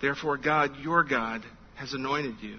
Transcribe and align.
Therefore, 0.00 0.36
God, 0.36 0.78
your 0.80 1.04
God, 1.04 1.42
has 1.76 1.92
anointed 1.94 2.36
you 2.40 2.58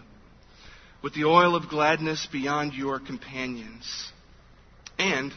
with 1.04 1.14
the 1.14 1.26
oil 1.26 1.56
of 1.56 1.70
gladness 1.70 2.28
beyond 2.32 2.74
your 2.74 3.00
companions. 3.00 4.12
And 4.98 5.34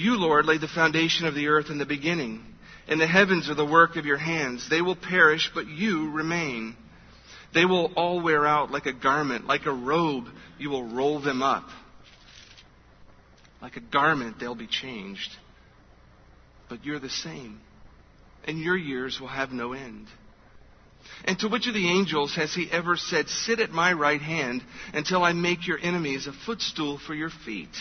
you, 0.00 0.16
Lord, 0.16 0.46
laid 0.46 0.62
the 0.62 0.68
foundation 0.68 1.26
of 1.26 1.34
the 1.34 1.48
earth 1.48 1.68
in 1.68 1.78
the 1.78 1.86
beginning, 1.86 2.42
and 2.88 3.00
the 3.00 3.06
heavens 3.06 3.50
are 3.50 3.54
the 3.54 3.64
work 3.64 3.96
of 3.96 4.06
your 4.06 4.16
hands. 4.16 4.68
They 4.68 4.80
will 4.80 4.96
perish, 4.96 5.50
but 5.54 5.68
you 5.68 6.10
remain. 6.10 6.74
They 7.52 7.66
will 7.66 7.92
all 7.96 8.22
wear 8.22 8.46
out 8.46 8.70
like 8.70 8.86
a 8.86 8.92
garment, 8.92 9.46
like 9.46 9.66
a 9.66 9.72
robe, 9.72 10.24
you 10.58 10.70
will 10.70 10.84
roll 10.84 11.20
them 11.20 11.42
up. 11.42 11.68
Like 13.60 13.76
a 13.76 13.80
garment, 13.80 14.40
they'll 14.40 14.54
be 14.54 14.66
changed. 14.66 15.30
But 16.68 16.84
you're 16.84 16.98
the 16.98 17.10
same, 17.10 17.60
and 18.44 18.58
your 18.58 18.76
years 18.76 19.20
will 19.20 19.28
have 19.28 19.50
no 19.50 19.74
end. 19.74 20.06
And 21.24 21.38
to 21.40 21.48
which 21.48 21.66
of 21.66 21.74
the 21.74 21.88
angels 21.88 22.34
has 22.36 22.54
he 22.54 22.70
ever 22.70 22.96
said, 22.96 23.28
Sit 23.28 23.60
at 23.60 23.70
my 23.70 23.92
right 23.92 24.20
hand 24.20 24.62
until 24.94 25.22
I 25.22 25.32
make 25.32 25.66
your 25.66 25.78
enemies 25.78 26.26
a 26.26 26.32
footstool 26.32 26.98
for 26.98 27.14
your 27.14 27.30
feet? 27.30 27.76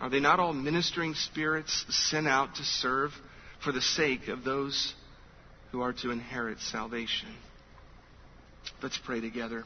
Are 0.00 0.10
they 0.10 0.20
not 0.20 0.40
all 0.40 0.52
ministering 0.52 1.14
spirits 1.14 1.86
sent 1.88 2.28
out 2.28 2.56
to 2.56 2.62
serve 2.62 3.12
for 3.64 3.72
the 3.72 3.80
sake 3.80 4.28
of 4.28 4.44
those 4.44 4.94
who 5.72 5.80
are 5.80 5.94
to 5.94 6.10
inherit 6.10 6.60
salvation? 6.60 7.28
Let's 8.82 8.98
pray 8.98 9.20
together. 9.20 9.64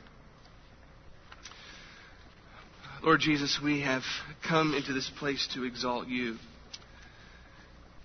Lord 3.02 3.20
Jesus, 3.20 3.58
we 3.62 3.80
have 3.80 4.02
come 4.46 4.74
into 4.74 4.92
this 4.92 5.10
place 5.18 5.48
to 5.54 5.64
exalt 5.64 6.06
you. 6.06 6.36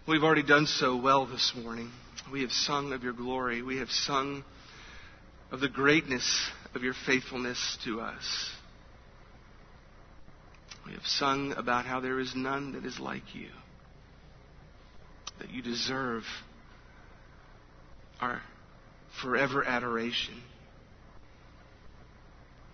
We've 0.08 0.24
already 0.24 0.44
done 0.44 0.68
so 0.68 0.96
well 0.96 1.26
this 1.26 1.54
morning. 1.62 1.92
We 2.32 2.42
have 2.42 2.52
sung 2.52 2.94
of 2.94 3.04
your 3.04 3.14
glory. 3.14 3.62
We 3.62 3.78
have 3.78 3.90
sung 3.90 4.44
of 5.52 5.60
the 5.60 5.68
greatness 5.68 6.50
of 6.74 6.82
your 6.82 6.94
faithfulness 7.06 7.78
to 7.86 8.02
us. 8.02 8.52
We 10.86 10.94
have 10.94 11.06
sung 11.06 11.54
about 11.54 11.86
how 11.86 12.00
there 12.00 12.20
is 12.20 12.34
none 12.36 12.74
that 12.74 12.86
is 12.86 13.00
like 13.00 13.34
you, 13.34 13.50
that 15.40 15.50
you 15.50 15.62
deserve 15.62 16.24
our 18.22 18.42
forever 19.22 19.64
adoration. 19.64 20.36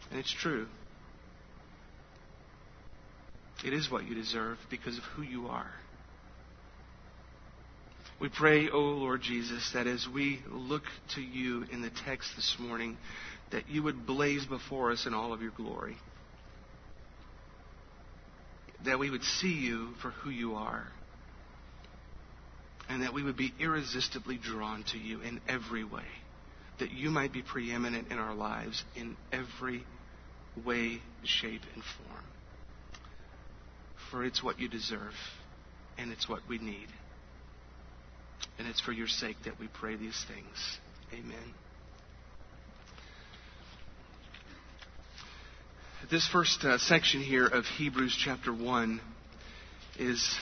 And 0.10 0.20
it's 0.20 0.34
true. 0.34 0.68
It 3.64 3.74
is 3.74 3.90
what 3.90 4.06
you 4.06 4.16
deserve 4.16 4.58
because 4.70 4.98
of 4.98 5.04
who 5.16 5.22
you 5.22 5.48
are. 5.48 5.72
We 8.20 8.30
pray, 8.30 8.70
O 8.70 8.80
Lord 8.80 9.22
Jesus, 9.22 9.72
that 9.74 9.88
as 9.88 10.08
we 10.14 10.42
look 10.50 10.84
to 11.16 11.22
you 11.22 11.64
in 11.72 11.82
the 11.82 11.90
text 12.06 12.30
this 12.36 12.58
morning, 12.60 12.98
that 13.52 13.70
you 13.70 13.84
would 13.84 14.06
blaze 14.06 14.46
before 14.46 14.92
us 14.92 15.08
in 15.08 15.14
all 15.14 15.34
of 15.34 15.42
your 15.42 15.52
glory 15.52 15.98
that 18.86 19.00
we 19.00 19.10
would 19.10 19.24
see 19.24 19.54
you 19.54 19.90
for 20.02 20.10
who 20.10 20.30
you 20.30 20.56
are. 20.56 20.88
And 22.90 23.04
that 23.04 23.14
we 23.14 23.24
would 23.24 23.38
be 23.38 23.54
irresistibly 23.60 24.38
drawn 24.38 24.84
to 24.92 24.98
you 24.98 25.22
in 25.22 25.40
every 25.48 25.84
way. 25.84 26.04
That 26.80 26.92
you 26.92 27.10
might 27.10 27.32
be 27.32 27.42
preeminent 27.42 28.12
in 28.12 28.18
our 28.18 28.34
lives 28.34 28.84
in 28.96 29.16
every 29.32 29.86
way, 30.66 31.00
shape, 31.24 31.62
and 31.74 31.84
form. 31.84 32.24
For 34.10 34.26
it's 34.26 34.44
what 34.44 34.60
you 34.60 34.68
deserve, 34.68 35.14
and 35.98 36.12
it's 36.12 36.28
what 36.28 36.42
we 36.50 36.58
need. 36.58 36.88
And 38.60 38.68
it's 38.68 38.82
for 38.82 38.92
your 38.92 39.08
sake 39.08 39.38
that 39.46 39.60
we 39.60 39.68
pray 39.68 39.96
these 39.96 40.26
things. 40.28 40.80
Amen. 41.14 41.54
This 46.12 46.28
first 46.28 46.66
uh, 46.66 46.78
section 46.78 47.22
here 47.22 47.48
of 47.48 47.64
Hebrews 47.64 48.14
chapter 48.22 48.54
1 48.54 49.00
is 49.98 50.36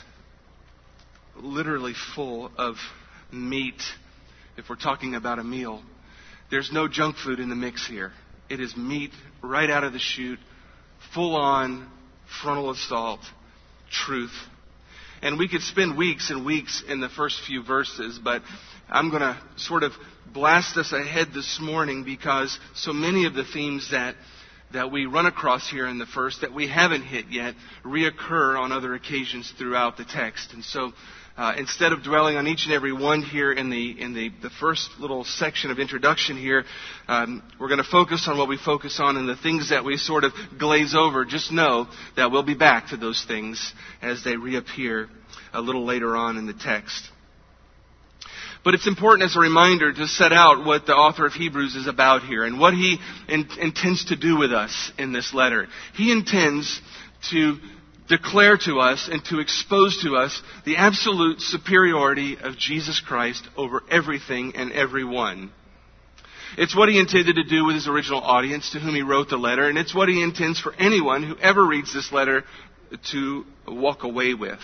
literally 1.36 1.94
full 2.16 2.50
of 2.58 2.78
meat 3.32 3.80
if 4.58 4.68
we're 4.68 4.78
talking 4.78 5.14
about 5.14 5.38
a 5.38 5.44
meal. 5.44 5.84
There's 6.50 6.72
no 6.74 6.88
junk 6.88 7.18
food 7.18 7.40
in 7.40 7.50
the 7.50 7.56
mix 7.56 7.86
here. 7.88 8.14
It 8.50 8.60
is 8.60 8.76
meat 8.76 9.12
right 9.44 9.70
out 9.70 9.84
of 9.84 9.94
the 9.94 10.00
chute, 10.00 10.40
full 11.14 11.36
on 11.36 11.88
frontal 12.42 12.72
assault, 12.72 13.20
truth. 13.92 14.34
And 15.22 15.38
we 15.38 15.48
could 15.48 15.62
spend 15.62 15.96
weeks 15.96 16.32
and 16.32 16.48
weeks 16.48 16.82
in 16.88 17.00
the 17.00 17.10
first 17.10 17.42
few 17.46 17.62
verses, 17.62 18.20
but 18.24 18.42
I'm 18.90 19.12
going 19.12 19.22
to 19.22 19.40
sort 19.58 19.84
of 19.84 19.92
blast 20.34 20.78
us 20.78 20.94
ahead 20.94 21.28
this 21.32 21.60
morning 21.62 22.06
because 22.06 22.58
so 22.74 22.92
many 22.92 23.28
of 23.28 23.36
the 23.36 23.44
themes 23.44 23.92
that 23.92 24.16
that 24.74 24.92
we 24.92 25.06
run 25.06 25.26
across 25.26 25.70
here 25.70 25.88
in 25.88 25.98
the 25.98 26.06
first 26.06 26.42
that 26.42 26.54
we 26.54 26.68
haven't 26.68 27.04
hit 27.04 27.26
yet 27.30 27.56
reoccur 27.84 28.60
on 28.60 28.72
other 28.72 28.94
occasions 28.94 29.52
throughout 29.58 29.98
the 29.98 30.06
text. 30.06 30.54
And 30.54 30.64
so 30.64 30.92
uh, 31.38 31.54
instead 31.58 31.94
of 31.94 32.04
dwelling 32.04 32.36
on 32.36 32.48
each 32.48 32.66
and 32.66 32.74
every 32.74 32.92
one 32.92 33.22
here 33.22 33.52
in 33.52 33.70
the 33.70 34.02
in 34.02 34.14
the, 34.14 34.30
the 34.42 34.50
first 34.50 34.90
little 35.00 35.24
section 35.24 35.72
of 35.72 35.80
introduction 35.80 36.38
here, 36.38 36.66
um, 37.08 37.42
we're 37.60 37.70
going 37.70 37.78
to 37.78 37.90
focus 37.90 38.28
on 38.28 38.38
what 38.38 38.50
we 38.50 38.58
focus 38.58 39.00
on 39.00 39.16
and 39.16 39.28
the 39.28 39.38
things 39.38 39.70
that 39.70 39.86
we 39.86 39.96
sort 39.98 40.24
of 40.24 40.34
glaze 40.58 40.94
over. 40.94 41.24
Just 41.26 41.52
know 41.52 41.88
that 42.18 42.30
we'll 42.30 42.44
be 42.44 42.56
back 42.56 42.90
to 42.90 42.98
those 42.98 43.24
things 43.26 43.74
as 44.02 44.24
they 44.24 44.36
reappear 44.36 45.08
a 45.54 45.62
little 45.62 45.86
later 45.86 46.18
on 46.18 46.38
in 46.38 46.46
the 46.46 46.54
text. 46.54 47.10
But 48.64 48.74
it's 48.74 48.88
important 48.88 49.30
as 49.30 49.36
a 49.36 49.40
reminder 49.40 49.94
to 49.94 50.08
set 50.08 50.34
out 50.34 50.66
what 50.66 50.86
the 50.86 50.94
author 50.94 51.26
of 51.26 51.34
Hebrews 51.34 51.76
is 51.76 51.88
about 51.88 52.24
here 52.24 52.44
and 52.44 52.60
what 52.60 52.74
he 52.74 53.00
in, 53.28 53.48
intends 53.60 54.06
to 54.06 54.18
do 54.18 54.38
with 54.38 54.52
us 54.52 54.92
in 54.98 55.14
this 55.14 55.34
letter. 55.34 55.68
He 55.96 56.12
intends 56.12 56.82
to 57.32 57.58
declare 58.10 58.58
to 58.58 58.80
us 58.80 59.08
and 59.10 59.24
to 59.26 59.40
expose 59.40 60.02
to 60.04 60.16
us 60.16 60.42
the 60.66 60.78
absolute 60.78 61.40
superiority 61.40 62.38
of 62.42 62.58
Jesus 62.58 63.00
Christ 63.00 63.48
over 63.56 63.84
everything 63.90 64.54
and 64.56 64.72
everyone. 64.74 65.52
It's 66.58 66.76
what 66.76 66.90
he 66.90 67.00
intended 67.00 67.36
to 67.36 67.44
do 67.44 67.66
with 67.66 67.76
his 67.76 67.88
original 67.88 68.22
audience 68.22 68.72
to 68.72 68.80
whom 68.80 68.96
he 68.96 69.04
wrote 69.04 69.30
the 69.30 69.38
letter, 69.38 69.70
and 69.70 69.78
it's 69.78 69.94
what 69.94 70.10
he 70.10 70.24
intends 70.24 70.60
for 70.60 70.74
anyone 70.74 71.24
who 71.24 71.38
ever 71.38 71.66
reads 71.66 71.94
this 71.94 72.12
letter 72.12 72.44
to 73.12 73.46
walk 73.68 74.04
away 74.04 74.34
with. 74.34 74.60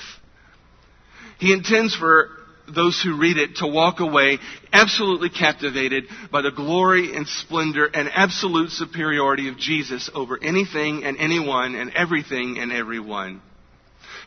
He 1.37 1.53
intends 1.53 1.95
for 1.95 2.29
those 2.73 3.01
who 3.01 3.19
read 3.19 3.37
it 3.37 3.57
to 3.57 3.67
walk 3.67 3.99
away 3.99 4.39
absolutely 4.71 5.29
captivated 5.29 6.05
by 6.31 6.41
the 6.41 6.51
glory 6.51 7.15
and 7.15 7.27
splendor 7.27 7.85
and 7.85 8.09
absolute 8.13 8.71
superiority 8.71 9.49
of 9.49 9.57
Jesus 9.57 10.09
over 10.13 10.41
anything 10.41 11.03
and 11.03 11.17
anyone 11.17 11.75
and 11.75 11.93
everything 11.95 12.57
and 12.59 12.71
everyone. 12.71 13.41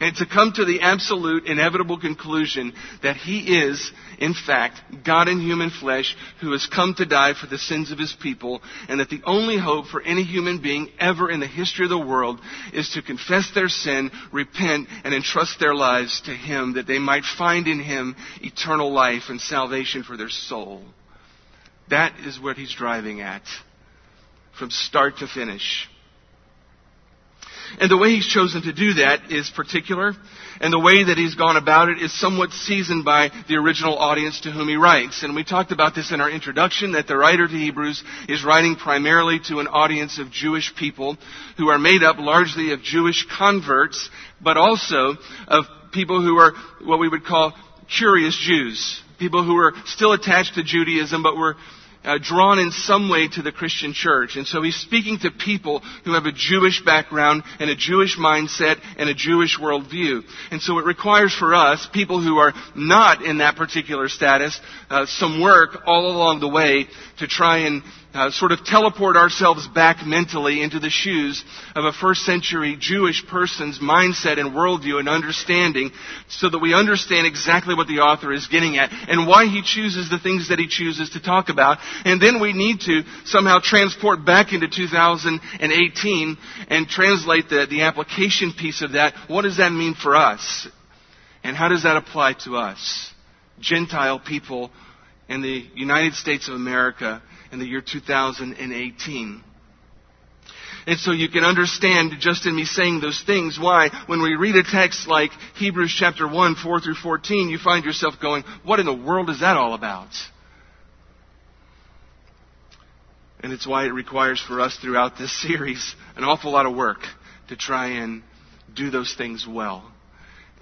And 0.00 0.14
to 0.16 0.26
come 0.26 0.52
to 0.52 0.64
the 0.64 0.80
absolute 0.80 1.46
inevitable 1.46 1.98
conclusion 1.98 2.72
that 3.02 3.16
he 3.16 3.58
is, 3.58 3.92
in 4.18 4.34
fact, 4.34 4.80
God 5.04 5.28
in 5.28 5.40
human 5.40 5.70
flesh 5.70 6.16
who 6.40 6.52
has 6.52 6.66
come 6.66 6.94
to 6.94 7.06
die 7.06 7.34
for 7.34 7.46
the 7.46 7.58
sins 7.58 7.90
of 7.90 7.98
his 7.98 8.14
people, 8.20 8.62
and 8.88 9.00
that 9.00 9.10
the 9.10 9.22
only 9.24 9.58
hope 9.58 9.86
for 9.86 10.00
any 10.02 10.22
human 10.22 10.60
being 10.62 10.90
ever 10.98 11.30
in 11.30 11.40
the 11.40 11.46
history 11.46 11.84
of 11.84 11.90
the 11.90 11.98
world 11.98 12.40
is 12.72 12.90
to 12.90 13.02
confess 13.02 13.50
their 13.54 13.68
sin, 13.68 14.10
repent, 14.32 14.88
and 15.04 15.14
entrust 15.14 15.58
their 15.58 15.74
lives 15.74 16.20
to 16.22 16.32
him 16.32 16.74
that 16.74 16.86
they 16.86 16.98
might 16.98 17.24
find 17.24 17.66
in 17.66 17.80
him 17.80 18.14
eternal 18.40 18.92
life 18.92 19.24
and 19.28 19.40
salvation 19.40 20.02
for 20.02 20.16
their 20.16 20.28
soul. 20.28 20.82
That 21.90 22.20
is 22.20 22.38
what 22.38 22.56
he's 22.56 22.74
driving 22.74 23.20
at 23.20 23.42
from 24.58 24.70
start 24.70 25.18
to 25.18 25.26
finish. 25.26 25.88
And 27.80 27.90
the 27.90 27.96
way 27.96 28.10
he's 28.10 28.26
chosen 28.26 28.62
to 28.62 28.72
do 28.72 28.94
that 28.94 29.30
is 29.30 29.50
particular, 29.50 30.14
and 30.60 30.72
the 30.72 30.78
way 30.78 31.04
that 31.04 31.18
he's 31.18 31.34
gone 31.34 31.56
about 31.56 31.88
it 31.88 32.02
is 32.02 32.18
somewhat 32.18 32.50
seasoned 32.50 33.04
by 33.04 33.30
the 33.48 33.56
original 33.56 33.96
audience 33.96 34.40
to 34.40 34.50
whom 34.50 34.68
he 34.68 34.76
writes. 34.76 35.22
And 35.22 35.34
we 35.34 35.44
talked 35.44 35.70
about 35.70 35.94
this 35.94 36.10
in 36.10 36.20
our 36.20 36.30
introduction, 36.30 36.92
that 36.92 37.06
the 37.06 37.16
writer 37.16 37.46
to 37.46 37.54
Hebrews 37.54 38.02
is 38.28 38.44
writing 38.44 38.76
primarily 38.76 39.38
to 39.48 39.60
an 39.60 39.68
audience 39.68 40.18
of 40.18 40.30
Jewish 40.30 40.74
people 40.74 41.16
who 41.56 41.68
are 41.68 41.78
made 41.78 42.02
up 42.02 42.18
largely 42.18 42.72
of 42.72 42.82
Jewish 42.82 43.26
converts, 43.36 44.10
but 44.40 44.56
also 44.56 45.14
of 45.46 45.64
people 45.92 46.22
who 46.22 46.38
are 46.38 46.52
what 46.84 46.98
we 46.98 47.08
would 47.08 47.24
call 47.24 47.52
curious 47.96 48.36
Jews. 48.36 49.02
People 49.18 49.44
who 49.44 49.56
are 49.56 49.72
still 49.86 50.12
attached 50.12 50.54
to 50.54 50.62
Judaism, 50.62 51.22
but 51.22 51.36
were 51.36 51.56
uh, 52.04 52.18
drawn 52.20 52.58
in 52.58 52.70
some 52.70 53.08
way 53.08 53.28
to 53.28 53.42
the 53.42 53.52
Christian 53.52 53.92
church. 53.92 54.36
And 54.36 54.46
so 54.46 54.62
he's 54.62 54.76
speaking 54.76 55.18
to 55.20 55.30
people 55.30 55.80
who 56.04 56.14
have 56.14 56.26
a 56.26 56.32
Jewish 56.32 56.84
background 56.84 57.42
and 57.58 57.70
a 57.70 57.76
Jewish 57.76 58.16
mindset 58.18 58.80
and 58.96 59.08
a 59.08 59.14
Jewish 59.14 59.58
worldview. 59.58 60.22
And 60.50 60.60
so 60.62 60.78
it 60.78 60.84
requires 60.84 61.34
for 61.34 61.54
us, 61.54 61.86
people 61.92 62.22
who 62.22 62.38
are 62.38 62.54
not 62.74 63.22
in 63.22 63.38
that 63.38 63.56
particular 63.56 64.08
status, 64.08 64.58
uh, 64.90 65.06
some 65.06 65.40
work 65.40 65.82
all 65.86 66.06
along 66.06 66.40
the 66.40 66.48
way 66.48 66.86
to 67.18 67.26
try 67.26 67.58
and 67.58 67.82
uh, 68.14 68.30
sort 68.30 68.52
of 68.52 68.64
teleport 68.64 69.16
ourselves 69.16 69.68
back 69.68 70.06
mentally 70.06 70.62
into 70.62 70.78
the 70.78 70.90
shoes 70.90 71.44
of 71.74 71.84
a 71.84 71.92
first 71.92 72.22
century 72.22 72.76
Jewish 72.78 73.24
person's 73.26 73.78
mindset 73.78 74.38
and 74.38 74.52
worldview 74.52 74.98
and 74.98 75.08
understanding 75.08 75.90
so 76.28 76.48
that 76.48 76.58
we 76.58 76.74
understand 76.74 77.26
exactly 77.26 77.74
what 77.74 77.86
the 77.86 77.98
author 78.00 78.32
is 78.32 78.46
getting 78.46 78.78
at 78.78 78.90
and 78.92 79.26
why 79.26 79.46
he 79.46 79.62
chooses 79.62 80.08
the 80.10 80.18
things 80.18 80.48
that 80.48 80.58
he 80.58 80.66
chooses 80.68 81.10
to 81.10 81.20
talk 81.20 81.48
about. 81.48 81.78
And 82.04 82.20
then 82.20 82.40
we 82.40 82.52
need 82.52 82.80
to 82.80 83.02
somehow 83.24 83.58
transport 83.62 84.24
back 84.24 84.52
into 84.52 84.68
2018 84.68 86.38
and 86.68 86.88
translate 86.88 87.48
the, 87.48 87.66
the 87.68 87.82
application 87.82 88.52
piece 88.52 88.82
of 88.82 88.92
that. 88.92 89.14
What 89.28 89.42
does 89.42 89.58
that 89.58 89.70
mean 89.70 89.94
for 89.94 90.16
us? 90.16 90.66
And 91.44 91.56
how 91.56 91.68
does 91.68 91.82
that 91.82 91.96
apply 91.96 92.34
to 92.44 92.56
us? 92.56 93.12
Gentile 93.60 94.18
people 94.20 94.70
in 95.28 95.42
the 95.42 95.64
United 95.74 96.14
States 96.14 96.48
of 96.48 96.54
America 96.54 97.22
in 97.52 97.58
the 97.58 97.66
year 97.66 97.82
2018. 97.82 99.44
And 100.86 100.98
so 100.98 101.12
you 101.12 101.28
can 101.28 101.44
understand 101.44 102.12
just 102.18 102.46
in 102.46 102.56
me 102.56 102.64
saying 102.64 103.00
those 103.00 103.22
things 103.22 103.58
why 103.60 103.90
when 104.06 104.22
we 104.22 104.36
read 104.36 104.56
a 104.56 104.62
text 104.62 105.06
like 105.06 105.30
Hebrews 105.56 105.94
chapter 105.94 106.26
1, 106.26 106.54
4 106.54 106.80
through 106.80 106.94
14, 106.94 107.50
you 107.50 107.58
find 107.58 107.84
yourself 107.84 108.14
going, 108.22 108.42
what 108.64 108.80
in 108.80 108.86
the 108.86 108.94
world 108.94 109.28
is 109.28 109.40
that 109.40 109.58
all 109.58 109.74
about? 109.74 110.08
And 113.40 113.52
it's 113.52 113.66
why 113.66 113.84
it 113.84 113.90
requires 113.90 114.40
for 114.40 114.60
us 114.62 114.78
throughout 114.80 115.18
this 115.18 115.32
series 115.42 115.94
an 116.16 116.24
awful 116.24 116.52
lot 116.52 116.64
of 116.64 116.74
work 116.74 117.00
to 117.48 117.56
try 117.56 117.88
and 117.88 118.22
do 118.74 118.90
those 118.90 119.14
things 119.14 119.46
well. 119.46 119.92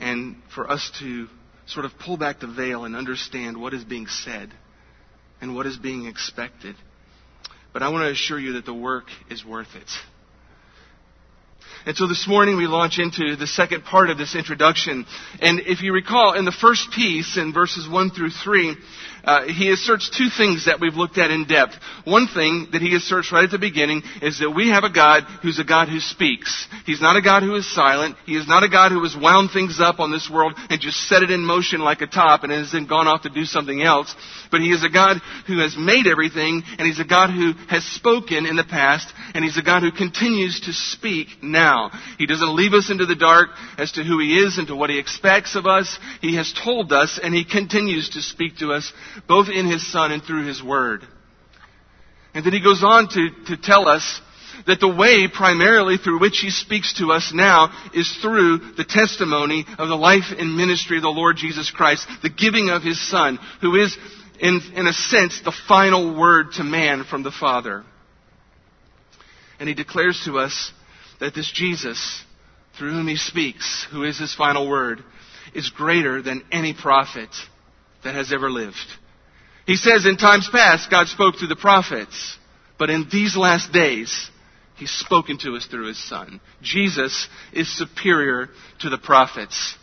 And 0.00 0.36
for 0.54 0.68
us 0.68 0.90
to 0.98 1.28
sort 1.66 1.84
of 1.84 1.92
pull 1.98 2.16
back 2.16 2.40
the 2.40 2.46
veil 2.46 2.84
and 2.84 2.96
understand 2.96 3.60
what 3.60 3.74
is 3.74 3.84
being 3.84 4.06
said 4.06 4.50
and 5.40 5.54
what 5.54 5.66
is 5.66 5.76
being 5.76 6.06
expected. 6.06 6.76
But 7.72 7.82
I 7.82 7.90
want 7.90 8.04
to 8.04 8.10
assure 8.10 8.38
you 8.38 8.54
that 8.54 8.64
the 8.64 8.74
work 8.74 9.04
is 9.30 9.44
worth 9.44 9.74
it. 9.74 9.90
And 11.84 11.96
so 11.96 12.08
this 12.08 12.26
morning 12.26 12.56
we 12.56 12.66
launch 12.66 12.98
into 12.98 13.36
the 13.36 13.46
second 13.46 13.84
part 13.84 14.10
of 14.10 14.18
this 14.18 14.34
introduction. 14.34 15.06
And 15.40 15.60
if 15.60 15.82
you 15.82 15.92
recall, 15.92 16.32
in 16.32 16.44
the 16.44 16.50
first 16.50 16.90
piece, 16.90 17.36
in 17.36 17.52
verses 17.52 17.88
1 17.88 18.10
through 18.10 18.30
3, 18.30 18.76
uh, 19.26 19.46
he 19.46 19.70
asserts 19.72 20.08
two 20.16 20.28
things 20.30 20.66
that 20.66 20.80
we've 20.80 20.94
looked 20.94 21.18
at 21.18 21.32
in 21.32 21.46
depth. 21.46 21.74
One 22.04 22.28
thing 22.28 22.68
that 22.72 22.80
he 22.80 22.94
asserts 22.94 23.32
right 23.32 23.44
at 23.44 23.50
the 23.50 23.58
beginning 23.58 24.02
is 24.22 24.38
that 24.38 24.50
we 24.50 24.68
have 24.68 24.84
a 24.84 24.92
God 24.92 25.24
who's 25.42 25.58
a 25.58 25.64
God 25.64 25.88
who 25.88 25.98
speaks. 25.98 26.68
He's 26.86 27.00
not 27.00 27.16
a 27.16 27.22
God 27.22 27.42
who 27.42 27.56
is 27.56 27.74
silent. 27.74 28.16
He 28.24 28.36
is 28.36 28.46
not 28.46 28.62
a 28.62 28.68
God 28.68 28.92
who 28.92 29.02
has 29.02 29.16
wound 29.16 29.50
things 29.52 29.80
up 29.80 29.98
on 29.98 30.12
this 30.12 30.30
world 30.30 30.54
and 30.70 30.80
just 30.80 31.08
set 31.08 31.24
it 31.24 31.30
in 31.30 31.44
motion 31.44 31.80
like 31.80 32.02
a 32.02 32.06
top 32.06 32.44
and 32.44 32.52
has 32.52 32.70
then 32.70 32.86
gone 32.86 33.08
off 33.08 33.22
to 33.22 33.28
do 33.28 33.44
something 33.44 33.82
else. 33.82 34.14
But 34.52 34.60
he 34.60 34.70
is 34.70 34.84
a 34.84 34.88
God 34.88 35.18
who 35.48 35.58
has 35.58 35.76
made 35.76 36.06
everything 36.06 36.62
and 36.78 36.86
he's 36.86 37.00
a 37.00 37.04
God 37.04 37.30
who 37.30 37.54
has 37.68 37.84
spoken 37.84 38.46
in 38.46 38.54
the 38.54 38.64
past 38.64 39.12
and 39.34 39.44
he's 39.44 39.58
a 39.58 39.62
God 39.62 39.82
who 39.82 39.90
continues 39.90 40.60
to 40.60 40.72
speak 40.72 41.42
now. 41.42 41.90
He 42.18 42.26
doesn't 42.26 42.54
leave 42.54 42.74
us 42.74 42.90
into 42.90 43.06
the 43.06 43.16
dark 43.16 43.50
as 43.76 43.90
to 43.92 44.04
who 44.04 44.20
he 44.20 44.38
is 44.38 44.58
and 44.58 44.68
to 44.68 44.76
what 44.76 44.90
he 44.90 45.00
expects 45.00 45.56
of 45.56 45.66
us. 45.66 45.98
He 46.20 46.36
has 46.36 46.54
told 46.64 46.92
us 46.92 47.18
and 47.20 47.34
he 47.34 47.44
continues 47.44 48.10
to 48.10 48.22
speak 48.22 48.58
to 48.58 48.72
us 48.72 48.92
both 49.28 49.48
in 49.48 49.66
His 49.66 49.90
Son 49.90 50.12
and 50.12 50.22
through 50.22 50.46
His 50.46 50.62
Word. 50.62 51.06
And 52.34 52.44
then 52.44 52.52
He 52.52 52.62
goes 52.62 52.82
on 52.82 53.08
to, 53.08 53.28
to 53.46 53.56
tell 53.56 53.88
us 53.88 54.20
that 54.66 54.80
the 54.80 54.88
way 54.88 55.28
primarily 55.32 55.96
through 55.96 56.20
which 56.20 56.38
He 56.38 56.50
speaks 56.50 56.94
to 56.94 57.12
us 57.12 57.32
now 57.34 57.70
is 57.94 58.10
through 58.22 58.58
the 58.76 58.84
testimony 58.84 59.64
of 59.78 59.88
the 59.88 59.96
life 59.96 60.34
and 60.36 60.56
ministry 60.56 60.96
of 60.96 61.02
the 61.02 61.08
Lord 61.08 61.36
Jesus 61.36 61.70
Christ, 61.70 62.06
the 62.22 62.30
giving 62.30 62.70
of 62.70 62.82
His 62.82 63.00
Son, 63.10 63.38
who 63.60 63.76
is, 63.76 63.96
in, 64.40 64.60
in 64.74 64.86
a 64.86 64.92
sense, 64.92 65.40
the 65.40 65.54
final 65.68 66.18
word 66.18 66.52
to 66.52 66.64
man 66.64 67.04
from 67.04 67.22
the 67.22 67.32
Father. 67.32 67.84
And 69.58 69.68
He 69.68 69.74
declares 69.74 70.20
to 70.24 70.38
us 70.38 70.72
that 71.20 71.34
this 71.34 71.50
Jesus, 71.50 72.22
through 72.78 72.92
whom 72.92 73.08
He 73.08 73.16
speaks, 73.16 73.86
who 73.90 74.04
is 74.04 74.18
His 74.18 74.34
final 74.34 74.68
word, 74.68 75.02
is 75.54 75.70
greater 75.70 76.22
than 76.22 76.44
any 76.52 76.74
prophet 76.74 77.30
that 78.04 78.14
has 78.14 78.32
ever 78.32 78.50
lived. 78.50 78.76
He 79.66 79.76
says 79.76 80.06
in 80.06 80.16
times 80.16 80.48
past, 80.50 80.90
God 80.90 81.08
spoke 81.08 81.36
through 81.36 81.48
the 81.48 81.56
prophets, 81.56 82.38
but 82.78 82.88
in 82.88 83.08
these 83.10 83.36
last 83.36 83.72
days, 83.72 84.30
He's 84.76 84.90
spoken 84.90 85.38
to 85.38 85.56
us 85.56 85.66
through 85.66 85.88
His 85.88 86.08
Son. 86.08 86.40
Jesus 86.62 87.28
is 87.52 87.76
superior 87.76 88.48
to 88.80 88.90
the 88.90 88.98
prophets. 88.98 89.76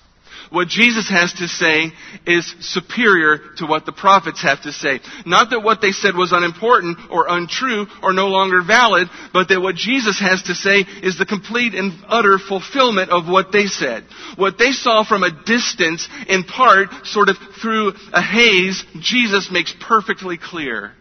What 0.54 0.68
Jesus 0.68 1.10
has 1.10 1.34
to 1.40 1.48
say 1.48 1.92
is 2.28 2.54
superior 2.60 3.40
to 3.58 3.66
what 3.66 3.88
the 3.88 3.92
prophets 3.92 4.44
have 4.44 4.62
to 4.62 4.72
say. 4.72 5.00
Not 5.26 5.50
that 5.50 5.62
what 5.62 5.82
they 5.82 5.92
said 5.92 6.16
was 6.16 6.32
unimportant 6.32 7.00
or 7.10 7.26
untrue 7.28 7.88
or 8.04 8.14
no 8.14 8.28
longer 8.28 8.62
valid, 8.62 9.08
but 9.34 9.48
that 9.50 9.62
what 9.62 9.74
Jesus 9.74 10.20
has 10.20 10.44
to 10.44 10.54
say 10.54 10.86
is 11.02 11.18
the 11.18 11.26
complete 11.26 11.74
and 11.74 11.92
utter 12.08 12.38
fulfillment 12.38 13.10
of 13.10 13.28
what 13.28 13.52
they 13.52 13.66
said. 13.66 14.04
What 14.36 14.60
they 14.60 14.74
saw 14.74 15.04
from 15.04 15.24
a 15.24 15.44
distance, 15.44 16.08
in 16.28 16.44
part, 16.44 16.90
sort 17.04 17.30
of 17.30 17.38
through 17.60 17.94
a 18.14 18.22
haze, 18.22 18.86
Jesus 19.00 19.50
makes 19.52 19.74
perfectly 19.82 20.38
clear. 20.38 20.92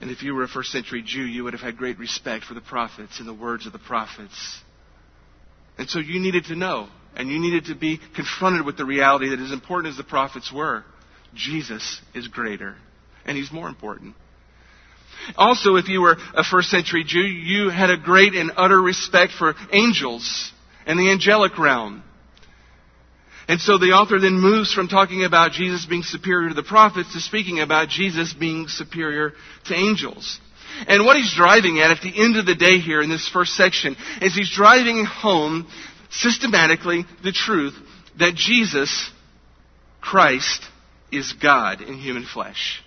And 0.00 0.10
if 0.10 0.22
you 0.22 0.34
were 0.34 0.44
a 0.44 0.48
first 0.48 0.72
century 0.72 1.02
Jew, 1.02 1.20
you 1.20 1.44
would 1.44 1.52
have 1.52 1.60
had 1.60 1.76
great 1.76 1.98
respect 1.98 2.46
for 2.46 2.54
the 2.54 2.62
prophets 2.62 3.18
and 3.18 3.28
the 3.28 3.34
words 3.34 3.66
of 3.66 3.74
the 3.74 3.78
prophets. 3.78 4.62
And 5.78 5.88
so 5.88 5.98
you 5.98 6.20
needed 6.20 6.44
to 6.46 6.56
know, 6.56 6.88
and 7.14 7.28
you 7.28 7.38
needed 7.38 7.66
to 7.66 7.74
be 7.74 8.00
confronted 8.14 8.64
with 8.64 8.76
the 8.76 8.84
reality 8.84 9.30
that 9.30 9.40
as 9.40 9.52
important 9.52 9.92
as 9.92 9.96
the 9.96 10.04
prophets 10.04 10.52
were, 10.52 10.84
Jesus 11.34 12.00
is 12.14 12.28
greater, 12.28 12.76
and 13.24 13.36
he's 13.36 13.52
more 13.52 13.68
important. 13.68 14.14
Also, 15.36 15.76
if 15.76 15.88
you 15.88 16.00
were 16.00 16.16
a 16.34 16.44
first 16.44 16.70
century 16.70 17.04
Jew, 17.04 17.20
you 17.20 17.68
had 17.70 17.90
a 17.90 17.96
great 17.96 18.34
and 18.34 18.52
utter 18.56 18.80
respect 18.80 19.32
for 19.32 19.54
angels 19.72 20.52
and 20.86 20.98
the 20.98 21.10
angelic 21.10 21.58
realm. 21.58 22.02
And 23.48 23.60
so 23.60 23.78
the 23.78 23.92
author 23.92 24.18
then 24.18 24.40
moves 24.40 24.72
from 24.72 24.88
talking 24.88 25.24
about 25.24 25.52
Jesus 25.52 25.86
being 25.86 26.02
superior 26.02 26.48
to 26.48 26.54
the 26.54 26.62
prophets 26.62 27.12
to 27.12 27.20
speaking 27.20 27.60
about 27.60 27.88
Jesus 27.88 28.32
being 28.32 28.66
superior 28.68 29.32
to 29.66 29.74
angels. 29.74 30.40
And 30.86 31.04
what 31.04 31.16
he's 31.16 31.34
driving 31.34 31.80
at 31.80 31.90
at 31.90 32.02
the 32.02 32.22
end 32.22 32.36
of 32.36 32.46
the 32.46 32.54
day 32.54 32.78
here 32.78 33.00
in 33.00 33.10
this 33.10 33.28
first 33.28 33.54
section 33.54 33.96
is 34.20 34.34
he's 34.34 34.50
driving 34.50 35.04
home 35.04 35.66
systematically 36.10 37.04
the 37.22 37.32
truth 37.32 37.74
that 38.18 38.34
Jesus 38.34 39.10
Christ 40.00 40.64
is 41.10 41.32
God 41.32 41.80
in 41.80 41.94
human 41.94 42.24
flesh. 42.24 42.82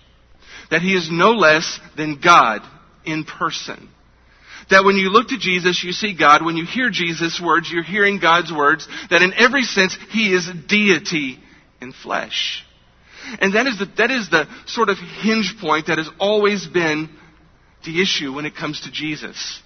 That 0.70 0.82
he 0.82 0.94
is 0.94 1.10
no 1.10 1.32
less 1.32 1.80
than 1.96 2.20
God 2.20 2.62
in 3.04 3.24
person. 3.24 3.88
That 4.70 4.84
when 4.84 4.96
you 4.96 5.10
look 5.10 5.28
to 5.28 5.38
Jesus, 5.38 5.82
you 5.82 5.92
see 5.92 6.16
God. 6.16 6.44
When 6.44 6.56
you 6.56 6.64
hear 6.64 6.90
Jesus' 6.90 7.40
words, 7.42 7.70
you're 7.70 7.82
hearing 7.82 8.20
God's 8.20 8.52
words. 8.52 8.86
That 9.10 9.22
in 9.22 9.34
every 9.34 9.62
sense, 9.62 9.96
he 10.10 10.32
is 10.32 10.48
deity 10.68 11.40
in 11.80 11.92
flesh. 11.92 12.64
And 13.40 13.54
that 13.54 13.66
is 13.66 13.78
the, 13.78 13.86
that 13.98 14.10
is 14.10 14.30
the 14.30 14.48
sort 14.66 14.88
of 14.88 14.96
hinge 14.98 15.56
point 15.60 15.88
that 15.88 15.98
has 15.98 16.08
always 16.18 16.66
been 16.66 17.10
the 17.84 18.00
issue 18.00 18.32
when 18.32 18.46
it 18.46 18.54
comes 18.54 18.82
to 18.82 18.90
Jesus. 18.90 19.60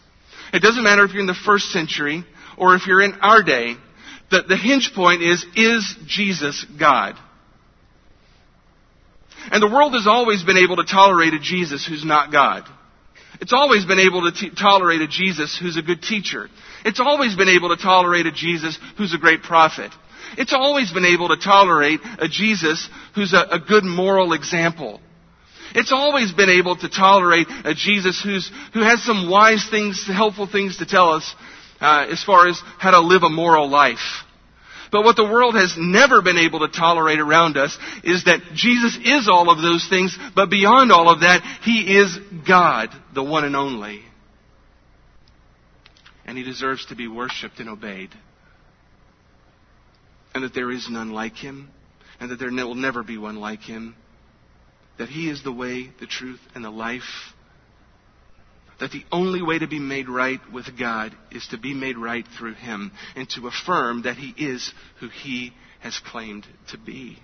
It 0.52 0.60
doesn't 0.60 0.84
matter 0.84 1.04
if 1.04 1.12
you're 1.12 1.20
in 1.20 1.26
the 1.26 1.34
first 1.34 1.70
century 1.70 2.24
or 2.56 2.74
if 2.74 2.86
you're 2.86 3.02
in 3.02 3.14
our 3.20 3.42
day. 3.42 3.74
The, 4.30 4.42
the 4.42 4.56
hinge 4.56 4.92
point 4.94 5.22
is, 5.22 5.44
is 5.56 5.96
Jesus 6.06 6.64
God? 6.78 7.16
And 9.50 9.62
the 9.62 9.68
world 9.68 9.92
has 9.92 10.06
always 10.06 10.42
been 10.42 10.56
able 10.56 10.76
to 10.76 10.84
tolerate 10.84 11.34
a 11.34 11.38
Jesus 11.38 11.86
who's 11.86 12.04
not 12.04 12.32
God. 12.32 12.64
It's 13.40 13.52
always 13.52 13.84
been 13.84 13.98
able 13.98 14.30
to 14.30 14.32
t- 14.32 14.50
tolerate 14.58 15.00
a 15.00 15.08
Jesus 15.08 15.58
who's 15.60 15.76
a 15.76 15.82
good 15.82 16.02
teacher. 16.02 16.48
It's 16.84 17.00
always 17.00 17.36
been 17.36 17.48
able 17.48 17.76
to 17.76 17.82
tolerate 17.82 18.26
a 18.26 18.32
Jesus 18.32 18.78
who's 18.96 19.12
a 19.12 19.18
great 19.18 19.42
prophet. 19.42 19.92
It's 20.38 20.52
always 20.52 20.92
been 20.92 21.04
able 21.04 21.28
to 21.28 21.36
tolerate 21.36 22.00
a 22.18 22.28
Jesus 22.28 22.88
who's 23.14 23.32
a, 23.32 23.56
a 23.56 23.58
good 23.60 23.84
moral 23.84 24.32
example. 24.32 25.00
It's 25.74 25.92
always 25.92 26.32
been 26.32 26.50
able 26.50 26.76
to 26.76 26.88
tolerate 26.88 27.48
a 27.64 27.74
Jesus 27.74 28.22
who's, 28.22 28.50
who 28.72 28.80
has 28.80 29.02
some 29.02 29.28
wise 29.28 29.66
things, 29.68 30.06
helpful 30.06 30.46
things 30.46 30.78
to 30.78 30.86
tell 30.86 31.10
us 31.10 31.34
uh, 31.80 32.06
as 32.10 32.22
far 32.22 32.48
as 32.48 32.60
how 32.78 32.92
to 32.92 33.00
live 33.00 33.24
a 33.24 33.28
moral 33.28 33.68
life. 33.68 34.24
But 34.92 35.02
what 35.02 35.16
the 35.16 35.24
world 35.24 35.56
has 35.56 35.74
never 35.76 36.22
been 36.22 36.38
able 36.38 36.60
to 36.60 36.68
tolerate 36.68 37.18
around 37.18 37.56
us 37.56 37.76
is 38.04 38.24
that 38.24 38.40
Jesus 38.54 38.96
is 39.04 39.28
all 39.28 39.50
of 39.50 39.60
those 39.60 39.88
things, 39.88 40.16
but 40.36 40.50
beyond 40.50 40.92
all 40.92 41.10
of 41.10 41.20
that, 41.20 41.42
He 41.62 41.98
is 41.98 42.16
God, 42.46 42.90
the 43.12 43.24
one 43.24 43.42
and 43.42 43.56
only. 43.56 44.02
And 46.24 46.38
He 46.38 46.44
deserves 46.44 46.86
to 46.86 46.94
be 46.94 47.08
worshiped 47.08 47.58
and 47.58 47.68
obeyed. 47.68 48.10
And 50.32 50.44
that 50.44 50.54
there 50.54 50.70
is 50.70 50.88
none 50.88 51.10
like 51.10 51.34
Him, 51.34 51.70
and 52.20 52.30
that 52.30 52.38
there 52.38 52.52
will 52.52 52.76
never 52.76 53.02
be 53.02 53.18
one 53.18 53.36
like 53.36 53.62
Him. 53.62 53.96
That 54.98 55.08
He 55.08 55.28
is 55.28 55.42
the 55.42 55.52
way, 55.52 55.90
the 56.00 56.06
truth, 56.06 56.40
and 56.54 56.64
the 56.64 56.70
life 56.70 57.32
that 58.80 58.90
the 58.90 59.04
only 59.12 59.42
way 59.42 59.58
to 59.58 59.68
be 59.68 59.78
made 59.78 60.08
right 60.08 60.40
with 60.52 60.78
God 60.78 61.16
is 61.30 61.46
to 61.48 61.58
be 61.58 61.74
made 61.74 61.96
right 61.96 62.26
through 62.36 62.54
Him 62.54 62.92
and 63.14 63.28
to 63.30 63.46
affirm 63.46 64.02
that 64.02 64.16
He 64.16 64.34
is 64.36 64.72
who 65.00 65.08
He 65.08 65.52
has 65.80 65.98
claimed 65.98 66.46
to 66.70 66.78
be. 66.78 67.18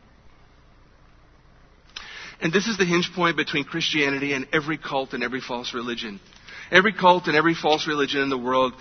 And 2.40 2.52
this 2.52 2.66
is 2.66 2.78
the 2.78 2.84
hinge 2.84 3.10
point 3.14 3.36
between 3.36 3.64
Christianity 3.64 4.32
and 4.32 4.46
every 4.52 4.78
cult 4.78 5.12
and 5.12 5.22
every 5.22 5.40
false 5.40 5.74
religion. 5.74 6.20
Every 6.70 6.92
cult 6.92 7.26
and 7.26 7.36
every 7.36 7.54
false 7.54 7.86
religion 7.86 8.20
in 8.20 8.30
the 8.30 8.38
world 8.38 8.72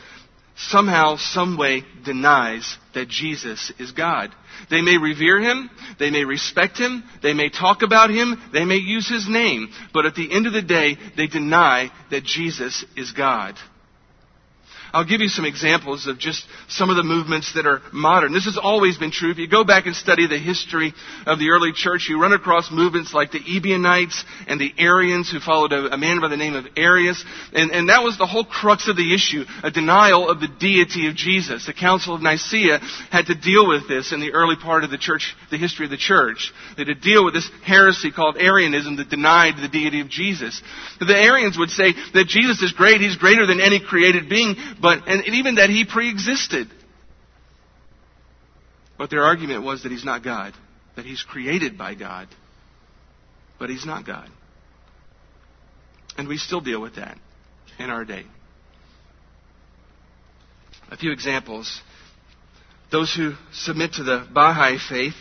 somehow, 0.68 1.16
some 1.18 1.58
way 1.58 1.84
denies 2.04 2.78
that 2.94 3.08
Jesus 3.08 3.72
is 3.80 3.92
God. 3.92 4.34
They 4.70 4.82
may 4.82 4.98
revere 4.98 5.40
him, 5.40 5.70
they 6.00 6.12
may 6.12 6.26
respect 6.26 6.78
him, 6.78 7.04
they 7.22 7.34
may 7.34 7.50
talk 7.50 7.82
about 7.82 8.10
him, 8.10 8.42
they 8.52 8.66
may 8.66 8.76
use 8.76 9.10
his 9.10 9.28
name, 9.30 9.70
but 9.94 10.06
at 10.06 10.16
the 10.16 10.32
end 10.32 10.48
of 10.48 10.54
the 10.54 10.62
day, 10.62 10.98
they 11.16 11.28
deny 11.28 11.92
that 12.12 12.24
Jesus 12.24 12.86
is 12.98 13.12
God. 13.12 13.56
I'll 14.94 15.06
give 15.06 15.22
you 15.22 15.28
some 15.28 15.46
examples 15.46 16.08
of 16.08 16.18
just 16.18 16.46
some 16.68 16.90
of 16.90 16.96
the 16.96 17.04
movements 17.04 17.54
that 17.54 17.66
are 17.66 17.82
modern. 17.94 18.34
This 18.34 18.46
has 18.46 18.58
always 18.58 18.98
been 18.98 19.12
true. 19.12 19.32
If 19.32 19.38
you 19.38 19.48
go 19.48 19.64
back 19.64 19.86
and 19.86 19.96
study 19.96 20.28
the 20.28 20.40
history 20.40 20.94
of 21.26 21.40
the 21.40 21.50
early 21.50 21.72
church, 21.74 22.08
you 22.10 22.22
run 22.22 22.34
across 22.34 22.72
movements 22.72 23.14
like 23.14 23.32
the 23.32 23.40
Ebionites 23.40 24.24
and 24.48 24.60
the 24.60 24.74
Arians 24.78 25.32
who 25.32 25.40
followed 25.40 25.74
a, 25.74 25.94
a 25.94 25.98
man 25.98 26.22
by 26.22 26.28
the 26.28 26.38
name 26.38 26.56
of 26.56 26.66
Arius. 26.76 27.24
And, 27.54 27.72
and 27.72 27.90
that 27.90 28.04
was 28.04 28.18
the 28.18 28.26
whole 28.26 28.46
crux 28.46 28.88
of 28.88 28.96
the 28.96 29.14
issue, 29.14 29.46
a 29.64 29.72
denial 29.72 30.30
of 30.30 30.40
the 30.40 30.48
deity 30.48 31.08
of 31.08 31.16
Jesus. 31.16 31.66
The 31.66 31.74
Council 31.74 32.16
of 32.16 32.22
Nicaea 32.22 32.80
had 33.12 33.28
to 33.28 33.36
deal 33.36 33.68
with 33.68 33.88
this 33.88 34.12
in 34.12 34.20
the 34.20 34.34
early 34.34 34.56
part 34.56 34.84
of 34.84 34.92
the 34.92 34.98
church, 34.98 35.36
the 35.52 35.58
history 35.58 35.86
of 35.86 35.92
the 35.92 35.98
church. 35.98 36.52
They 36.76 36.86
had 36.86 36.96
to 36.96 36.96
deal 36.96 37.26
with 37.26 37.34
this 37.34 37.50
heresy 37.64 38.12
called 38.12 38.38
Arianism 38.38 38.98
that 38.98 39.10
denied 39.10 39.56
the 39.62 39.68
deity 39.68 40.02
of 40.02 40.10
Jesus. 40.10 40.62
The 41.00 41.16
Arians 41.16 41.58
would 41.58 41.70
say 41.70 41.94
that 42.14 42.28
Jesus 42.28 42.62
is 42.62 42.72
great, 42.72 43.02
he's 43.02 43.18
greater 43.18 43.46
than 43.46 43.62
any 43.62 43.80
created 43.80 44.30
being, 44.30 44.56
but, 44.82 45.08
and 45.08 45.26
even 45.28 45.56
that 45.56 45.70
he 45.70 45.86
preexisted. 45.86 46.68
But 48.98 49.10
their 49.10 49.24
argument 49.24 49.64
was 49.64 49.84
that 49.84 49.92
he's 49.92 50.06
not 50.06 50.24
God, 50.24 50.54
that 50.96 51.06
he's 51.06 51.24
created 51.24 51.78
by 51.78 51.96
God, 51.96 52.28
but 53.58 53.70
he's 53.70 53.86
not 53.86 54.06
God. 54.06 54.30
And 56.18 56.28
we 56.28 56.38
still 56.38 56.62
deal 56.62 56.82
with 56.82 56.96
that 56.96 57.18
in 57.78 57.90
our 57.90 58.04
day. 58.04 58.26
A 60.92 60.98
few 60.98 61.12
examples. 61.12 61.82
Those 62.92 63.14
who 63.14 63.34
submit 63.54 63.94
to 63.94 64.04
the 64.04 64.28
Baha'i 64.34 64.78
faith 64.90 65.14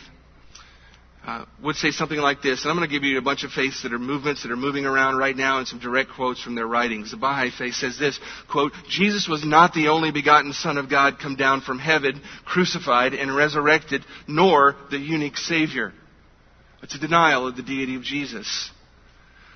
uh, 1.29 1.45
would 1.61 1.75
say 1.75 1.91
something 1.91 2.17
like 2.17 2.41
this, 2.41 2.63
and 2.63 2.71
I'm 2.71 2.77
going 2.77 2.89
to 2.89 2.93
give 2.93 3.03
you 3.03 3.19
a 3.19 3.21
bunch 3.21 3.43
of 3.43 3.51
faiths 3.51 3.83
that 3.83 3.93
are 3.93 3.99
movements 3.99 4.41
that 4.41 4.51
are 4.51 4.55
moving 4.55 4.85
around 4.85 5.17
right 5.17 5.35
now 5.35 5.59
and 5.59 5.67
some 5.67 5.77
direct 5.77 6.09
quotes 6.15 6.41
from 6.41 6.55
their 6.55 6.65
writings. 6.65 7.11
The 7.11 7.17
Baha'i 7.17 7.51
faith 7.55 7.75
says 7.75 7.99
this, 7.99 8.19
quote, 8.49 8.71
Jesus 8.87 9.27
was 9.27 9.45
not 9.45 9.73
the 9.73 9.89
only 9.89 10.11
begotten 10.11 10.53
Son 10.53 10.79
of 10.79 10.89
God 10.89 11.19
come 11.21 11.35
down 11.35 11.61
from 11.61 11.77
heaven, 11.77 12.19
crucified 12.45 13.13
and 13.13 13.35
resurrected, 13.35 14.03
nor 14.27 14.75
the 14.89 14.97
unique 14.97 15.37
Savior. 15.37 15.93
It's 16.81 16.95
a 16.95 16.99
denial 16.99 17.47
of 17.47 17.55
the 17.55 17.61
deity 17.61 17.95
of 17.95 18.01
Jesus. 18.01 18.71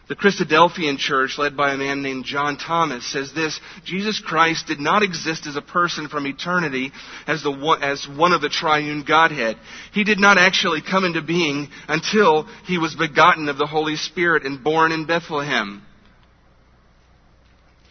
The 0.09 0.15
Christadelphian 0.15 0.97
church, 0.97 1.37
led 1.37 1.55
by 1.55 1.73
a 1.73 1.77
man 1.77 2.01
named 2.01 2.25
John 2.25 2.57
Thomas, 2.57 3.09
says 3.09 3.31
this 3.33 3.59
Jesus 3.85 4.19
Christ 4.19 4.67
did 4.67 4.79
not 4.79 5.01
exist 5.01 5.47
as 5.47 5.55
a 5.55 5.61
person 5.61 6.09
from 6.09 6.27
eternity 6.27 6.91
as, 7.25 7.41
the 7.41 7.51
one, 7.51 7.81
as 7.81 8.05
one 8.05 8.33
of 8.33 8.41
the 8.41 8.49
triune 8.49 9.05
Godhead. 9.07 9.57
He 9.93 10.03
did 10.03 10.19
not 10.19 10.37
actually 10.37 10.81
come 10.81 11.05
into 11.05 11.21
being 11.21 11.69
until 11.87 12.43
he 12.65 12.77
was 12.77 12.95
begotten 12.95 13.47
of 13.47 13.57
the 13.57 13.65
Holy 13.65 13.95
Spirit 13.95 14.43
and 14.43 14.61
born 14.61 14.91
in 14.91 15.05
Bethlehem. 15.05 15.81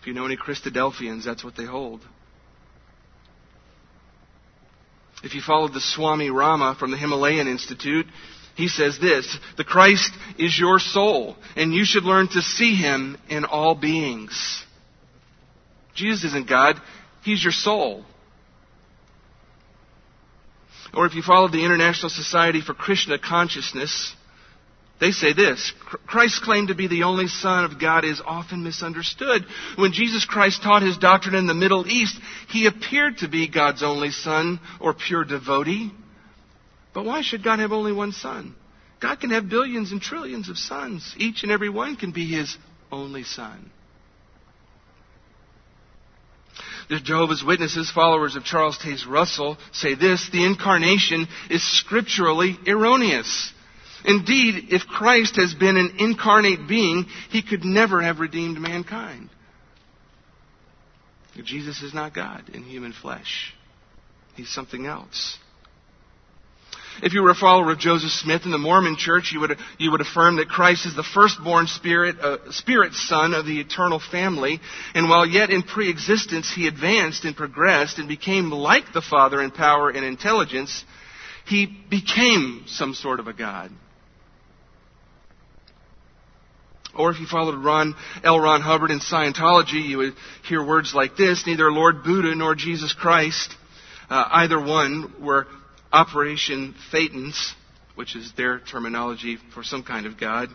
If 0.00 0.06
you 0.06 0.12
know 0.12 0.26
any 0.26 0.36
Christadelphians, 0.36 1.24
that's 1.24 1.42
what 1.42 1.56
they 1.56 1.64
hold. 1.64 2.02
If 5.24 5.34
you 5.34 5.40
followed 5.40 5.72
the 5.72 5.80
Swami 5.80 6.28
Rama 6.28 6.76
from 6.78 6.90
the 6.90 6.96
Himalayan 6.96 7.46
Institute, 7.46 8.06
he 8.54 8.68
says 8.68 8.98
this 8.98 9.38
The 9.56 9.64
Christ 9.64 10.12
is 10.38 10.58
your 10.58 10.78
soul, 10.78 11.36
and 11.56 11.72
you 11.72 11.84
should 11.84 12.04
learn 12.04 12.28
to 12.28 12.42
see 12.42 12.74
him 12.74 13.16
in 13.28 13.44
all 13.44 13.74
beings. 13.74 14.64
Jesus 15.94 16.24
isn't 16.24 16.48
God, 16.48 16.80
he's 17.22 17.42
your 17.42 17.52
soul. 17.52 18.04
Or 20.94 21.06
if 21.06 21.14
you 21.14 21.22
follow 21.22 21.48
the 21.48 21.64
International 21.64 22.10
Society 22.10 22.60
for 22.60 22.74
Krishna 22.74 23.18
Consciousness, 23.18 24.14
they 25.00 25.10
say 25.10 25.32
this 25.32 25.72
Christ's 26.06 26.38
claim 26.38 26.68
to 26.68 26.74
be 26.74 26.86
the 26.86 27.04
only 27.04 27.26
Son 27.26 27.64
of 27.64 27.80
God 27.80 28.04
is 28.04 28.22
often 28.24 28.62
misunderstood. 28.62 29.44
When 29.76 29.92
Jesus 29.92 30.24
Christ 30.24 30.62
taught 30.62 30.82
his 30.82 30.98
doctrine 30.98 31.34
in 31.34 31.46
the 31.46 31.54
Middle 31.54 31.88
East, 31.88 32.16
he 32.48 32.66
appeared 32.66 33.18
to 33.18 33.28
be 33.28 33.48
God's 33.48 33.82
only 33.82 34.10
Son 34.10 34.60
or 34.80 34.94
pure 34.94 35.24
devotee. 35.24 35.92
But 36.94 37.04
why 37.04 37.22
should 37.22 37.42
God 37.42 37.58
have 37.58 37.72
only 37.72 37.92
one 37.92 38.12
son? 38.12 38.54
God 39.00 39.20
can 39.20 39.30
have 39.30 39.48
billions 39.48 39.92
and 39.92 40.00
trillions 40.00 40.48
of 40.48 40.58
sons. 40.58 41.14
Each 41.18 41.42
and 41.42 41.50
every 41.50 41.68
one 41.68 41.96
can 41.96 42.12
be 42.12 42.26
his 42.26 42.56
only 42.90 43.24
son. 43.24 43.70
The 46.88 47.00
Jehovah's 47.00 47.42
Witnesses, 47.42 47.90
followers 47.90 48.36
of 48.36 48.44
Charles 48.44 48.78
Taze 48.78 49.06
Russell, 49.08 49.56
say 49.72 49.94
this 49.94 50.28
the 50.30 50.44
incarnation 50.44 51.26
is 51.48 51.62
scripturally 51.78 52.58
erroneous. 52.66 53.52
Indeed, 54.04 54.66
if 54.70 54.82
Christ 54.86 55.36
has 55.36 55.54
been 55.54 55.76
an 55.76 55.96
incarnate 55.98 56.68
being, 56.68 57.06
he 57.30 57.42
could 57.42 57.64
never 57.64 58.02
have 58.02 58.18
redeemed 58.18 58.58
mankind. 58.58 59.30
Jesus 61.44 61.82
is 61.82 61.94
not 61.94 62.14
God 62.14 62.50
in 62.52 62.62
human 62.62 62.92
flesh, 62.92 63.54
he's 64.34 64.52
something 64.52 64.86
else. 64.86 65.38
If 67.02 67.14
you 67.14 67.22
were 67.22 67.30
a 67.30 67.34
follower 67.34 67.72
of 67.72 67.78
Joseph 67.78 68.10
Smith 68.10 68.42
in 68.44 68.50
the 68.50 68.58
Mormon 68.58 68.96
church, 68.96 69.30
you 69.32 69.40
would, 69.40 69.56
you 69.78 69.90
would 69.90 70.00
affirm 70.00 70.36
that 70.36 70.48
Christ 70.48 70.86
is 70.86 70.94
the 70.94 71.02
firstborn 71.02 71.66
spirit, 71.66 72.18
uh, 72.20 72.52
spirit 72.52 72.92
son 72.92 73.34
of 73.34 73.46
the 73.46 73.60
eternal 73.60 74.00
family. 74.00 74.60
And 74.94 75.08
while 75.08 75.26
yet 75.26 75.50
in 75.50 75.62
pre-existence 75.62 76.52
he 76.54 76.66
advanced 76.68 77.24
and 77.24 77.36
progressed 77.36 77.98
and 77.98 78.08
became 78.08 78.50
like 78.50 78.92
the 78.92 79.02
Father 79.02 79.40
in 79.40 79.50
power 79.50 79.90
and 79.90 80.04
intelligence, 80.04 80.84
he 81.46 81.66
became 81.66 82.64
some 82.66 82.94
sort 82.94 83.20
of 83.20 83.26
a 83.26 83.32
God. 83.32 83.70
Or 86.94 87.10
if 87.10 87.18
you 87.18 87.26
followed 87.26 87.56
Ron, 87.64 87.94
L. 88.22 88.38
Ron 88.38 88.60
Hubbard 88.60 88.90
in 88.90 89.00
Scientology, 89.00 89.82
you 89.82 89.98
would 89.98 90.14
hear 90.46 90.64
words 90.64 90.94
like 90.94 91.16
this, 91.16 91.44
neither 91.46 91.72
Lord 91.72 92.04
Buddha 92.04 92.34
nor 92.34 92.54
Jesus 92.54 92.92
Christ, 92.92 93.54
uh, 94.10 94.28
either 94.30 94.62
one, 94.62 95.14
were 95.20 95.46
Operating 95.92 96.74
Thetans, 96.92 97.52
which 97.94 98.16
is 98.16 98.32
their 98.36 98.60
terminology 98.60 99.38
for 99.54 99.62
some 99.62 99.82
kind 99.82 100.06
of 100.06 100.18
God. 100.18 100.48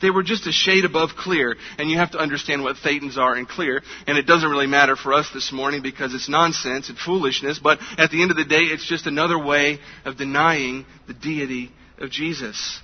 They 0.00 0.10
were 0.10 0.22
just 0.22 0.46
a 0.46 0.52
shade 0.52 0.84
above 0.84 1.10
clear, 1.16 1.54
and 1.78 1.90
you 1.90 1.98
have 1.98 2.12
to 2.12 2.18
understand 2.18 2.62
what 2.62 2.76
Thetans 2.76 3.16
are 3.16 3.36
in 3.36 3.46
clear, 3.46 3.82
and 4.06 4.18
it 4.18 4.26
doesn't 4.26 4.50
really 4.50 4.66
matter 4.66 4.96
for 4.96 5.12
us 5.12 5.28
this 5.32 5.52
morning 5.52 5.82
because 5.82 6.14
it's 6.14 6.28
nonsense 6.28 6.88
and 6.88 6.98
foolishness, 6.98 7.60
but 7.62 7.78
at 7.98 8.10
the 8.10 8.22
end 8.22 8.30
of 8.30 8.36
the 8.36 8.44
day, 8.44 8.62
it's 8.62 8.88
just 8.88 9.06
another 9.06 9.38
way 9.38 9.78
of 10.04 10.16
denying 10.16 10.86
the 11.06 11.14
deity 11.14 11.70
of 11.98 12.10
Jesus. 12.10 12.80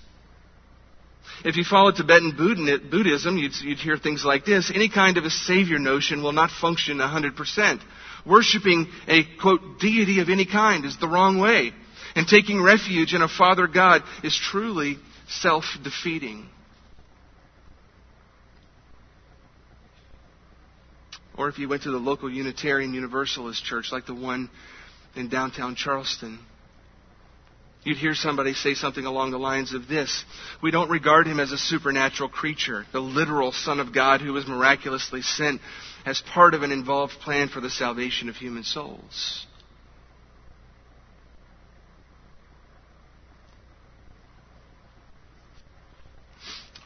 If 1.45 1.57
you 1.57 1.65
follow 1.65 1.93
Tibetan 1.93 2.37
Buddhism, 2.91 3.37
you'd, 3.37 3.55
you'd 3.63 3.79
hear 3.79 3.97
things 3.97 4.25
like 4.25 4.45
this. 4.45 4.73
Any 4.75 4.89
kind 4.89 5.17
of 5.19 5.25
a 5.25 5.31
savior 5.31 5.79
notion 5.79 6.23
will 6.23 6.33
not 6.33 6.51
function 6.51 6.99
100%. 6.99 7.81
Worshipping 8.29 8.89
a, 9.07 9.25
quote, 9.41 9.81
deity 9.81 10.21
of 10.21 10.29
any 10.29 10.45
kind 10.45 10.85
is 10.85 10.99
the 10.99 11.09
wrong 11.09 11.39
way. 11.39 11.73
And 12.15 12.27
taking 12.27 12.63
refuge 12.63 13.15
in 13.15 13.23
a 13.23 13.29
Father 13.29 13.67
God 13.67 14.03
is 14.23 14.37
truly 14.37 14.99
self-defeating. 15.29 16.49
Or 21.37 21.49
if 21.49 21.59
you 21.59 21.69
went 21.69 21.85
to 21.85 21.93
the 21.93 21.99
local 21.99 22.29
Unitarian 22.29 22.93
Universalist 22.93 23.65
church 23.65 23.91
like 23.93 24.07
the 24.07 24.15
one 24.15 24.51
in 25.15 25.29
downtown 25.29 25.77
Charleston, 25.77 26.41
you'd 27.85 27.97
hear 27.97 28.15
somebody 28.15 28.55
say 28.55 28.75
something 28.75 29.07
along 29.07 29.31
the 29.31 29.39
lines 29.39 29.73
of 29.73 29.87
this 29.87 30.25
We 30.63 30.73
don't 30.73 30.91
regard 30.91 31.29
him 31.29 31.39
as 31.39 31.53
a 31.53 31.59
supernatural 31.59 32.29
creature, 32.29 32.87
the 32.93 33.01
literal 33.01 33.53
Son 33.53 33.79
of 33.79 33.95
God 33.95 34.21
who 34.21 34.33
was 34.33 34.49
miraculously 34.49 35.23
sent 35.23 35.61
as 36.09 36.23
part 36.23 36.55
of 36.55 36.63
an 36.63 36.73
involved 36.73 37.13
plan 37.21 37.49
for 37.49 37.61
the 37.61 37.69
salvation 37.69 38.31
of 38.31 38.37
human 38.37 38.65
souls. 38.65 39.47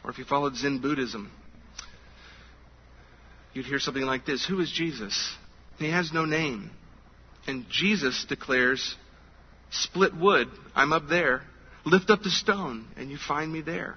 Or 0.03 0.11
if 0.11 0.17
you 0.17 0.25
followed 0.25 0.57
Zen 0.57 0.79
Buddhism, 0.79 1.31
you'd 3.53 3.65
hear 3.65 3.79
something 3.79 4.03
like 4.03 4.25
this 4.25 4.45
Who 4.45 4.59
is 4.59 4.69
Jesus? 4.69 5.33
He 5.79 5.89
has 5.89 6.11
no 6.11 6.25
name. 6.25 6.71
And 7.47 7.65
Jesus 7.69 8.25
declares, 8.27 8.97
Split 9.71 10.13
wood, 10.13 10.49
I'm 10.75 10.91
up 10.91 11.07
there. 11.07 11.43
Lift 11.85 12.09
up 12.09 12.23
the 12.23 12.29
stone, 12.29 12.87
and 12.97 13.09
you 13.09 13.17
find 13.17 13.51
me 13.51 13.61
there. 13.61 13.95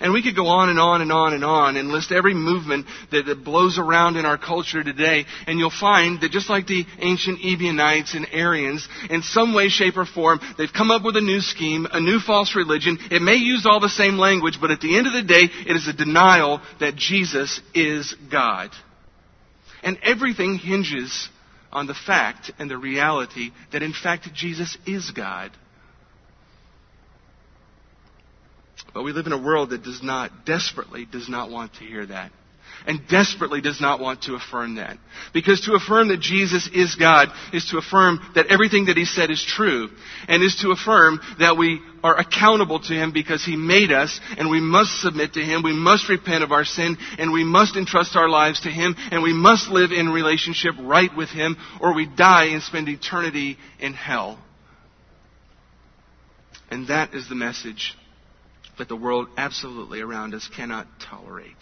And 0.00 0.12
we 0.12 0.22
could 0.22 0.36
go 0.36 0.46
on 0.46 0.68
and 0.68 0.78
on 0.78 1.02
and 1.02 1.12
on 1.12 1.34
and 1.34 1.44
on 1.44 1.76
and 1.76 1.88
list 1.88 2.12
every 2.12 2.34
movement 2.34 2.86
that, 3.10 3.26
that, 3.26 3.44
blows 3.44 3.78
around 3.78 4.16
in 4.16 4.24
our 4.24 4.38
culture 4.38 4.82
today. 4.82 5.24
And 5.46 5.58
you'll 5.58 5.70
find 5.70 6.20
that 6.20 6.30
just 6.30 6.48
like 6.48 6.66
the 6.66 6.84
ancient 7.00 7.40
Ebionites 7.44 8.14
and 8.14 8.26
Arians, 8.32 8.88
in 9.10 9.22
some 9.22 9.54
way, 9.54 9.68
shape, 9.68 9.96
or 9.96 10.06
form, 10.06 10.40
they've 10.56 10.72
come 10.72 10.90
up 10.90 11.02
with 11.04 11.16
a 11.16 11.20
new 11.20 11.40
scheme, 11.40 11.86
a 11.90 12.00
new 12.00 12.20
false 12.20 12.54
religion. 12.54 12.98
It 13.10 13.20
may 13.20 13.34
use 13.34 13.66
all 13.66 13.80
the 13.80 13.88
same 13.88 14.16
language, 14.16 14.58
but 14.60 14.70
at 14.70 14.80
the 14.80 14.96
end 14.96 15.06
of 15.06 15.12
the 15.12 15.22
day, 15.22 15.48
it 15.66 15.76
is 15.76 15.88
a 15.88 15.92
denial 15.92 16.60
that 16.80 16.96
Jesus 16.96 17.60
is 17.74 18.14
God. 18.30 18.70
And 19.82 19.98
everything 20.02 20.58
hinges 20.58 21.28
on 21.72 21.86
the 21.86 21.94
fact 21.94 22.52
and 22.58 22.70
the 22.70 22.78
reality 22.78 23.50
that 23.72 23.82
in 23.82 23.92
fact 23.92 24.32
Jesus 24.34 24.76
is 24.86 25.10
God. 25.10 25.50
But 28.94 29.04
we 29.04 29.12
live 29.12 29.26
in 29.26 29.32
a 29.32 29.42
world 29.42 29.70
that 29.70 29.82
does 29.82 30.02
not, 30.02 30.44
desperately 30.44 31.06
does 31.06 31.28
not 31.28 31.50
want 31.50 31.74
to 31.74 31.84
hear 31.84 32.04
that. 32.06 32.30
And 32.86 33.06
desperately 33.08 33.60
does 33.60 33.80
not 33.80 34.00
want 34.00 34.22
to 34.22 34.34
affirm 34.34 34.74
that. 34.74 34.98
Because 35.32 35.60
to 35.62 35.74
affirm 35.74 36.08
that 36.08 36.20
Jesus 36.20 36.68
is 36.74 36.96
God 36.96 37.28
is 37.52 37.66
to 37.66 37.78
affirm 37.78 38.18
that 38.34 38.46
everything 38.48 38.86
that 38.86 38.96
He 38.96 39.04
said 39.04 39.30
is 39.30 39.42
true. 39.42 39.88
And 40.26 40.42
is 40.42 40.56
to 40.62 40.72
affirm 40.72 41.20
that 41.38 41.56
we 41.56 41.80
are 42.02 42.18
accountable 42.18 42.80
to 42.80 42.92
Him 42.92 43.12
because 43.12 43.44
He 43.44 43.56
made 43.56 43.92
us 43.92 44.20
and 44.36 44.50
we 44.50 44.60
must 44.60 45.00
submit 45.00 45.34
to 45.34 45.40
Him. 45.40 45.62
We 45.62 45.72
must 45.72 46.08
repent 46.08 46.42
of 46.42 46.50
our 46.50 46.64
sin 46.64 46.96
and 47.18 47.32
we 47.32 47.44
must 47.44 47.76
entrust 47.76 48.16
our 48.16 48.28
lives 48.28 48.60
to 48.62 48.70
Him 48.70 48.96
and 49.12 49.22
we 49.22 49.32
must 49.32 49.68
live 49.68 49.92
in 49.92 50.08
relationship 50.08 50.74
right 50.80 51.14
with 51.16 51.28
Him 51.28 51.56
or 51.80 51.94
we 51.94 52.06
die 52.06 52.46
and 52.46 52.62
spend 52.62 52.88
eternity 52.88 53.58
in 53.78 53.92
hell. 53.94 54.38
And 56.68 56.88
that 56.88 57.14
is 57.14 57.28
the 57.28 57.34
message 57.36 57.94
that 58.78 58.88
the 58.88 58.96
world 58.96 59.28
absolutely 59.36 60.00
around 60.00 60.34
us 60.34 60.48
cannot 60.54 60.86
tolerate. 61.00 61.56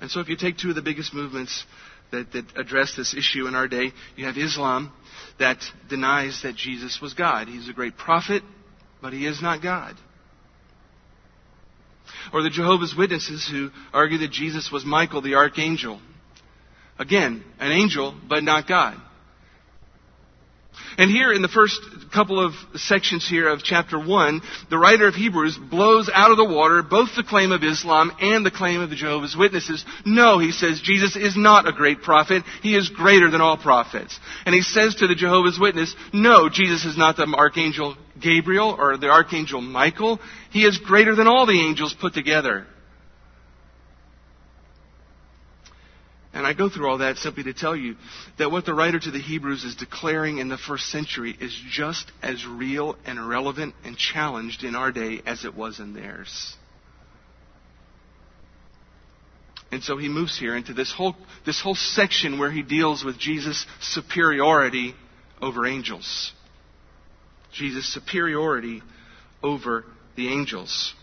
And 0.00 0.10
so, 0.10 0.20
if 0.20 0.28
you 0.28 0.36
take 0.36 0.58
two 0.58 0.70
of 0.70 0.74
the 0.74 0.82
biggest 0.82 1.14
movements 1.14 1.64
that, 2.10 2.32
that, 2.32 2.44
address 2.56 2.94
this 2.96 3.14
issue 3.14 3.46
in 3.46 3.54
our 3.54 3.68
day, 3.68 3.92
you 4.16 4.26
have 4.26 4.36
Islam 4.36 4.92
that 5.38 5.58
denies 5.88 6.40
that 6.42 6.56
Jesus 6.56 7.00
was 7.00 7.14
God. 7.14 7.48
He's 7.48 7.68
a 7.68 7.72
great 7.72 7.96
prophet, 7.96 8.42
but 9.00 9.12
he 9.12 9.26
is 9.26 9.40
not 9.40 9.62
God. 9.62 9.94
Or 12.32 12.42
the 12.42 12.50
Jehovah's 12.50 12.94
Witnesses 12.96 13.48
who 13.50 13.70
argue 13.92 14.18
that 14.18 14.30
Jesus 14.30 14.70
was 14.72 14.84
Michael 14.84 15.22
the 15.22 15.34
archangel. 15.34 16.00
Again, 16.98 17.44
an 17.58 17.72
angel, 17.72 18.14
but 18.28 18.42
not 18.42 18.68
God. 18.68 19.00
And 20.98 21.10
here 21.10 21.32
in 21.32 21.42
the 21.42 21.48
first 21.48 21.80
couple 22.12 22.44
of 22.44 22.52
sections 22.74 23.26
here 23.28 23.48
of 23.48 23.62
chapter 23.62 23.98
1, 23.98 24.42
the 24.70 24.78
writer 24.78 25.08
of 25.08 25.14
Hebrews 25.14 25.58
blows 25.70 26.10
out 26.12 26.30
of 26.30 26.36
the 26.36 26.44
water 26.44 26.82
both 26.82 27.10
the 27.16 27.22
claim 27.22 27.52
of 27.52 27.62
Islam 27.62 28.12
and 28.20 28.44
the 28.44 28.50
claim 28.50 28.80
of 28.80 28.90
the 28.90 28.96
Jehovah's 28.96 29.36
Witnesses. 29.36 29.84
No, 30.04 30.38
he 30.38 30.52
says, 30.52 30.80
Jesus 30.82 31.16
is 31.16 31.36
not 31.36 31.68
a 31.68 31.72
great 31.72 32.02
prophet. 32.02 32.42
He 32.62 32.76
is 32.76 32.88
greater 32.90 33.30
than 33.30 33.40
all 33.40 33.56
prophets. 33.56 34.18
And 34.44 34.54
he 34.54 34.62
says 34.62 34.96
to 34.96 35.06
the 35.06 35.14
Jehovah's 35.14 35.58
Witness, 35.58 35.94
no, 36.12 36.48
Jesus 36.48 36.84
is 36.84 36.98
not 36.98 37.16
the 37.16 37.26
archangel 37.36 37.96
Gabriel 38.20 38.76
or 38.78 38.96
the 38.96 39.08
archangel 39.08 39.60
Michael. 39.60 40.20
He 40.50 40.64
is 40.64 40.78
greater 40.78 41.14
than 41.14 41.26
all 41.26 41.46
the 41.46 41.60
angels 41.60 41.94
put 41.98 42.14
together. 42.14 42.66
And 46.34 46.46
I 46.46 46.54
go 46.54 46.70
through 46.70 46.88
all 46.88 46.98
that 46.98 47.18
simply 47.18 47.44
to 47.44 47.52
tell 47.52 47.76
you 47.76 47.96
that 48.38 48.50
what 48.50 48.64
the 48.64 48.72
writer 48.72 48.98
to 48.98 49.10
the 49.10 49.20
Hebrews 49.20 49.64
is 49.64 49.74
declaring 49.74 50.38
in 50.38 50.48
the 50.48 50.56
first 50.56 50.90
century 50.90 51.36
is 51.38 51.54
just 51.70 52.10
as 52.22 52.46
real 52.46 52.96
and 53.04 53.28
relevant 53.28 53.74
and 53.84 53.96
challenged 53.98 54.64
in 54.64 54.74
our 54.74 54.90
day 54.92 55.20
as 55.26 55.44
it 55.44 55.54
was 55.54 55.78
in 55.78 55.92
theirs. 55.92 56.56
And 59.70 59.82
so 59.82 59.96
he 59.96 60.08
moves 60.08 60.38
here 60.38 60.56
into 60.56 60.74
this 60.74 60.92
whole, 60.92 61.16
this 61.44 61.60
whole 61.60 61.74
section 61.74 62.38
where 62.38 62.50
he 62.50 62.62
deals 62.62 63.04
with 63.04 63.18
Jesus' 63.18 63.66
superiority 63.80 64.94
over 65.40 65.66
angels. 65.66 66.32
Jesus' 67.52 67.92
superiority 67.92 68.82
over 69.42 69.84
the 70.16 70.28
angels. 70.28 70.94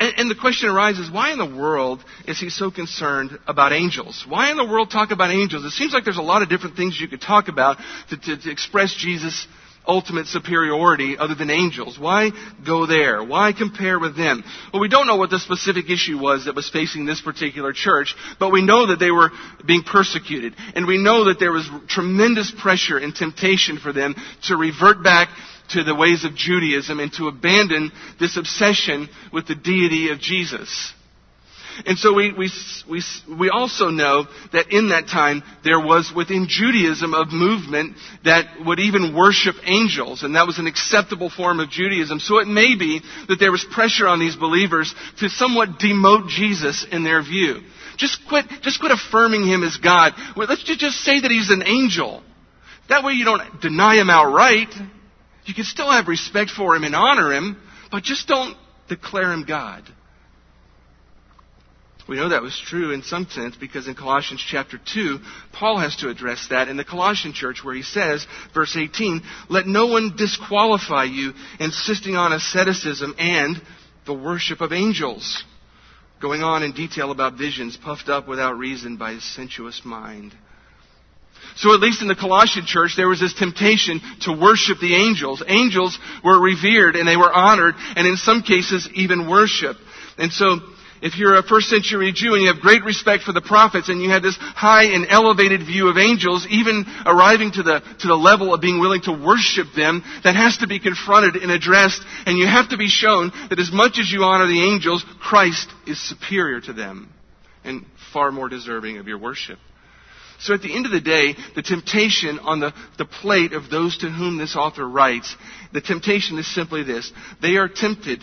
And, 0.00 0.14
and, 0.16 0.30
the 0.30 0.34
question 0.34 0.68
arises, 0.68 1.10
why 1.10 1.32
in 1.32 1.38
the 1.38 1.56
world 1.56 2.04
is 2.26 2.38
he 2.38 2.50
so 2.50 2.70
concerned 2.70 3.38
about 3.46 3.72
angels? 3.72 4.24
Why 4.28 4.50
in 4.50 4.56
the 4.56 4.64
world 4.64 4.90
talk 4.90 5.10
about 5.10 5.30
angels? 5.30 5.64
It 5.64 5.70
seems 5.70 5.92
like 5.92 6.04
there's 6.04 6.18
a 6.18 6.22
lot 6.22 6.42
of 6.42 6.48
different 6.48 6.76
things 6.76 7.00
you 7.00 7.08
could 7.08 7.20
talk 7.20 7.48
about 7.48 7.78
to, 8.10 8.16
to, 8.16 8.36
to 8.36 8.50
express 8.50 8.94
Jesus' 8.94 9.46
ultimate 9.88 10.26
superiority 10.26 11.16
other 11.18 11.34
than 11.34 11.50
angels. 11.50 11.98
Why 11.98 12.30
go 12.64 12.86
there? 12.86 13.24
Why 13.24 13.52
compare 13.52 13.98
with 13.98 14.16
them? 14.16 14.44
Well, 14.72 14.82
we 14.82 14.88
don't 14.88 15.06
know 15.06 15.16
what 15.16 15.30
the 15.30 15.38
specific 15.38 15.88
issue 15.88 16.18
was 16.18 16.44
that 16.44 16.54
was 16.54 16.68
facing 16.68 17.06
this 17.06 17.22
particular 17.22 17.72
church, 17.72 18.14
but 18.38 18.52
we 18.52 18.62
know 18.62 18.88
that 18.88 19.00
they 19.00 19.10
were 19.10 19.30
being 19.66 19.82
persecuted. 19.82 20.54
And 20.74 20.86
we 20.86 21.02
know 21.02 21.24
that 21.24 21.40
there 21.40 21.52
was 21.52 21.68
tremendous 21.88 22.52
pressure 22.60 22.98
and 22.98 23.14
temptation 23.14 23.78
for 23.78 23.92
them 23.92 24.14
to 24.44 24.56
revert 24.56 25.02
back 25.02 25.30
to 25.70 25.84
the 25.84 25.94
ways 25.94 26.24
of 26.24 26.34
Judaism 26.34 27.00
and 27.00 27.12
to 27.14 27.28
abandon 27.28 27.92
this 28.18 28.36
obsession 28.36 29.08
with 29.32 29.46
the 29.46 29.54
deity 29.54 30.10
of 30.10 30.20
Jesus. 30.20 30.92
And 31.86 31.98
so 31.98 32.12
we, 32.12 32.32
we, 32.32 32.50
we, 32.90 33.02
we 33.38 33.50
also 33.50 33.90
know 33.90 34.26
that 34.52 34.72
in 34.72 34.88
that 34.88 35.06
time 35.06 35.42
there 35.62 35.78
was 35.78 36.12
within 36.14 36.46
Judaism 36.48 37.14
a 37.14 37.24
movement 37.26 37.96
that 38.24 38.64
would 38.64 38.80
even 38.80 39.14
worship 39.14 39.54
angels, 39.64 40.22
and 40.22 40.34
that 40.34 40.46
was 40.46 40.58
an 40.58 40.66
acceptable 40.66 41.30
form 41.30 41.60
of 41.60 41.70
Judaism. 41.70 42.18
So 42.18 42.38
it 42.38 42.48
may 42.48 42.76
be 42.76 43.00
that 43.28 43.38
there 43.38 43.52
was 43.52 43.64
pressure 43.70 44.08
on 44.08 44.18
these 44.18 44.36
believers 44.36 44.92
to 45.20 45.28
somewhat 45.28 45.78
demote 45.78 46.28
Jesus 46.28 46.84
in 46.90 47.04
their 47.04 47.22
view. 47.22 47.60
Just 47.96 48.20
quit, 48.28 48.46
just 48.62 48.80
quit 48.80 48.92
affirming 48.92 49.46
him 49.46 49.62
as 49.62 49.76
God. 49.76 50.14
Let's 50.36 50.62
just 50.62 50.98
say 50.98 51.20
that 51.20 51.30
he's 51.30 51.50
an 51.50 51.62
angel. 51.66 52.22
That 52.88 53.04
way 53.04 53.12
you 53.12 53.24
don't 53.24 53.60
deny 53.60 53.96
him 53.96 54.08
outright. 54.10 54.72
You 55.48 55.54
can 55.54 55.64
still 55.64 55.90
have 55.90 56.08
respect 56.08 56.50
for 56.50 56.76
him 56.76 56.84
and 56.84 56.94
honor 56.94 57.32
him, 57.32 57.56
but 57.90 58.02
just 58.02 58.28
don't 58.28 58.54
declare 58.86 59.32
him 59.32 59.46
God. 59.46 59.82
We 62.06 62.16
know 62.16 62.28
that 62.28 62.42
was 62.42 62.62
true 62.66 62.92
in 62.92 63.02
some 63.02 63.26
sense 63.30 63.56
because 63.56 63.88
in 63.88 63.94
Colossians 63.94 64.44
chapter 64.46 64.78
2, 64.78 65.18
Paul 65.54 65.78
has 65.78 65.96
to 65.96 66.10
address 66.10 66.48
that 66.50 66.68
in 66.68 66.76
the 66.76 66.84
Colossian 66.84 67.32
church 67.32 67.64
where 67.64 67.74
he 67.74 67.82
says, 67.82 68.26
verse 68.52 68.76
18, 68.76 69.22
let 69.48 69.66
no 69.66 69.86
one 69.86 70.16
disqualify 70.16 71.04
you 71.04 71.32
insisting 71.58 72.14
on 72.14 72.34
asceticism 72.34 73.14
and 73.18 73.60
the 74.04 74.14
worship 74.14 74.60
of 74.60 74.74
angels. 74.74 75.44
Going 76.20 76.42
on 76.42 76.62
in 76.62 76.72
detail 76.72 77.10
about 77.10 77.38
visions 77.38 77.78
puffed 77.78 78.10
up 78.10 78.28
without 78.28 78.58
reason 78.58 78.98
by 78.98 79.14
his 79.14 79.24
sensuous 79.34 79.80
mind. 79.82 80.34
So 81.58 81.74
at 81.74 81.80
least 81.80 82.02
in 82.02 82.08
the 82.08 82.14
Colossian 82.14 82.66
church, 82.66 82.92
there 82.96 83.08
was 83.08 83.18
this 83.18 83.34
temptation 83.34 84.00
to 84.22 84.32
worship 84.32 84.78
the 84.78 84.94
angels. 84.94 85.42
Angels 85.46 85.98
were 86.22 86.40
revered 86.40 86.94
and 86.94 87.06
they 87.06 87.16
were 87.16 87.32
honored 87.32 87.74
and 87.96 88.06
in 88.06 88.16
some 88.16 88.42
cases 88.42 88.88
even 88.94 89.28
worshiped. 89.28 89.80
And 90.18 90.32
so 90.32 90.60
if 91.02 91.16
you're 91.16 91.34
a 91.34 91.42
first 91.42 91.68
century 91.68 92.12
Jew 92.12 92.34
and 92.34 92.42
you 92.42 92.52
have 92.52 92.60
great 92.62 92.84
respect 92.84 93.24
for 93.24 93.32
the 93.32 93.40
prophets 93.40 93.88
and 93.88 94.00
you 94.00 94.10
have 94.10 94.22
this 94.22 94.36
high 94.38 94.94
and 94.94 95.06
elevated 95.10 95.66
view 95.66 95.88
of 95.88 95.98
angels, 95.98 96.46
even 96.48 96.84
arriving 97.04 97.50
to 97.52 97.64
the, 97.64 97.80
to 97.80 98.06
the 98.06 98.14
level 98.14 98.54
of 98.54 98.60
being 98.60 98.78
willing 98.78 99.02
to 99.02 99.12
worship 99.12 99.66
them, 99.74 100.04
that 100.22 100.36
has 100.36 100.58
to 100.58 100.68
be 100.68 100.78
confronted 100.78 101.42
and 101.42 101.50
addressed. 101.50 102.00
And 102.26 102.38
you 102.38 102.46
have 102.46 102.68
to 102.68 102.76
be 102.76 102.88
shown 102.88 103.32
that 103.50 103.58
as 103.58 103.72
much 103.72 103.98
as 103.98 104.10
you 104.10 104.22
honor 104.22 104.46
the 104.46 104.62
angels, 104.62 105.04
Christ 105.20 105.68
is 105.88 106.00
superior 106.00 106.60
to 106.62 106.72
them 106.72 107.12
and 107.64 107.84
far 108.12 108.30
more 108.30 108.48
deserving 108.48 108.98
of 108.98 109.08
your 109.08 109.18
worship. 109.18 109.58
So 110.40 110.54
at 110.54 110.62
the 110.62 110.74
end 110.74 110.86
of 110.86 110.92
the 110.92 111.00
day, 111.00 111.34
the 111.56 111.62
temptation 111.62 112.38
on 112.38 112.60
the, 112.60 112.72
the 112.96 113.04
plate 113.04 113.52
of 113.52 113.70
those 113.70 113.98
to 113.98 114.10
whom 114.10 114.38
this 114.38 114.54
author 114.54 114.88
writes, 114.88 115.34
the 115.72 115.80
temptation 115.80 116.38
is 116.38 116.52
simply 116.54 116.84
this. 116.84 117.12
They 117.42 117.56
are 117.56 117.68
tempted 117.68 118.22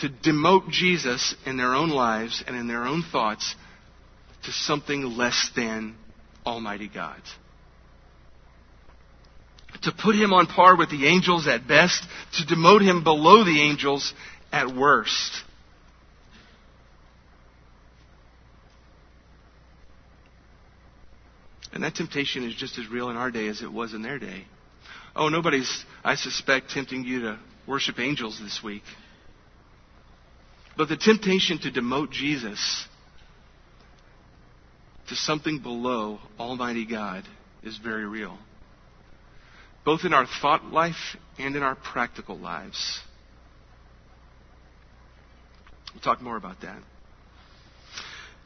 to 0.00 0.08
demote 0.08 0.70
Jesus 0.70 1.34
in 1.46 1.56
their 1.56 1.74
own 1.74 1.90
lives 1.90 2.42
and 2.46 2.56
in 2.56 2.66
their 2.66 2.84
own 2.84 3.02
thoughts 3.02 3.54
to 4.44 4.52
something 4.52 5.16
less 5.16 5.50
than 5.54 5.94
Almighty 6.44 6.90
God. 6.92 7.20
To 9.82 9.92
put 9.92 10.16
him 10.16 10.32
on 10.32 10.46
par 10.46 10.76
with 10.76 10.90
the 10.90 11.06
angels 11.06 11.46
at 11.46 11.68
best, 11.68 12.02
to 12.34 12.54
demote 12.54 12.82
him 12.82 13.04
below 13.04 13.44
the 13.44 13.60
angels 13.60 14.12
at 14.50 14.74
worst. 14.74 15.43
And 21.74 21.82
that 21.82 21.96
temptation 21.96 22.44
is 22.44 22.54
just 22.54 22.78
as 22.78 22.88
real 22.88 23.10
in 23.10 23.16
our 23.16 23.32
day 23.32 23.48
as 23.48 23.60
it 23.60 23.70
was 23.70 23.94
in 23.94 24.02
their 24.02 24.20
day. 24.20 24.44
Oh, 25.16 25.28
nobody's, 25.28 25.84
I 26.04 26.14
suspect, 26.14 26.70
tempting 26.70 27.04
you 27.04 27.22
to 27.22 27.38
worship 27.66 27.98
angels 27.98 28.38
this 28.40 28.62
week. 28.62 28.84
But 30.76 30.88
the 30.88 30.96
temptation 30.96 31.58
to 31.58 31.72
demote 31.72 32.12
Jesus 32.12 32.86
to 35.08 35.16
something 35.16 35.58
below 35.58 36.20
Almighty 36.38 36.86
God 36.86 37.24
is 37.64 37.76
very 37.76 38.06
real, 38.06 38.38
both 39.84 40.04
in 40.04 40.14
our 40.14 40.26
thought 40.40 40.64
life 40.66 41.16
and 41.38 41.56
in 41.56 41.62
our 41.62 41.74
practical 41.74 42.38
lives. 42.38 43.00
We'll 45.92 46.02
talk 46.02 46.22
more 46.22 46.36
about 46.36 46.60
that. 46.62 46.82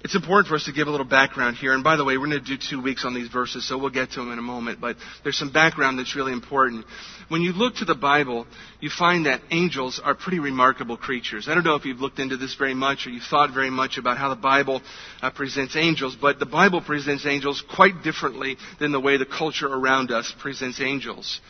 It's 0.04 0.14
important 0.14 0.46
for 0.46 0.54
us 0.54 0.64
to 0.66 0.72
give 0.72 0.86
a 0.86 0.90
little 0.92 1.06
background 1.06 1.56
here. 1.56 1.72
And 1.72 1.82
by 1.82 1.96
the 1.96 2.04
way, 2.04 2.16
we're 2.16 2.28
going 2.28 2.40
to 2.42 2.56
do 2.56 2.56
two 2.56 2.80
weeks 2.80 3.04
on 3.04 3.14
these 3.14 3.26
verses, 3.28 3.66
so 3.66 3.76
we'll 3.76 3.90
get 3.90 4.12
to 4.12 4.20
them 4.20 4.30
in 4.30 4.38
a 4.38 4.42
moment. 4.42 4.80
But 4.80 4.96
there's 5.24 5.36
some 5.36 5.50
background 5.50 5.98
that's 5.98 6.14
really 6.14 6.32
important. 6.32 6.84
When 7.28 7.42
you 7.42 7.52
look 7.52 7.76
to 7.76 7.84
the 7.84 7.96
Bible, 7.96 8.46
you 8.80 8.90
find 8.90 9.26
that 9.26 9.40
angels 9.50 10.00
are 10.02 10.14
pretty 10.14 10.38
remarkable 10.38 10.96
creatures. 10.96 11.48
I 11.48 11.54
don't 11.54 11.64
know 11.64 11.74
if 11.74 11.84
you've 11.84 12.00
looked 12.00 12.20
into 12.20 12.36
this 12.36 12.54
very 12.54 12.74
much 12.74 13.06
or 13.06 13.10
you've 13.10 13.24
thought 13.24 13.52
very 13.52 13.70
much 13.70 13.98
about 13.98 14.18
how 14.18 14.28
the 14.28 14.40
Bible 14.40 14.82
uh, 15.20 15.30
presents 15.32 15.74
angels, 15.74 16.16
but 16.18 16.38
the 16.38 16.46
Bible 16.46 16.80
presents 16.80 17.26
angels 17.26 17.62
quite 17.74 18.04
differently 18.04 18.56
than 18.78 18.92
the 18.92 19.00
way 19.00 19.16
the 19.16 19.26
culture 19.26 19.66
around 19.66 20.12
us 20.12 20.32
presents 20.40 20.80
angels. 20.80 21.40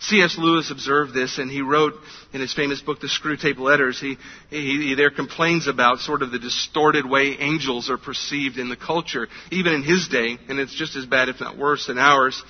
C.S. 0.00 0.36
Lewis 0.38 0.70
observed 0.70 1.14
this, 1.14 1.38
and 1.38 1.50
he 1.50 1.62
wrote 1.62 1.94
in 2.32 2.40
his 2.40 2.52
famous 2.52 2.80
book, 2.80 3.00
The 3.00 3.08
Screwtape 3.08 3.58
Letters, 3.58 3.98
he, 3.98 4.16
he, 4.50 4.88
he, 4.88 4.94
there 4.94 5.10
complains 5.10 5.66
about 5.66 6.00
sort 6.00 6.22
of 6.22 6.30
the 6.30 6.38
distorted 6.38 7.08
way 7.08 7.36
angels 7.38 7.88
are 7.88 7.96
perceived 7.96 8.58
in 8.58 8.68
the 8.68 8.76
culture, 8.76 9.28
even 9.50 9.72
in 9.72 9.82
his 9.82 10.08
day, 10.08 10.38
and 10.48 10.58
it's 10.58 10.74
just 10.74 10.96
as 10.96 11.06
bad, 11.06 11.28
if 11.28 11.40
not 11.40 11.56
worse, 11.56 11.86
than 11.86 11.98
ours. 11.98 12.42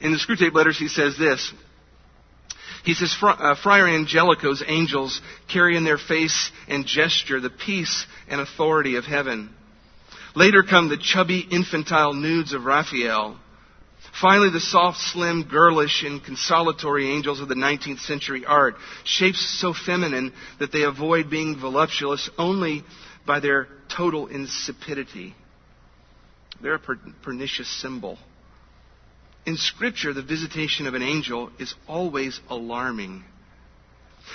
In 0.00 0.12
the 0.12 0.18
Screwtape 0.18 0.54
Letters, 0.54 0.78
he 0.78 0.88
says 0.88 1.16
this. 1.18 1.52
He 2.84 2.94
says, 2.94 3.14
uh, 3.22 3.54
Friar 3.62 3.86
Angelico's 3.86 4.62
angels 4.66 5.20
carry 5.52 5.76
in 5.76 5.84
their 5.84 5.98
face 5.98 6.50
and 6.66 6.86
gesture 6.86 7.40
the 7.40 7.50
peace 7.50 8.06
and 8.28 8.40
authority 8.40 8.96
of 8.96 9.04
heaven. 9.04 9.50
Later 10.34 10.62
come 10.62 10.88
the 10.88 10.96
chubby 10.96 11.40
infantile 11.40 12.14
nudes 12.14 12.52
of 12.54 12.64
Raphael. 12.64 13.38
Finally, 14.18 14.50
the 14.50 14.60
soft, 14.60 14.98
slim, 14.98 15.44
girlish, 15.44 16.02
and 16.04 16.22
consolatory 16.22 17.10
angels 17.10 17.40
of 17.40 17.48
the 17.48 17.54
19th 17.54 18.00
century 18.00 18.44
art, 18.44 18.74
shapes 19.04 19.58
so 19.60 19.72
feminine 19.72 20.32
that 20.58 20.72
they 20.72 20.82
avoid 20.82 21.30
being 21.30 21.58
voluptuous 21.58 22.28
only 22.36 22.82
by 23.26 23.40
their 23.40 23.68
total 23.94 24.26
insipidity. 24.26 25.34
They're 26.62 26.74
a 26.74 26.78
per- 26.78 26.98
pernicious 27.22 27.68
symbol. 27.80 28.18
In 29.46 29.56
Scripture, 29.56 30.12
the 30.12 30.22
visitation 30.22 30.86
of 30.86 30.94
an 30.94 31.02
angel 31.02 31.50
is 31.58 31.74
always 31.88 32.40
alarming. 32.50 33.24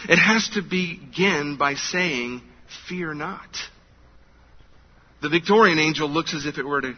It 0.10 0.18
has 0.18 0.50
to 0.56 0.62
begin 0.62 1.58
by 1.58 1.76
saying, 1.76 2.42
Fear 2.90 3.14
not. 3.14 3.50
The 5.22 5.30
Victorian 5.30 5.80
angel 5.80 6.10
looks 6.10 6.34
as 6.34 6.46
if 6.46 6.58
it 6.58 6.64
were 6.64 6.82
to, 6.82 6.96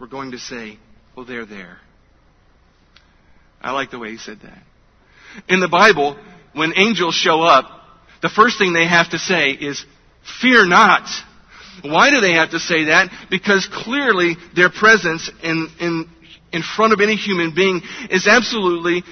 we're 0.00 0.06
going 0.06 0.30
to 0.30 0.38
say, 0.38 0.78
Well, 1.14 1.26
they're 1.26 1.46
there. 1.46 1.78
I 3.66 3.72
like 3.72 3.90
the 3.90 3.98
way 3.98 4.12
he 4.12 4.16
said 4.16 4.38
that. 4.42 4.62
In 5.48 5.58
the 5.58 5.66
Bible, 5.66 6.16
when 6.52 6.72
angels 6.76 7.16
show 7.16 7.42
up, 7.42 7.64
the 8.22 8.28
first 8.28 8.58
thing 8.58 8.72
they 8.72 8.86
have 8.86 9.10
to 9.10 9.18
say 9.18 9.50
is, 9.50 9.84
fear 10.40 10.64
not. 10.64 11.08
Why 11.82 12.10
do 12.10 12.20
they 12.20 12.34
have 12.34 12.52
to 12.52 12.60
say 12.60 12.84
that? 12.84 13.10
Because 13.28 13.68
clearly 13.70 14.36
their 14.54 14.70
presence 14.70 15.28
in, 15.42 15.68
in, 15.80 16.08
in 16.52 16.62
front 16.62 16.92
of 16.92 17.00
any 17.00 17.16
human 17.16 17.56
being 17.56 17.82
is 18.08 18.28
absolutely, 18.28 19.02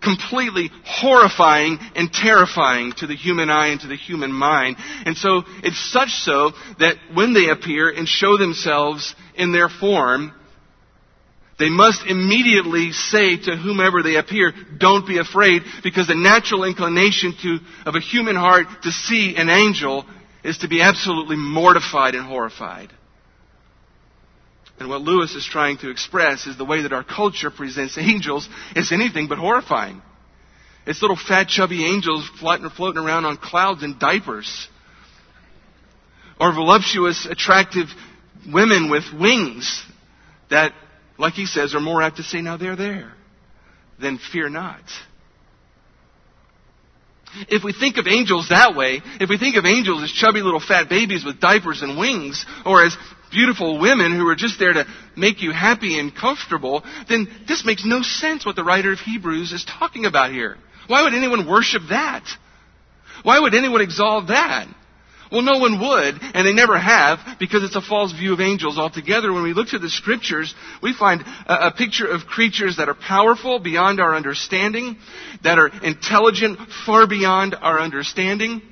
completely 0.00 0.70
horrifying 0.84 1.78
and 1.96 2.12
terrifying 2.12 2.92
to 2.98 3.08
the 3.08 3.16
human 3.16 3.50
eye 3.50 3.68
and 3.68 3.80
to 3.80 3.88
the 3.88 3.96
human 3.96 4.32
mind. 4.32 4.76
And 5.06 5.16
so 5.16 5.42
it's 5.64 5.92
such 5.92 6.10
so 6.10 6.52
that 6.78 6.94
when 7.14 7.34
they 7.34 7.48
appear 7.48 7.90
and 7.90 8.06
show 8.06 8.38
themselves 8.38 9.12
in 9.34 9.50
their 9.50 9.68
form, 9.68 10.32
they 11.64 11.70
must 11.70 12.04
immediately 12.06 12.92
say 12.92 13.38
to 13.38 13.56
whomever 13.56 14.02
they 14.02 14.16
appear, 14.16 14.52
don't 14.76 15.06
be 15.08 15.16
afraid, 15.16 15.62
because 15.82 16.06
the 16.06 16.14
natural 16.14 16.64
inclination 16.64 17.34
to, 17.40 17.58
of 17.86 17.94
a 17.94 18.00
human 18.00 18.36
heart 18.36 18.66
to 18.82 18.92
see 18.92 19.34
an 19.36 19.48
angel 19.48 20.04
is 20.44 20.58
to 20.58 20.68
be 20.68 20.82
absolutely 20.82 21.36
mortified 21.36 22.14
and 22.14 22.26
horrified. 22.26 22.92
And 24.78 24.90
what 24.90 25.00
Lewis 25.00 25.34
is 25.34 25.46
trying 25.46 25.78
to 25.78 25.88
express 25.88 26.46
is 26.46 26.58
the 26.58 26.66
way 26.66 26.82
that 26.82 26.92
our 26.92 27.02
culture 27.02 27.50
presents 27.50 27.96
angels 27.96 28.46
is 28.76 28.92
anything 28.92 29.26
but 29.26 29.38
horrifying. 29.38 30.02
It's 30.86 31.00
little 31.00 31.16
fat, 31.16 31.48
chubby 31.48 31.86
angels 31.86 32.28
floating, 32.40 32.68
floating 32.68 33.02
around 33.02 33.24
on 33.24 33.38
clouds 33.38 33.82
in 33.82 33.96
diapers. 33.98 34.68
Or 36.38 36.52
voluptuous, 36.52 37.24
attractive 37.24 37.86
women 38.52 38.90
with 38.90 39.04
wings 39.18 39.82
that 40.50 40.74
like 41.18 41.34
he 41.34 41.46
says, 41.46 41.74
are 41.74 41.80
more 41.80 42.02
apt 42.02 42.16
to 42.16 42.22
say, 42.22 42.40
now 42.40 42.56
they're 42.56 42.76
there, 42.76 43.12
than 44.00 44.18
fear 44.18 44.48
not. 44.48 44.82
If 47.48 47.64
we 47.64 47.72
think 47.72 47.96
of 47.96 48.06
angels 48.06 48.48
that 48.50 48.76
way, 48.76 49.02
if 49.20 49.28
we 49.28 49.38
think 49.38 49.56
of 49.56 49.64
angels 49.64 50.02
as 50.02 50.12
chubby 50.12 50.40
little 50.40 50.60
fat 50.60 50.88
babies 50.88 51.24
with 51.24 51.40
diapers 51.40 51.82
and 51.82 51.98
wings, 51.98 52.46
or 52.64 52.84
as 52.84 52.96
beautiful 53.30 53.80
women 53.80 54.16
who 54.16 54.28
are 54.28 54.36
just 54.36 54.58
there 54.58 54.72
to 54.72 54.86
make 55.16 55.42
you 55.42 55.50
happy 55.50 55.98
and 55.98 56.14
comfortable, 56.14 56.84
then 57.08 57.26
this 57.48 57.64
makes 57.64 57.84
no 57.84 58.02
sense 58.02 58.46
what 58.46 58.54
the 58.54 58.62
writer 58.62 58.92
of 58.92 59.00
Hebrews 59.00 59.52
is 59.52 59.64
talking 59.64 60.06
about 60.06 60.30
here. 60.30 60.56
Why 60.86 61.02
would 61.02 61.14
anyone 61.14 61.48
worship 61.48 61.82
that? 61.90 62.24
Why 63.24 63.40
would 63.40 63.54
anyone 63.54 63.80
exalt 63.80 64.28
that? 64.28 64.68
Well, 65.32 65.42
no 65.42 65.58
one 65.58 65.80
would, 65.80 66.20
and 66.34 66.46
they 66.46 66.52
never 66.52 66.78
have, 66.78 67.38
because 67.38 67.64
it's 67.64 67.76
a 67.76 67.80
false 67.80 68.12
view 68.12 68.32
of 68.32 68.40
angels 68.40 68.78
altogether. 68.78 69.32
When 69.32 69.42
we 69.42 69.54
look 69.54 69.68
to 69.68 69.78
the 69.78 69.88
scriptures, 69.88 70.54
we 70.82 70.92
find 70.92 71.22
a, 71.46 71.68
a, 71.68 71.70
picture 71.72 72.06
of 72.06 72.26
creatures 72.26 72.76
that 72.76 72.88
are 72.88 72.94
powerful 72.94 73.58
beyond 73.58 74.00
our 74.00 74.14
understanding, 74.14 74.96
that 75.42 75.58
are 75.58 75.68
intelligent 75.82 76.58
far 76.86 77.06
beyond 77.06 77.54
our 77.54 77.80
understanding, 77.80 78.62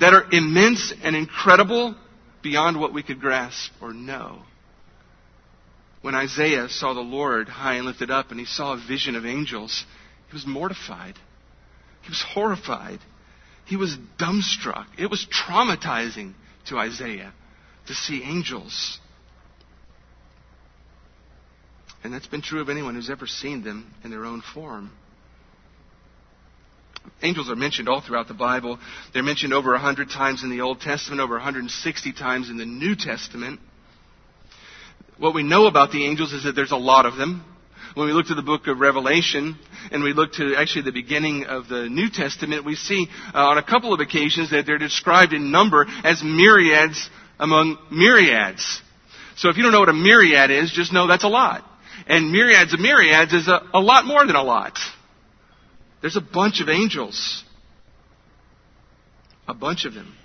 that 0.00 0.14
are 0.14 0.24
immense 0.32 0.92
and 1.02 1.16
incredible 1.16 1.94
beyond 2.42 2.78
what 2.78 2.94
we 2.94 3.02
could 3.02 3.20
grasp 3.20 3.72
or 3.80 3.92
know. 3.92 4.42
When 6.02 6.14
Isaiah 6.14 6.68
saw 6.68 6.92
the 6.92 7.00
Lord 7.00 7.48
high 7.48 7.76
and 7.76 7.86
lifted 7.86 8.10
up 8.10 8.30
and 8.30 8.38
he 8.38 8.46
saw 8.46 8.74
a 8.74 8.86
vision 8.86 9.16
of 9.16 9.24
angels, 9.24 9.84
he 10.28 10.34
was 10.34 10.46
mortified. 10.46 11.14
He 12.02 12.10
was 12.10 12.22
horrified. 12.22 13.00
He 13.66 13.76
was 13.76 13.96
dumbstruck. 14.18 14.86
It 14.98 15.10
was 15.10 15.26
traumatizing 15.26 16.34
to 16.66 16.78
Isaiah 16.78 17.32
to 17.86 17.94
see 17.94 18.22
angels. 18.22 18.98
And 22.02 22.12
that's 22.12 22.26
been 22.26 22.42
true 22.42 22.60
of 22.60 22.68
anyone 22.68 22.94
who's 22.94 23.10
ever 23.10 23.26
seen 23.26 23.64
them 23.64 23.94
in 24.04 24.10
their 24.10 24.26
own 24.26 24.42
form. 24.52 24.90
Angels 27.22 27.50
are 27.50 27.56
mentioned 27.56 27.88
all 27.88 28.00
throughout 28.00 28.28
the 28.28 28.34
Bible. 28.34 28.78
They're 29.12 29.22
mentioned 29.22 29.52
over 29.52 29.72
100 29.72 30.10
times 30.10 30.42
in 30.42 30.50
the 30.50 30.60
Old 30.60 30.80
Testament, 30.80 31.20
over 31.20 31.34
160 31.34 32.12
times 32.12 32.50
in 32.50 32.56
the 32.56 32.66
New 32.66 32.94
Testament. 32.94 33.60
What 35.18 35.34
we 35.34 35.42
know 35.42 35.66
about 35.66 35.92
the 35.92 36.06
angels 36.06 36.32
is 36.32 36.44
that 36.44 36.52
there's 36.54 36.72
a 36.72 36.76
lot 36.76 37.06
of 37.06 37.16
them. 37.16 37.44
When 37.94 38.08
we 38.08 38.12
look 38.12 38.26
to 38.26 38.34
the 38.34 38.42
book 38.42 38.66
of 38.66 38.80
Revelation 38.80 39.56
and 39.92 40.02
we 40.02 40.12
look 40.12 40.32
to 40.32 40.56
actually 40.56 40.82
the 40.82 40.92
beginning 40.92 41.44
of 41.44 41.68
the 41.68 41.88
New 41.88 42.10
Testament, 42.10 42.64
we 42.64 42.74
see 42.74 43.06
uh, 43.32 43.38
on 43.38 43.58
a 43.58 43.62
couple 43.62 43.94
of 43.94 44.00
occasions 44.00 44.50
that 44.50 44.66
they're 44.66 44.78
described 44.78 45.32
in 45.32 45.52
number 45.52 45.86
as 46.02 46.20
myriads 46.20 47.08
among 47.38 47.78
myriads. 47.92 48.82
So 49.36 49.48
if 49.48 49.56
you 49.56 49.62
don't 49.62 49.70
know 49.70 49.78
what 49.78 49.88
a 49.88 49.92
myriad 49.92 50.50
is, 50.50 50.72
just 50.72 50.92
know 50.92 51.06
that's 51.06 51.22
a 51.22 51.28
lot. 51.28 51.64
And 52.08 52.32
myriads 52.32 52.74
of 52.74 52.80
myriads 52.80 53.32
is 53.32 53.46
a, 53.46 53.62
a 53.72 53.80
lot 53.80 54.06
more 54.06 54.26
than 54.26 54.34
a 54.34 54.42
lot. 54.42 54.76
There's 56.00 56.16
a 56.16 56.20
bunch 56.20 56.60
of 56.60 56.68
angels. 56.68 57.44
A 59.46 59.54
bunch 59.54 59.84
of 59.84 59.94
them. 59.94 60.16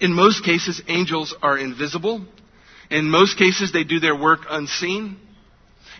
In 0.00 0.12
most 0.12 0.44
cases, 0.44 0.82
angels 0.86 1.34
are 1.42 1.56
invisible. 1.56 2.26
In 2.90 3.10
most 3.10 3.38
cases, 3.38 3.72
they 3.72 3.84
do 3.84 4.00
their 4.00 4.16
work 4.16 4.40
unseen. 4.48 5.18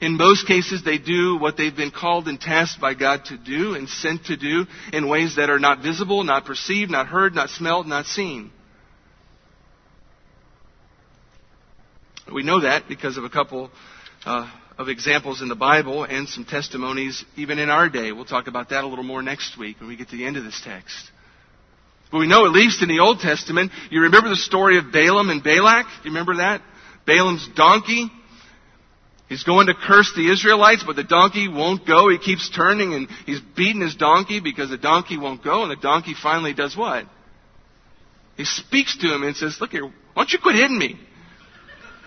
In 0.01 0.17
most 0.17 0.47
cases, 0.47 0.83
they 0.85 0.99
do 0.99 1.39
what 1.39 1.57
they've 1.57 1.75
been 1.75 1.91
called 1.91 2.29
and 2.29 2.41
tasked 2.41 2.81
by 2.81 2.95
God 2.95 3.25
to 3.27 3.37
do 3.37 3.75
and 3.75 3.89
sent 3.89 4.27
to 4.27 4.37
do 4.37 4.65
in 4.93 5.09
ways 5.09 5.37
that 5.37 5.51
are 5.51 5.59
not 5.59 5.83
visible, 5.83 6.23
not 6.23 6.45
perceived, 6.45 6.91
not 6.91 7.09
heard, 7.09 7.35
not 7.35 7.51
smelled, 7.51 7.87
not 7.87 8.07
seen. 8.07 8.53
We 12.33 12.43
know 12.43 12.61
that 12.61 12.89
because 12.89 13.17
of 13.17 13.25
a 13.25 13.31
couple 13.31 13.71
uh, 14.25 14.51
of 14.77 14.89
examples 14.89 15.43
in 15.43 15.49
the 15.49 15.57
Bible 15.57 16.05
and 16.05 16.29
some 16.29 16.45
testimonies 16.45 17.25
even 17.37 17.59
in 17.59 17.71
our 17.71 17.89
day. 17.89 18.13
We'll 18.13 18.27
talk 18.27 18.47
about 18.47 18.69
that 18.69 18.85
a 18.85 18.87
little 18.87 19.05
more 19.05 19.23
next 19.23 19.59
week 19.59 19.81
when 19.81 19.89
we 19.89 19.97
get 19.97 20.11
to 20.11 20.17
the 20.17 20.25
end 20.25 20.37
of 20.37 20.45
this 20.45 20.61
text. 20.63 21.11
But 22.13 22.19
we 22.19 22.29
know, 22.29 22.47
at 22.47 22.53
least 22.53 22.83
in 22.83 22.89
the 22.89 23.01
Old 23.01 23.21
Testament, 23.21 23.73
you 23.91 24.03
remember 24.03 24.29
the 24.29 24.37
story 24.37 24.79
of 24.79 24.93
Balaam 24.93 25.31
and 25.31 25.43
Balak? 25.43 25.87
Do 25.87 26.09
you 26.09 26.11
remember 26.11 26.37
that? 26.37 26.63
Balaam's 27.09 27.49
donkey. 27.57 28.11
He's 29.31 29.43
going 29.43 29.67
to 29.67 29.75
curse 29.75 30.13
the 30.15 30.31
Israelites, 30.31 30.85
but 30.87 30.95
the 30.95 31.05
donkey 31.05 31.49
won't 31.49 31.87
go. 31.87 32.11
He 32.11 32.19
keeps 32.19 32.51
turning 32.55 32.93
and 32.93 33.09
he's 33.25 33.41
beating 33.57 33.81
his 33.81 33.97
donkey 33.97 34.41
because 34.41 34.69
the 34.69 34.79
donkey 34.79 35.17
won't 35.17 35.43
go, 35.43 35.63
and 35.63 35.71
the 35.71 35.77
donkey 35.77 36.15
finally 36.21 36.53
does 36.53 36.77
what? 36.77 37.07
He 38.37 38.45
speaks 38.45 38.97
to 38.99 39.13
him 39.13 39.23
and 39.23 39.35
says, 39.35 39.59
Look 39.61 39.71
here, 39.71 39.85
why 39.85 39.93
don't 40.15 40.33
you 40.33 40.39
quit 40.39 40.55
hitting 40.55 40.79
me? 40.79 41.01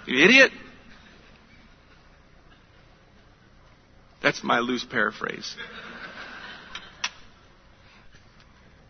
You 0.06 0.24
idiot. 0.24 0.52
That's 4.22 4.44
my 4.44 4.60
loose 4.60 4.86
paraphrase. 4.86 5.56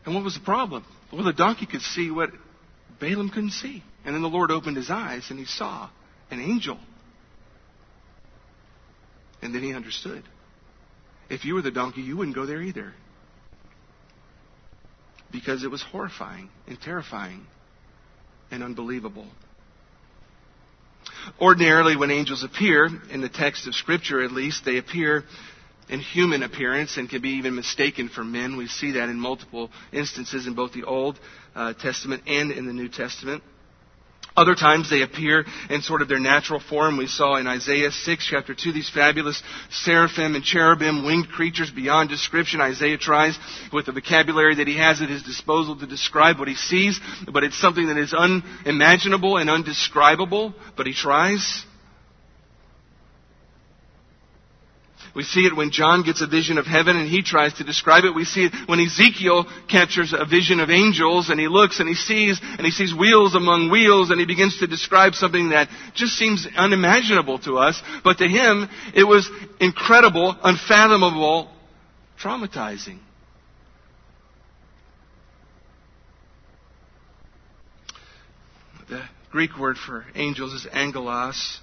And 0.05 0.13
what 0.13 0.23
was 0.23 0.33
the 0.33 0.41
problem? 0.41 0.85
Well, 1.11 1.23
the 1.23 1.33
donkey 1.33 1.65
could 1.65 1.81
see 1.81 2.11
what 2.11 2.31
Balaam 2.99 3.29
couldn't 3.29 3.51
see. 3.51 3.83
And 4.03 4.13
then 4.13 4.21
the 4.21 4.29
Lord 4.29 4.51
opened 4.51 4.77
his 4.77 4.89
eyes 4.89 5.27
and 5.29 5.39
he 5.39 5.45
saw 5.45 5.89
an 6.31 6.39
angel. 6.39 6.79
And 9.41 9.53
then 9.53 9.63
he 9.63 9.73
understood. 9.73 10.23
If 11.29 11.45
you 11.45 11.55
were 11.55 11.61
the 11.61 11.71
donkey, 11.71 12.01
you 12.01 12.17
wouldn't 12.17 12.35
go 12.35 12.45
there 12.45 12.61
either. 12.61 12.93
Because 15.31 15.63
it 15.63 15.71
was 15.71 15.81
horrifying 15.81 16.49
and 16.67 16.79
terrifying 16.79 17.45
and 18.51 18.63
unbelievable. 18.63 19.27
Ordinarily, 21.39 21.95
when 21.95 22.11
angels 22.11 22.43
appear, 22.43 22.89
in 23.09 23.21
the 23.21 23.29
text 23.29 23.67
of 23.67 23.75
Scripture 23.75 24.23
at 24.23 24.31
least, 24.31 24.65
they 24.65 24.77
appear 24.77 25.23
in 25.89 25.99
human 25.99 26.43
appearance 26.43 26.97
and 26.97 27.09
can 27.09 27.21
be 27.21 27.31
even 27.31 27.55
mistaken 27.55 28.09
for 28.09 28.23
men. 28.23 28.57
We 28.57 28.67
see 28.67 28.93
that 28.93 29.09
in 29.09 29.19
multiple 29.19 29.69
instances 29.91 30.47
in 30.47 30.53
both 30.53 30.73
the 30.73 30.83
Old 30.83 31.19
uh, 31.55 31.73
Testament 31.73 32.23
and 32.27 32.51
in 32.51 32.65
the 32.65 32.73
New 32.73 32.89
Testament. 32.89 33.43
Other 34.35 34.55
times 34.55 34.89
they 34.89 35.01
appear 35.01 35.45
in 35.69 35.81
sort 35.81 36.01
of 36.01 36.07
their 36.07 36.19
natural 36.19 36.61
form. 36.61 36.97
We 36.97 37.07
saw 37.07 37.35
in 37.35 37.47
Isaiah 37.47 37.91
6, 37.91 38.27
chapter 38.29 38.55
2, 38.55 38.71
these 38.71 38.89
fabulous 38.89 39.41
seraphim 39.69 40.35
and 40.35 40.43
cherubim, 40.43 41.05
winged 41.05 41.29
creatures 41.29 41.69
beyond 41.69 42.09
description. 42.09 42.61
Isaiah 42.61 42.97
tries 42.97 43.37
with 43.73 43.87
the 43.87 43.91
vocabulary 43.91 44.55
that 44.55 44.67
he 44.67 44.77
has 44.77 45.01
at 45.01 45.09
his 45.09 45.23
disposal 45.23 45.77
to 45.79 45.87
describe 45.87 46.39
what 46.39 46.47
he 46.47 46.55
sees, 46.55 46.99
but 47.31 47.43
it's 47.43 47.59
something 47.59 47.87
that 47.87 47.97
is 47.97 48.13
unimaginable 48.13 49.35
and 49.35 49.49
undescribable, 49.49 50.53
but 50.77 50.87
he 50.87 50.93
tries. 50.93 51.65
We 55.13 55.23
see 55.23 55.41
it 55.41 55.55
when 55.55 55.71
John 55.71 56.03
gets 56.03 56.21
a 56.21 56.27
vision 56.27 56.57
of 56.57 56.65
heaven 56.65 56.95
and 56.95 57.07
he 57.07 57.21
tries 57.21 57.53
to 57.55 57.65
describe 57.65 58.05
it. 58.05 58.15
We 58.15 58.23
see 58.23 58.45
it 58.45 58.53
when 58.67 58.79
Ezekiel 58.79 59.45
captures 59.69 60.13
a 60.17 60.25
vision 60.25 60.59
of 60.61 60.69
angels 60.69 61.29
and 61.29 61.39
he 61.39 61.49
looks 61.49 61.79
and 61.79 61.89
he 61.89 61.95
sees 61.95 62.39
and 62.41 62.61
he 62.61 62.71
sees 62.71 62.93
wheels 62.93 63.35
among 63.35 63.69
wheels 63.69 64.09
and 64.09 64.19
he 64.19 64.25
begins 64.25 64.59
to 64.59 64.67
describe 64.67 65.15
something 65.15 65.49
that 65.49 65.67
just 65.95 66.13
seems 66.13 66.47
unimaginable 66.55 67.39
to 67.39 67.57
us. 67.57 67.81
But 68.03 68.19
to 68.19 68.27
him, 68.27 68.69
it 68.95 69.03
was 69.03 69.29
incredible, 69.59 70.37
unfathomable, 70.41 71.51
traumatizing. 72.21 72.99
The 78.87 79.03
Greek 79.29 79.57
word 79.57 79.77
for 79.77 80.05
angels 80.15 80.53
is 80.53 80.67
angelos. 80.71 81.59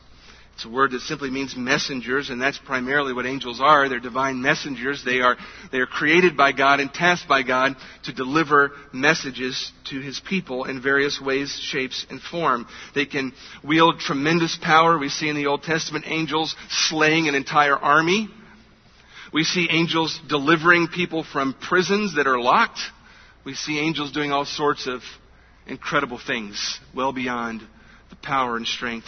It's 0.58 0.64
a 0.64 0.68
word 0.68 0.90
that 0.90 1.02
simply 1.02 1.30
means 1.30 1.54
messengers, 1.56 2.30
and 2.30 2.42
that's 2.42 2.58
primarily 2.58 3.12
what 3.12 3.26
angels 3.26 3.60
are. 3.60 3.88
They're 3.88 4.00
divine 4.00 4.42
messengers. 4.42 5.04
They 5.04 5.20
are, 5.20 5.36
they 5.70 5.78
are 5.78 5.86
created 5.86 6.36
by 6.36 6.50
God 6.50 6.80
and 6.80 6.92
tasked 6.92 7.28
by 7.28 7.44
God 7.44 7.76
to 8.06 8.12
deliver 8.12 8.72
messages 8.92 9.70
to 9.90 10.00
His 10.00 10.18
people 10.18 10.64
in 10.64 10.82
various 10.82 11.20
ways, 11.20 11.56
shapes, 11.62 12.04
and 12.10 12.20
form. 12.20 12.66
They 12.92 13.06
can 13.06 13.34
wield 13.62 14.00
tremendous 14.00 14.58
power. 14.60 14.98
We 14.98 15.10
see 15.10 15.28
in 15.28 15.36
the 15.36 15.46
Old 15.46 15.62
Testament 15.62 16.06
angels 16.08 16.56
slaying 16.68 17.28
an 17.28 17.36
entire 17.36 17.76
army. 17.76 18.28
We 19.32 19.44
see 19.44 19.68
angels 19.70 20.18
delivering 20.28 20.88
people 20.88 21.22
from 21.22 21.54
prisons 21.54 22.16
that 22.16 22.26
are 22.26 22.40
locked. 22.40 22.80
We 23.44 23.54
see 23.54 23.78
angels 23.78 24.10
doing 24.10 24.32
all 24.32 24.44
sorts 24.44 24.88
of 24.88 25.02
incredible 25.68 26.18
things, 26.18 26.80
well 26.92 27.12
beyond 27.12 27.62
the 28.10 28.16
power 28.16 28.56
and 28.56 28.66
strength 28.66 29.06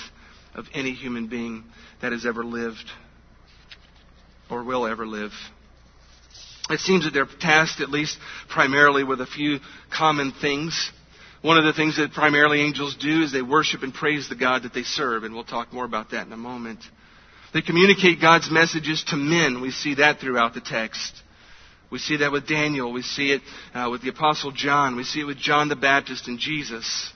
of 0.55 0.67
any 0.75 0.93
human 0.93 1.27
being 1.29 1.65
that 2.03 2.13
has 2.13 2.27
ever 2.27 2.45
lived 2.45 2.91
or 4.51 4.65
will 4.65 4.87
ever 4.87 5.07
live. 5.07 5.33
It 6.71 6.81
seems 6.81 7.05
that 7.05 7.13
they're 7.13 7.27
tasked, 7.27 7.81
at 7.81 7.91
least 7.91 8.19
primarily, 8.49 9.03
with 9.03 9.21
a 9.21 9.27
few 9.27 9.59
common 9.93 10.33
things. 10.41 10.91
One 11.43 11.59
of 11.59 11.65
the 11.65 11.73
things 11.73 11.97
that 11.97 12.13
primarily 12.13 12.61
angels 12.61 12.97
do 12.97 13.23
is 13.23 13.33
they 13.33 13.43
worship 13.43 13.83
and 13.83 13.93
praise 13.95 14.29
the 14.29 14.37
God 14.37 14.63
that 14.63 14.75
they 14.75 14.83
serve, 14.83 15.25
and 15.25 15.35
we'll 15.35 15.45
talk 15.45 15.73
more 15.73 15.85
about 15.85 16.11
that 16.11 16.27
in 16.27 16.33
a 16.33 16.37
moment. 16.37 16.81
They 17.53 17.63
communicate 17.63 18.21
God's 18.21 18.51
messages 18.51 19.05
to 19.09 19.17
men. 19.17 19.61
We 19.61 19.71
see 19.73 19.97
that 19.97 20.21
throughout 20.21 20.55
the 20.55 20.61
text. 20.61 21.13
We 21.91 21.99
see 21.99 22.19
that 22.19 22.31
with 22.31 22.47
Daniel. 22.47 22.93
We 22.93 23.03
see 23.03 23.33
it 23.33 23.43
uh, 23.75 23.89
with 23.91 24.03
the 24.03 24.11
Apostle 24.11 24.53
John. 24.53 24.95
We 24.95 25.03
see 25.03 25.21
it 25.21 25.25
with 25.25 25.39
John 25.39 25.69
the 25.69 25.77
Baptist 25.77 26.29
and 26.29 26.39
Jesus. 26.39 27.13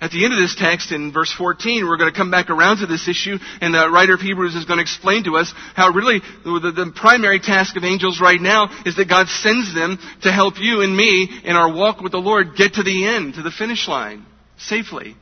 At 0.00 0.10
the 0.10 0.24
end 0.24 0.34
of 0.34 0.40
this 0.40 0.56
text, 0.58 0.90
in 0.90 1.12
verse 1.12 1.32
14, 1.32 1.86
we're 1.86 1.96
going 1.96 2.12
to 2.12 2.16
come 2.16 2.30
back 2.30 2.50
around 2.50 2.78
to 2.78 2.86
this 2.86 3.06
issue, 3.08 3.38
and 3.60 3.72
the 3.72 3.88
writer 3.88 4.14
of 4.14 4.20
Hebrews 4.20 4.54
is 4.54 4.64
going 4.64 4.78
to 4.78 4.82
explain 4.82 5.24
to 5.24 5.36
us 5.36 5.52
how 5.74 5.90
really 5.90 6.20
the, 6.44 6.72
the, 6.74 6.92
primary 6.94 7.38
task 7.38 7.76
of 7.76 7.84
angels 7.84 8.20
right 8.20 8.40
now 8.40 8.68
is 8.84 8.96
that 8.96 9.08
God 9.08 9.28
sends 9.28 9.74
them 9.74 9.98
to 10.22 10.32
help 10.32 10.54
you 10.58 10.80
and 10.80 10.96
me 10.96 11.28
in 11.44 11.54
our 11.54 11.72
walk 11.72 12.00
with 12.00 12.12
the 12.12 12.18
Lord 12.18 12.56
get 12.56 12.74
to 12.74 12.82
the 12.82 13.06
end, 13.06 13.34
to 13.34 13.42
the 13.42 13.50
finish 13.50 13.86
line, 13.86 14.26
safely. 14.58 15.16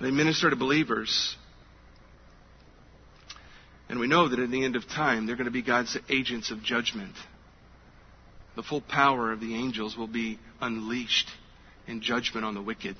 They 0.00 0.10
minister 0.10 0.50
to 0.50 0.56
believers. 0.56 1.36
And 3.88 3.98
we 3.98 4.06
know 4.06 4.28
that 4.28 4.38
at 4.38 4.50
the 4.50 4.64
end 4.64 4.76
of 4.76 4.86
time, 4.86 5.26
they're 5.26 5.36
going 5.36 5.46
to 5.46 5.50
be 5.50 5.62
God's 5.62 5.96
agents 6.08 6.50
of 6.50 6.62
judgment. 6.62 7.14
The 8.56 8.62
full 8.62 8.82
power 8.82 9.32
of 9.32 9.40
the 9.40 9.54
angels 9.54 9.96
will 9.96 10.06
be 10.06 10.38
unleashed 10.60 11.28
and 11.90 12.00
judgment 12.00 12.46
on 12.46 12.54
the 12.54 12.62
wicked. 12.62 12.96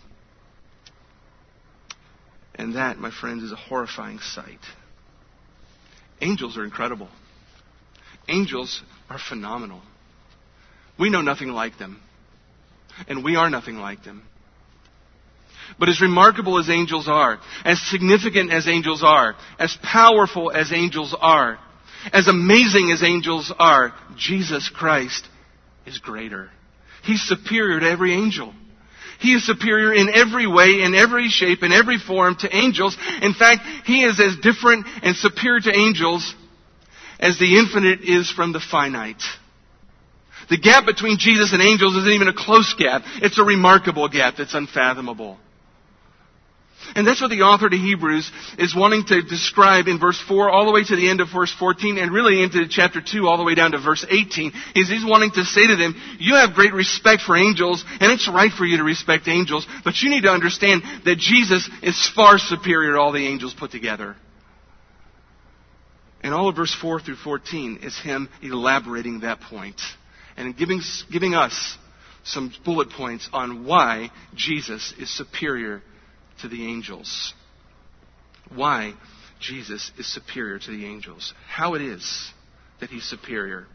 And 2.54 2.74
that, 2.74 2.98
my 2.98 3.10
friends, 3.10 3.42
is 3.42 3.52
a 3.52 3.56
horrifying 3.56 4.18
sight. 4.18 4.60
Angels 6.20 6.58
are 6.58 6.64
incredible. 6.64 7.08
Angels 8.28 8.82
are 9.08 9.18
phenomenal. 9.18 9.80
We 10.98 11.08
know 11.08 11.22
nothing 11.22 11.48
like 11.48 11.78
them. 11.78 12.00
And 13.08 13.24
we 13.24 13.36
are 13.36 13.48
nothing 13.48 13.76
like 13.76 14.04
them. 14.04 14.24
But 15.78 15.88
as 15.88 16.00
remarkable 16.00 16.58
as 16.58 16.68
angels 16.68 17.08
are, 17.08 17.38
as 17.64 17.80
significant 17.90 18.52
as 18.52 18.68
angels 18.68 19.02
are, 19.02 19.36
as 19.58 19.78
powerful 19.82 20.50
as 20.50 20.72
angels 20.72 21.16
are, 21.18 21.58
as 22.12 22.28
amazing 22.28 22.90
as 22.92 23.02
angels 23.02 23.52
are, 23.58 23.94
Jesus 24.16 24.68
Christ 24.68 25.26
is 25.86 25.98
greater. 25.98 26.50
He's 27.04 27.22
superior 27.22 27.80
to 27.80 27.88
every 27.88 28.12
angel. 28.12 28.52
He 29.20 29.34
is 29.34 29.46
superior 29.46 29.92
in 29.92 30.08
every 30.12 30.46
way, 30.46 30.82
in 30.82 30.94
every 30.94 31.28
shape, 31.28 31.62
in 31.62 31.72
every 31.72 31.98
form 31.98 32.36
to 32.40 32.56
angels. 32.56 32.96
In 33.22 33.34
fact, 33.34 33.62
He 33.84 34.02
is 34.02 34.18
as 34.18 34.36
different 34.42 34.86
and 35.02 35.14
superior 35.14 35.60
to 35.60 35.72
angels 35.72 36.34
as 37.18 37.38
the 37.38 37.58
infinite 37.58 38.00
is 38.00 38.30
from 38.30 38.52
the 38.52 38.60
finite. 38.60 39.22
The 40.48 40.58
gap 40.58 40.86
between 40.86 41.18
Jesus 41.18 41.52
and 41.52 41.62
angels 41.62 41.94
isn't 41.96 42.12
even 42.12 42.28
a 42.28 42.34
close 42.34 42.74
gap. 42.76 43.02
It's 43.16 43.38
a 43.38 43.44
remarkable 43.44 44.08
gap 44.08 44.34
that's 44.36 44.54
unfathomable. 44.54 45.38
And 46.94 47.06
that's 47.06 47.20
what 47.20 47.30
the 47.30 47.42
author 47.42 47.68
to 47.68 47.76
Hebrews 47.76 48.30
is 48.58 48.74
wanting 48.74 49.04
to 49.06 49.22
describe 49.22 49.86
in 49.86 49.98
verse 49.98 50.20
4 50.26 50.50
all 50.50 50.66
the 50.66 50.72
way 50.72 50.82
to 50.82 50.96
the 50.96 51.08
end 51.08 51.20
of 51.20 51.28
verse 51.32 51.54
14 51.58 51.98
and 51.98 52.12
really 52.12 52.42
into 52.42 52.66
chapter 52.68 53.00
2 53.00 53.28
all 53.28 53.36
the 53.36 53.44
way 53.44 53.54
down 53.54 53.72
to 53.72 53.78
verse 53.78 54.04
18. 54.08 54.52
He's, 54.74 54.88
he's 54.88 55.04
wanting 55.04 55.30
to 55.32 55.44
say 55.44 55.66
to 55.66 55.76
them, 55.76 55.94
you 56.18 56.34
have 56.34 56.54
great 56.54 56.72
respect 56.72 57.22
for 57.22 57.36
angels 57.36 57.84
and 58.00 58.10
it's 58.10 58.28
right 58.28 58.50
for 58.50 58.64
you 58.64 58.78
to 58.78 58.84
respect 58.84 59.28
angels, 59.28 59.66
but 59.84 60.00
you 60.02 60.10
need 60.10 60.22
to 60.22 60.30
understand 60.30 60.82
that 61.04 61.18
Jesus 61.18 61.68
is 61.82 62.10
far 62.14 62.38
superior 62.38 62.92
to 62.92 62.98
all 62.98 63.12
the 63.12 63.26
angels 63.26 63.54
put 63.54 63.70
together. 63.70 64.16
And 66.22 66.34
all 66.34 66.48
of 66.48 66.56
verse 66.56 66.74
4 66.80 67.00
through 67.00 67.16
14 67.16 67.80
is 67.82 67.98
him 67.98 68.28
elaborating 68.42 69.20
that 69.20 69.40
point 69.40 69.80
and 70.36 70.56
giving, 70.56 70.80
giving 71.10 71.34
us 71.34 71.76
some 72.24 72.52
bullet 72.64 72.90
points 72.90 73.28
on 73.32 73.64
why 73.64 74.10
Jesus 74.34 74.92
is 74.98 75.14
superior 75.14 75.82
to 76.42 76.48
the 76.48 76.66
angels. 76.66 77.34
Why 78.54 78.94
Jesus 79.40 79.90
is 79.98 80.12
superior 80.12 80.58
to 80.58 80.70
the 80.70 80.86
angels. 80.86 81.34
How 81.48 81.74
it 81.74 81.82
is 81.82 82.32
that 82.80 82.90
he's 82.90 83.04
superior. 83.04 83.66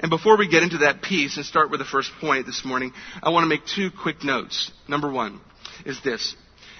And 0.00 0.10
before 0.10 0.38
we 0.38 0.48
get 0.48 0.62
into 0.62 0.78
that 0.78 1.02
piece 1.02 1.36
and 1.36 1.44
start 1.44 1.70
with 1.70 1.80
the 1.80 1.86
first 1.86 2.10
point 2.20 2.46
this 2.46 2.64
morning, 2.64 2.92
I 3.22 3.30
want 3.30 3.44
to 3.44 3.48
make 3.48 3.66
two 3.66 3.90
quick 3.90 4.24
notes. 4.24 4.70
Number 4.88 5.10
one 5.10 5.40
is 5.84 6.00
this. 6.02 6.34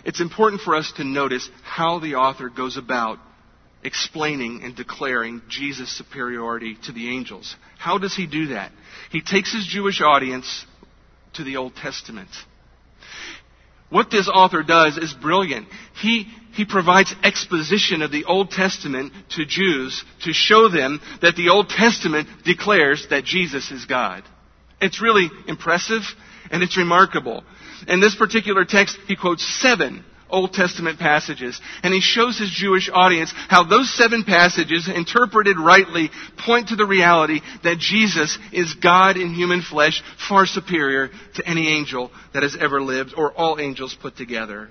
It's 0.04 0.20
important 0.20 0.62
for 0.62 0.74
us 0.74 0.92
to 0.96 1.04
notice 1.04 1.48
how 1.62 1.98
the 1.98 2.16
author 2.16 2.48
goes 2.48 2.76
about 2.76 3.18
explaining 3.84 4.62
and 4.62 4.74
declaring 4.74 5.42
Jesus' 5.48 5.96
superiority 5.96 6.76
to 6.84 6.92
the 6.92 7.08
angels. 7.08 7.56
How 7.78 7.98
does 7.98 8.14
he 8.14 8.26
do 8.26 8.48
that? 8.48 8.72
He 9.10 9.22
takes 9.22 9.52
his 9.52 9.66
Jewish 9.66 10.00
audience 10.00 10.66
to 11.34 11.44
the 11.44 11.56
Old 11.56 11.74
Testament. 11.76 12.30
What 13.92 14.10
this 14.10 14.26
author 14.26 14.62
does 14.62 14.96
is 14.96 15.12
brilliant. 15.12 15.68
He, 16.00 16.26
he 16.54 16.64
provides 16.64 17.14
exposition 17.22 18.00
of 18.00 18.10
the 18.10 18.24
Old 18.24 18.50
Testament 18.50 19.12
to 19.36 19.44
Jews 19.44 20.02
to 20.22 20.32
show 20.32 20.70
them 20.70 20.98
that 21.20 21.36
the 21.36 21.50
Old 21.50 21.68
Testament 21.68 22.26
declares 22.42 23.06
that 23.10 23.24
Jesus 23.24 23.70
is 23.70 23.84
God. 23.84 24.24
It's 24.80 25.02
really 25.02 25.28
impressive 25.46 26.00
and 26.50 26.62
it's 26.62 26.78
remarkable. 26.78 27.44
In 27.86 28.00
this 28.00 28.16
particular 28.16 28.64
text, 28.64 28.96
he 29.08 29.14
quotes 29.14 29.44
seven 29.60 30.06
Old 30.32 30.52
Testament 30.52 30.98
passages. 30.98 31.60
And 31.82 31.92
he 31.92 32.00
shows 32.00 32.38
his 32.38 32.50
Jewish 32.50 32.90
audience 32.92 33.32
how 33.48 33.64
those 33.64 33.94
seven 33.94 34.24
passages, 34.24 34.88
interpreted 34.88 35.58
rightly, 35.58 36.10
point 36.38 36.68
to 36.68 36.76
the 36.76 36.86
reality 36.86 37.40
that 37.62 37.78
Jesus 37.78 38.38
is 38.52 38.74
God 38.74 39.16
in 39.16 39.34
human 39.34 39.62
flesh, 39.62 40.02
far 40.28 40.46
superior 40.46 41.10
to 41.34 41.46
any 41.46 41.68
angel 41.68 42.10
that 42.34 42.42
has 42.42 42.56
ever 42.58 42.80
lived, 42.80 43.14
or 43.16 43.32
all 43.32 43.60
angels 43.60 43.96
put 44.00 44.16
together. 44.16 44.70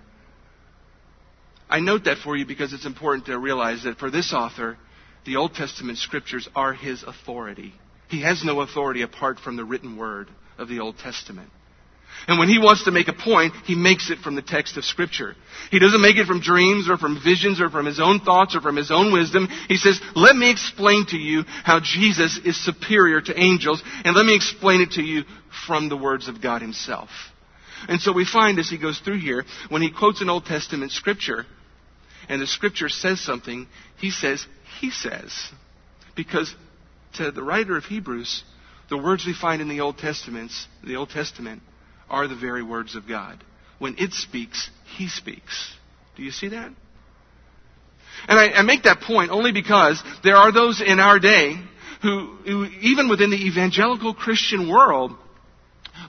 I 1.69 1.79
note 1.79 2.03
that 2.05 2.17
for 2.17 2.35
you 2.35 2.45
because 2.45 2.73
it's 2.73 2.85
important 2.85 3.27
to 3.27 3.39
realize 3.39 3.83
that 3.83 3.97
for 3.97 4.11
this 4.11 4.33
author, 4.33 4.77
the 5.25 5.37
Old 5.37 5.53
Testament 5.53 5.99
scriptures 5.99 6.49
are 6.53 6.73
his 6.73 7.03
authority. 7.03 7.73
He 8.09 8.23
has 8.23 8.43
no 8.43 8.59
authority 8.59 9.03
apart 9.03 9.39
from 9.39 9.55
the 9.55 9.63
written 9.63 9.95
word 9.95 10.29
of 10.57 10.67
the 10.67 10.79
Old 10.79 10.97
Testament. 10.97 11.49
And 12.27 12.37
when 12.37 12.49
he 12.49 12.59
wants 12.59 12.85
to 12.85 12.91
make 12.91 13.07
a 13.07 13.13
point, 13.13 13.53
he 13.65 13.75
makes 13.75 14.09
it 14.09 14.19
from 14.19 14.35
the 14.35 14.41
text 14.41 14.77
of 14.77 14.85
Scripture. 14.85 15.35
He 15.71 15.79
doesn't 15.79 16.01
make 16.01 16.17
it 16.17 16.27
from 16.27 16.39
dreams 16.39 16.87
or 16.89 16.97
from 16.97 17.21
visions 17.23 17.59
or 17.59 17.69
from 17.69 17.85
his 17.85 17.99
own 17.99 18.19
thoughts 18.19 18.55
or 18.55 18.61
from 18.61 18.75
his 18.75 18.91
own 18.91 19.11
wisdom. 19.11 19.47
He 19.67 19.77
says, 19.77 19.99
let 20.15 20.35
me 20.35 20.51
explain 20.51 21.05
to 21.07 21.17
you 21.17 21.43
how 21.63 21.79
Jesus 21.79 22.39
is 22.45 22.63
superior 22.63 23.21
to 23.21 23.39
angels, 23.39 23.81
and 24.05 24.15
let 24.15 24.25
me 24.25 24.35
explain 24.35 24.81
it 24.81 24.91
to 24.91 25.01
you 25.01 25.23
from 25.65 25.89
the 25.89 25.97
words 25.97 26.27
of 26.27 26.41
God 26.41 26.61
himself. 26.61 27.09
And 27.87 27.99
so 27.99 28.13
we 28.13 28.25
find 28.25 28.59
as 28.59 28.69
he 28.69 28.77
goes 28.77 28.99
through 28.99 29.19
here, 29.19 29.43
when 29.69 29.81
he 29.81 29.91
quotes 29.91 30.21
an 30.21 30.29
Old 30.29 30.45
Testament 30.45 30.91
Scripture, 30.91 31.45
and 32.29 32.41
the 32.41 32.47
Scripture 32.47 32.89
says 32.89 33.19
something, 33.19 33.67
he 33.97 34.11
says, 34.11 34.45
he 34.79 34.91
says. 34.91 35.33
Because 36.15 36.53
to 37.15 37.31
the 37.31 37.43
writer 37.43 37.75
of 37.75 37.85
Hebrews, 37.85 38.43
the 38.89 38.97
words 38.97 39.25
we 39.25 39.33
find 39.33 39.61
in 39.61 39.69
the 39.69 39.81
Old 39.81 39.97
Testament, 39.97 40.51
the 40.83 40.97
Old 40.97 41.09
Testament, 41.09 41.63
are 42.11 42.27
the 42.27 42.35
very 42.35 42.61
words 42.61 42.95
of 42.95 43.07
God. 43.07 43.43
When 43.79 43.95
it 43.97 44.13
speaks, 44.13 44.69
He 44.97 45.07
speaks. 45.07 45.73
Do 46.15 46.23
you 46.23 46.31
see 46.31 46.49
that? 46.49 46.71
And 48.27 48.39
I, 48.39 48.51
I 48.51 48.61
make 48.61 48.83
that 48.83 49.01
point 49.01 49.31
only 49.31 49.51
because 49.51 50.03
there 50.23 50.35
are 50.35 50.51
those 50.51 50.81
in 50.85 50.99
our 50.99 51.17
day 51.17 51.55
who, 52.03 52.35
who, 52.45 52.65
even 52.81 53.09
within 53.09 53.31
the 53.31 53.37
evangelical 53.37 54.13
Christian 54.13 54.69
world, 54.69 55.11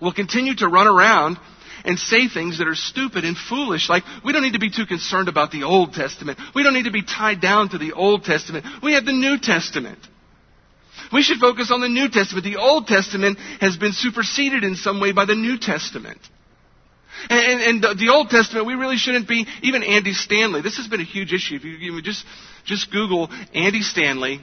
will 0.00 0.12
continue 0.12 0.54
to 0.56 0.68
run 0.68 0.86
around 0.86 1.38
and 1.84 1.98
say 1.98 2.28
things 2.28 2.58
that 2.58 2.68
are 2.68 2.74
stupid 2.74 3.24
and 3.24 3.36
foolish, 3.36 3.88
like, 3.88 4.04
we 4.24 4.32
don't 4.32 4.42
need 4.42 4.52
to 4.52 4.60
be 4.60 4.70
too 4.70 4.86
concerned 4.86 5.28
about 5.28 5.50
the 5.50 5.64
Old 5.64 5.92
Testament. 5.94 6.38
We 6.54 6.62
don't 6.62 6.74
need 6.74 6.84
to 6.84 6.92
be 6.92 7.02
tied 7.02 7.40
down 7.40 7.70
to 7.70 7.78
the 7.78 7.92
Old 7.92 8.24
Testament. 8.24 8.64
We 8.82 8.94
have 8.94 9.04
the 9.04 9.12
New 9.12 9.38
Testament. 9.38 9.98
We 11.12 11.22
should 11.22 11.38
focus 11.38 11.70
on 11.70 11.81
the 11.81 11.88
New 11.88 12.09
Testament. 12.09 12.44
The 12.44 12.57
Old 12.57 12.87
Testament 12.87 13.38
has 13.61 13.77
been 13.77 13.92
superseded 13.92 14.64
in 14.64 14.77
some 14.77 15.01
way 15.01 15.12
by 15.12 15.27
the 15.27 15.35
New 15.35 15.59
Testament. 15.59 16.18
And, 17.29 17.62
and, 17.62 17.83
the, 17.83 17.94
the, 17.94 18.12
Old 18.12 18.31
Testament, 18.31 18.66
we 18.66 18.75
really 18.75 18.96
shouldn't 18.96 19.29
be, 19.29 19.46
even 19.62 19.83
Andy 19.83 20.14
Stanley, 20.14 20.62
this 20.62 20.79
has 20.79 20.88
been 20.88 21.01
a 21.01 21.05
huge 21.05 21.33
issue. 21.33 21.57
If 21.57 21.64
you, 21.64 21.72
you 21.72 22.03
just, 22.03 22.25
just 22.64 22.90
Google 22.90 23.29
Andy 23.55 23.83
Stanley, 23.83 24.40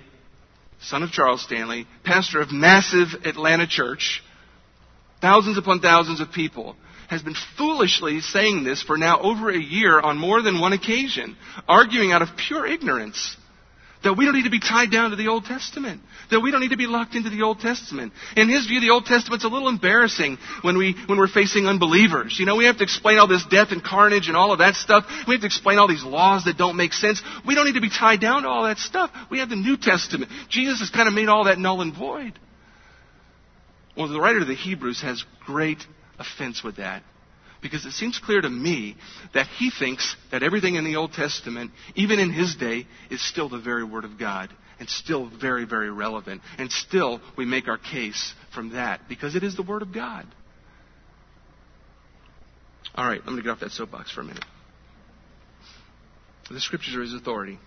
son 0.81 1.03
of 1.03 1.11
Charles 1.11 1.41
Stanley, 1.41 1.87
pastor 2.03 2.39
of 2.39 2.51
massive 2.51 3.25
Atlanta 3.25 3.67
church, 3.67 4.23
thousands 5.21 5.57
upon 5.57 5.81
thousands 5.81 6.21
of 6.21 6.31
people, 6.31 6.75
has 7.09 7.23
been 7.23 7.35
foolishly 7.57 8.21
saying 8.21 8.63
this 8.63 8.83
for 8.83 8.97
now 8.97 9.19
over 9.19 9.49
a 9.49 9.59
year 9.59 9.99
on 9.99 10.17
more 10.17 10.43
than 10.43 10.61
one 10.61 10.73
occasion, 10.73 11.35
arguing 11.67 12.11
out 12.11 12.21
of 12.21 12.29
pure 12.37 12.67
ignorance 12.67 13.35
that 14.03 14.13
we 14.13 14.25
don't 14.25 14.35
need 14.35 14.45
to 14.45 14.49
be 14.49 14.59
tied 14.59 14.91
down 14.91 15.09
to 15.09 15.15
the 15.15 15.27
Old 15.27 15.45
Testament. 15.45 16.01
That 16.31 16.39
we 16.39 16.51
don't 16.51 16.61
need 16.61 16.69
to 16.69 16.77
be 16.77 16.87
locked 16.87 17.15
into 17.15 17.29
the 17.29 17.41
Old 17.41 17.59
Testament. 17.59 18.13
In 18.37 18.47
his 18.47 18.65
view, 18.65 18.79
the 18.79 18.91
Old 18.91 19.05
Testament's 19.05 19.43
a 19.43 19.49
little 19.49 19.67
embarrassing 19.67 20.37
when 20.61 20.77
we, 20.77 20.95
when 21.07 21.17
we're 21.17 21.27
facing 21.27 21.65
unbelievers. 21.65 22.37
You 22.39 22.45
know, 22.45 22.55
we 22.55 22.65
have 22.65 22.77
to 22.77 22.83
explain 22.83 23.17
all 23.17 23.27
this 23.27 23.45
death 23.49 23.69
and 23.71 23.83
carnage 23.83 24.27
and 24.27 24.37
all 24.37 24.53
of 24.53 24.59
that 24.59 24.75
stuff. 24.75 25.05
We 25.27 25.33
have 25.33 25.41
to 25.41 25.47
explain 25.47 25.79
all 25.79 25.87
these 25.87 26.03
laws 26.03 26.45
that 26.45 26.57
don't 26.57 26.77
make 26.77 26.93
sense. 26.93 27.21
We 27.45 27.55
don't 27.55 27.65
need 27.65 27.75
to 27.75 27.81
be 27.81 27.89
tied 27.89 28.21
down 28.21 28.43
to 28.43 28.49
all 28.49 28.63
that 28.63 28.77
stuff. 28.77 29.11
We 29.29 29.39
have 29.39 29.49
the 29.49 29.57
New 29.57 29.75
Testament. 29.75 30.31
Jesus 30.49 30.79
has 30.79 30.89
kind 30.89 31.07
of 31.07 31.13
made 31.13 31.27
all 31.27 31.45
that 31.45 31.59
null 31.59 31.81
and 31.81 31.93
void. 31.93 32.39
Well, 33.97 34.07
the 34.07 34.21
writer 34.21 34.39
of 34.39 34.47
the 34.47 34.55
Hebrews 34.55 35.01
has 35.01 35.25
great 35.45 35.79
offense 36.17 36.63
with 36.63 36.77
that 36.77 37.03
because 37.61 37.85
it 37.85 37.91
seems 37.91 38.19
clear 38.19 38.41
to 38.41 38.49
me 38.49 38.95
that 39.33 39.47
he 39.47 39.69
thinks 39.69 40.15
that 40.31 40.43
everything 40.43 40.75
in 40.75 40.83
the 40.85 40.95
Old 40.95 41.13
Testament, 41.13 41.71
even 41.95 42.19
in 42.19 42.31
his 42.31 42.55
day, 42.55 42.87
is 43.09 43.21
still 43.21 43.49
the 43.49 43.59
very 43.59 43.83
Word 43.83 44.05
of 44.05 44.17
God 44.17 44.49
and 44.79 44.89
still 44.89 45.29
very, 45.29 45.65
very 45.65 45.91
relevant. 45.91 46.41
And 46.57 46.71
still, 46.71 47.21
we 47.37 47.45
make 47.45 47.67
our 47.67 47.77
case 47.77 48.33
from 48.53 48.71
that 48.73 49.01
because 49.09 49.35
it 49.35 49.43
is 49.43 49.55
the 49.55 49.63
Word 49.63 49.81
of 49.81 49.93
God. 49.93 50.25
All 52.95 53.07
right, 53.07 53.19
I'm 53.19 53.25
going 53.25 53.37
to 53.37 53.43
get 53.43 53.51
off 53.51 53.59
that 53.59 53.71
soapbox 53.71 54.11
for 54.11 54.21
a 54.21 54.23
minute. 54.23 54.45
The 56.49 56.59
Scriptures 56.59 56.95
are 56.95 57.01
His 57.01 57.13
authority. 57.13 57.59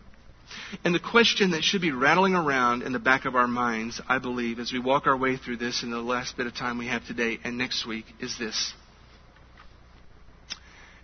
And 0.84 0.94
the 0.94 1.00
question 1.00 1.52
that 1.52 1.62
should 1.62 1.80
be 1.80 1.92
rattling 1.92 2.34
around 2.34 2.82
in 2.82 2.92
the 2.92 2.98
back 2.98 3.24
of 3.24 3.36
our 3.36 3.46
minds, 3.46 4.00
I 4.08 4.18
believe, 4.18 4.58
as 4.58 4.72
we 4.72 4.80
walk 4.80 5.06
our 5.06 5.16
way 5.16 5.36
through 5.36 5.58
this 5.58 5.82
in 5.82 5.90
the 5.90 6.00
last 6.00 6.36
bit 6.36 6.46
of 6.46 6.54
time 6.54 6.78
we 6.78 6.88
have 6.88 7.06
today 7.06 7.38
and 7.44 7.56
next 7.56 7.86
week, 7.86 8.04
is 8.20 8.36
this 8.38 8.74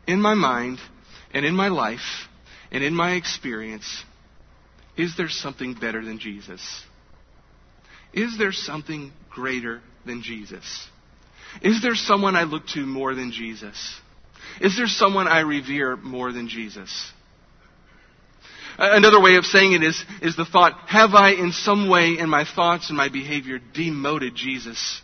in 0.09 0.21
my 0.21 0.35
mind 0.35 0.79
and 1.33 1.45
in 1.45 1.55
my 1.55 1.69
life 1.69 2.27
and 2.73 2.83
in 2.83 2.95
my 2.95 3.13
experience, 3.13 4.05
is 4.97 5.17
there 5.17 5.29
something 5.29 5.75
better 5.75 6.05
than 6.05 6.19
Jesus? 6.19 6.61
Is 8.13 8.37
there 8.39 8.53
something 8.53 9.13
greater 9.31 9.81
than 10.05 10.23
Jesus? 10.23 10.89
Is 11.63 11.83
there 11.83 11.95
someone 11.95 12.35
I 12.35 12.45
look 12.45 12.67
to 12.69 12.81
more 12.81 13.15
than 13.15 13.31
Jesus? 13.31 14.01
Is 14.61 14.77
there 14.77 14.87
someone 14.87 15.29
I 15.29 15.41
revere 15.41 15.97
more 15.97 16.33
than 16.33 16.49
Jesus? 16.49 17.13
Another 18.79 19.21
way 19.21 19.37
of 19.37 19.45
saying 19.45 19.73
it 19.73 19.83
is, 19.83 20.03
is 20.23 20.37
the 20.37 20.45
thought, 20.45 20.73
have 20.89 21.11
I 21.15 21.33
in 21.33 21.53
some 21.53 21.89
way 21.89 22.17
in 22.19 22.31
my 22.31 22.45
thoughts 22.45 22.89
and 22.89 22.97
my 22.97 23.09
behavior 23.09 23.59
demoted 23.75 24.35
Jesus 24.35 25.03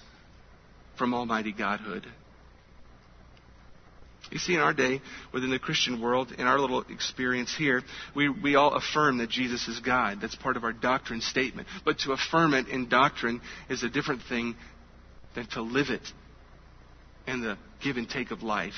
from 0.97 1.13
Almighty 1.13 1.53
Godhood? 1.53 2.07
You 4.31 4.39
see, 4.39 4.55
in 4.55 4.61
our 4.61 4.73
day, 4.73 5.01
within 5.33 5.51
the 5.51 5.59
Christian 5.59 6.01
world, 6.01 6.33
in 6.37 6.47
our 6.47 6.59
little 6.59 6.83
experience 6.83 7.55
here, 7.57 7.83
we, 8.15 8.29
we 8.29 8.57
all 8.57 8.75
affirm 8.75 9.19
that 9.19 9.29
Jesus 9.31 9.69
is 9.69 9.81
God. 9.81 10.19
That's 10.21 10.35
part 10.35 10.57
of 10.57 10.65
our 10.65 10.73
doctrine 10.73 11.21
statement. 11.21 11.69
But 11.85 11.99
to 12.01 12.13
affirm 12.13 12.55
it 12.55 12.69
in 12.69 12.89
doctrine 12.89 13.41
is 13.69 13.83
a 13.83 13.91
different 13.91 14.23
thing 14.23 14.57
than 15.35 15.47
to 15.49 15.63
live 15.63 15.91
it 15.91 16.03
in 17.27 17.41
the 17.41 17.59
give 17.83 17.97
and 17.97 18.09
take 18.09 18.31
of 18.31 18.43
life. 18.43 18.73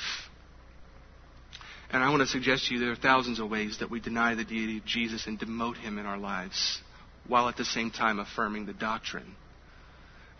And 1.89 2.03
I 2.03 2.09
want 2.09 2.21
to 2.21 2.27
suggest 2.27 2.67
to 2.67 2.73
you 2.73 2.79
there 2.79 2.91
are 2.91 2.95
thousands 2.95 3.39
of 3.39 3.49
ways 3.49 3.79
that 3.79 3.89
we 3.89 3.99
deny 3.99 4.35
the 4.35 4.43
deity 4.43 4.79
of 4.79 4.85
Jesus 4.85 5.25
and 5.27 5.39
demote 5.39 5.77
him 5.77 5.97
in 5.97 6.05
our 6.05 6.17
lives, 6.17 6.81
while 7.27 7.47
at 7.47 7.55
the 7.55 7.65
same 7.65 7.91
time 7.91 8.19
affirming 8.19 8.65
the 8.65 8.73
doctrine 8.73 9.35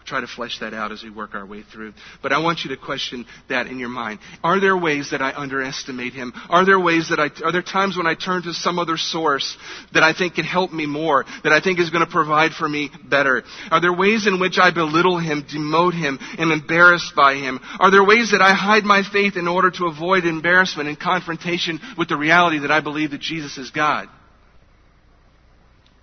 try 0.07 0.21
to 0.21 0.27
flesh 0.27 0.59
that 0.59 0.73
out 0.73 0.91
as 0.91 1.03
we 1.03 1.09
work 1.09 1.35
our 1.35 1.45
way 1.45 1.63
through. 1.63 1.93
But 2.23 2.31
I 2.31 2.39
want 2.39 2.63
you 2.63 2.69
to 2.69 2.77
question 2.77 3.25
that 3.49 3.67
in 3.67 3.77
your 3.77 3.89
mind. 3.89 4.19
Are 4.41 4.59
there 4.59 4.77
ways 4.77 5.11
that 5.11 5.21
I 5.21 5.33
underestimate 5.35 6.13
him? 6.13 6.33
Are 6.49 6.65
there 6.65 6.79
ways 6.79 7.09
that 7.09 7.19
I, 7.19 7.29
are 7.43 7.51
there 7.51 7.61
times 7.61 7.97
when 7.97 8.07
I 8.07 8.15
turn 8.15 8.43
to 8.43 8.53
some 8.53 8.79
other 8.79 8.95
source 8.95 9.57
that 9.93 10.03
I 10.03 10.13
think 10.13 10.35
can 10.35 10.45
help 10.45 10.71
me 10.71 10.85
more, 10.85 11.25
that 11.43 11.51
I 11.51 11.59
think 11.59 11.79
is 11.79 11.89
going 11.89 12.05
to 12.05 12.11
provide 12.11 12.53
for 12.53 12.67
me 12.67 12.89
better? 13.03 13.43
Are 13.69 13.81
there 13.81 13.93
ways 13.93 14.25
in 14.25 14.39
which 14.39 14.57
I 14.57 14.71
belittle 14.71 15.19
him, 15.19 15.43
demote 15.43 15.93
him, 15.93 16.19
am 16.37 16.51
embarrassed 16.51 17.13
by 17.15 17.35
him? 17.35 17.59
Are 17.79 17.91
there 17.91 18.05
ways 18.05 18.31
that 18.31 18.41
I 18.41 18.53
hide 18.53 18.85
my 18.85 19.03
faith 19.03 19.35
in 19.35 19.47
order 19.47 19.71
to 19.71 19.87
avoid 19.87 20.23
embarrassment 20.23 20.87
and 20.87 20.97
confrontation 20.97 21.79
with 21.97 22.07
the 22.07 22.17
reality 22.17 22.59
that 22.59 22.71
I 22.71 22.79
believe 22.79 23.11
that 23.11 23.21
Jesus 23.21 23.57
is 23.57 23.71
God? 23.71 24.07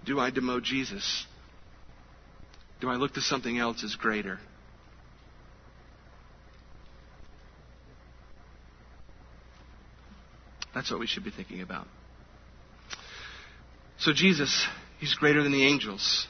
Do 0.04 0.20
I 0.20 0.30
demote 0.30 0.64
Jesus? 0.64 1.26
Do 2.80 2.90
I 2.90 2.96
look 2.96 3.14
to 3.14 3.20
something 3.20 3.58
else 3.58 3.82
as 3.84 3.94
greater? 3.94 4.38
That's 10.74 10.90
what 10.90 11.00
we 11.00 11.06
should 11.06 11.24
be 11.24 11.30
thinking 11.30 11.62
about. 11.62 11.86
So, 13.98 14.12
Jesus, 14.12 14.66
He's 14.98 15.14
greater 15.14 15.42
than 15.42 15.52
the 15.52 15.66
angels, 15.66 16.26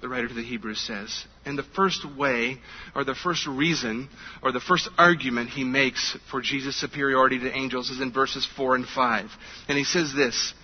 the 0.00 0.08
writer 0.08 0.28
to 0.28 0.34
the 0.34 0.44
Hebrews 0.44 0.80
says. 0.80 1.24
And 1.44 1.58
the 1.58 1.64
first 1.74 2.04
way, 2.16 2.58
or 2.94 3.04
the 3.04 3.14
first 3.14 3.46
reason, 3.46 4.08
or 4.42 4.52
the 4.52 4.60
first 4.60 4.88
argument 4.98 5.50
he 5.50 5.64
makes 5.64 6.16
for 6.30 6.40
Jesus' 6.40 6.80
superiority 6.80 7.38
to 7.38 7.52
angels 7.52 7.90
is 7.90 8.00
in 8.00 8.12
verses 8.12 8.46
4 8.56 8.76
and 8.76 8.86
5. 8.86 9.30
And 9.68 9.78
he 9.78 9.84
says 9.84 10.12
this 10.14 10.54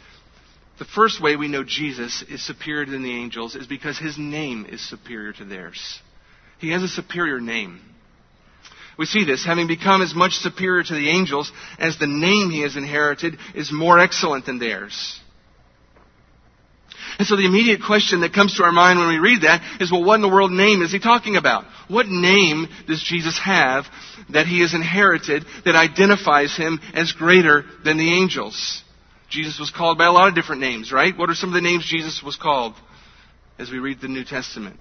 the 0.80 0.86
first 0.86 1.22
way 1.22 1.36
we 1.36 1.46
know 1.46 1.62
Jesus 1.62 2.24
is 2.30 2.42
superior 2.42 2.86
than 2.86 3.02
the 3.02 3.14
angels 3.14 3.54
is 3.54 3.66
because 3.66 3.98
his 3.98 4.16
name 4.16 4.64
is 4.64 4.80
superior 4.80 5.34
to 5.34 5.44
theirs. 5.44 6.00
He 6.58 6.70
has 6.70 6.82
a 6.82 6.88
superior 6.88 7.38
name. 7.38 7.82
We 8.96 9.04
see 9.04 9.26
this, 9.26 9.44
having 9.44 9.66
become 9.66 10.00
as 10.00 10.14
much 10.14 10.38
superior 10.38 10.82
to 10.82 10.94
the 10.94 11.10
angels 11.10 11.52
as 11.78 11.98
the 11.98 12.06
name 12.06 12.48
he 12.48 12.62
has 12.62 12.76
inherited 12.76 13.36
is 13.54 13.70
more 13.70 13.98
excellent 13.98 14.46
than 14.46 14.58
theirs. 14.58 15.20
And 17.18 17.28
so 17.28 17.36
the 17.36 17.44
immediate 17.44 17.82
question 17.84 18.20
that 18.20 18.32
comes 18.32 18.56
to 18.56 18.62
our 18.62 18.72
mind 18.72 18.98
when 18.98 19.08
we 19.08 19.18
read 19.18 19.42
that 19.42 19.82
is, 19.82 19.92
well, 19.92 20.02
what 20.02 20.14
in 20.14 20.22
the 20.22 20.28
world 20.28 20.50
name 20.50 20.80
is 20.80 20.92
he 20.92 20.98
talking 20.98 21.36
about? 21.36 21.66
What 21.88 22.08
name 22.08 22.68
does 22.86 23.02
Jesus 23.02 23.38
have 23.38 23.84
that 24.30 24.46
he 24.46 24.60
has 24.60 24.72
inherited 24.72 25.44
that 25.66 25.76
identifies 25.76 26.56
him 26.56 26.80
as 26.94 27.12
greater 27.12 27.66
than 27.84 27.98
the 27.98 28.14
angels? 28.14 28.82
Jesus 29.30 29.58
was 29.60 29.70
called 29.70 29.96
by 29.96 30.06
a 30.06 30.12
lot 30.12 30.28
of 30.28 30.34
different 30.34 30.60
names, 30.60 30.92
right? 30.92 31.16
What 31.16 31.30
are 31.30 31.34
some 31.34 31.50
of 31.50 31.54
the 31.54 31.60
names 31.60 31.86
Jesus 31.88 32.22
was 32.24 32.36
called 32.36 32.74
as 33.58 33.70
we 33.70 33.78
read 33.78 34.00
the 34.00 34.08
New 34.08 34.24
Testament? 34.24 34.78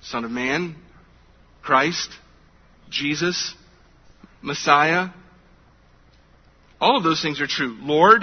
Son 0.00 0.24
of 0.24 0.30
Man, 0.30 0.76
Christ, 1.62 2.08
Jesus, 2.88 3.54
Messiah. 4.40 5.08
All 6.80 6.96
of 6.96 7.02
those 7.02 7.20
things 7.20 7.40
are 7.40 7.48
true. 7.48 7.76
Lord. 7.80 8.22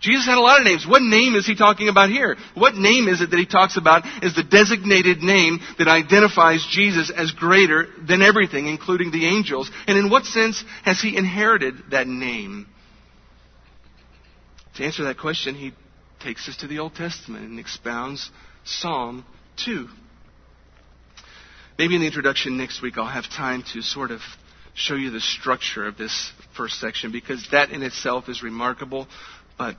Jesus 0.00 0.26
had 0.26 0.36
a 0.36 0.40
lot 0.40 0.58
of 0.58 0.66
names. 0.66 0.84
What 0.84 1.00
name 1.00 1.36
is 1.36 1.46
he 1.46 1.54
talking 1.54 1.88
about 1.88 2.10
here? 2.10 2.36
What 2.54 2.74
name 2.74 3.06
is 3.06 3.20
it 3.20 3.30
that 3.30 3.38
he 3.38 3.46
talks 3.46 3.76
about 3.76 4.04
as 4.20 4.34
the 4.34 4.42
designated 4.42 5.22
name 5.22 5.60
that 5.78 5.86
identifies 5.86 6.66
Jesus 6.68 7.08
as 7.14 7.30
greater 7.30 7.86
than 8.08 8.20
everything, 8.20 8.66
including 8.66 9.12
the 9.12 9.26
angels? 9.26 9.70
And 9.86 9.96
in 9.96 10.10
what 10.10 10.24
sense 10.24 10.64
has 10.84 11.00
he 11.00 11.16
inherited 11.16 11.74
that 11.92 12.08
name? 12.08 12.66
To 14.76 14.84
answer 14.84 15.04
that 15.04 15.18
question, 15.18 15.54
he 15.54 15.72
takes 16.20 16.48
us 16.48 16.56
to 16.58 16.66
the 16.66 16.78
Old 16.78 16.94
Testament 16.94 17.44
and 17.48 17.58
expounds 17.58 18.30
Psalm 18.64 19.24
2. 19.64 19.88
Maybe 21.78 21.94
in 21.94 22.00
the 22.00 22.06
introduction 22.06 22.56
next 22.56 22.80
week 22.80 22.96
I'll 22.96 23.06
have 23.06 23.28
time 23.28 23.64
to 23.74 23.82
sort 23.82 24.10
of 24.10 24.20
show 24.74 24.94
you 24.94 25.10
the 25.10 25.20
structure 25.20 25.86
of 25.86 25.98
this 25.98 26.32
first 26.56 26.80
section 26.80 27.12
because 27.12 27.46
that 27.52 27.70
in 27.70 27.82
itself 27.82 28.28
is 28.28 28.42
remarkable. 28.42 29.08
But 29.58 29.76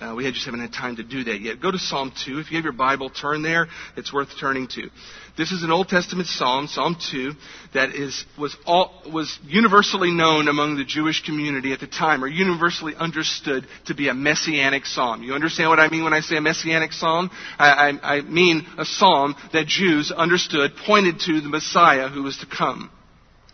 uh, 0.00 0.14
we 0.14 0.30
just 0.30 0.44
haven't 0.44 0.60
had 0.60 0.72
time 0.72 0.96
to 0.96 1.02
do 1.02 1.24
that 1.24 1.40
yet. 1.40 1.60
Go 1.60 1.70
to 1.70 1.78
Psalm 1.78 2.12
2. 2.24 2.38
If 2.38 2.50
you 2.50 2.56
have 2.56 2.64
your 2.64 2.72
Bible, 2.72 3.10
turn 3.10 3.42
there. 3.42 3.66
It's 3.96 4.12
worth 4.12 4.28
turning 4.38 4.68
to. 4.68 4.90
This 5.36 5.52
is 5.52 5.62
an 5.62 5.70
Old 5.70 5.88
Testament 5.88 6.26
psalm, 6.26 6.66
Psalm 6.66 6.96
2, 7.12 7.32
that 7.74 7.94
is, 7.94 8.24
was, 8.36 8.56
all, 8.66 9.02
was 9.12 9.38
universally 9.44 10.10
known 10.10 10.48
among 10.48 10.76
the 10.76 10.84
Jewish 10.84 11.24
community 11.24 11.72
at 11.72 11.78
the 11.78 11.86
time, 11.86 12.24
or 12.24 12.26
universally 12.26 12.94
understood 12.96 13.66
to 13.86 13.94
be 13.94 14.08
a 14.08 14.14
messianic 14.14 14.84
psalm. 14.84 15.22
You 15.22 15.34
understand 15.34 15.70
what 15.70 15.78
I 15.78 15.88
mean 15.88 16.02
when 16.02 16.12
I 16.12 16.20
say 16.20 16.36
a 16.36 16.40
messianic 16.40 16.92
psalm? 16.92 17.30
I, 17.56 17.70
I, 17.90 18.16
I 18.16 18.20
mean 18.22 18.66
a 18.78 18.84
psalm 18.84 19.36
that 19.52 19.66
Jews 19.66 20.10
understood 20.10 20.72
pointed 20.84 21.20
to 21.20 21.40
the 21.40 21.48
Messiah 21.48 22.08
who 22.08 22.24
was 22.24 22.36
to 22.38 22.46
come. 22.46 22.90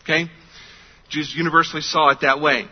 Okay? 0.02 0.30
Jews 1.10 1.34
universally 1.36 1.82
saw 1.82 2.10
it 2.10 2.18
that 2.22 2.40
way. 2.40 2.66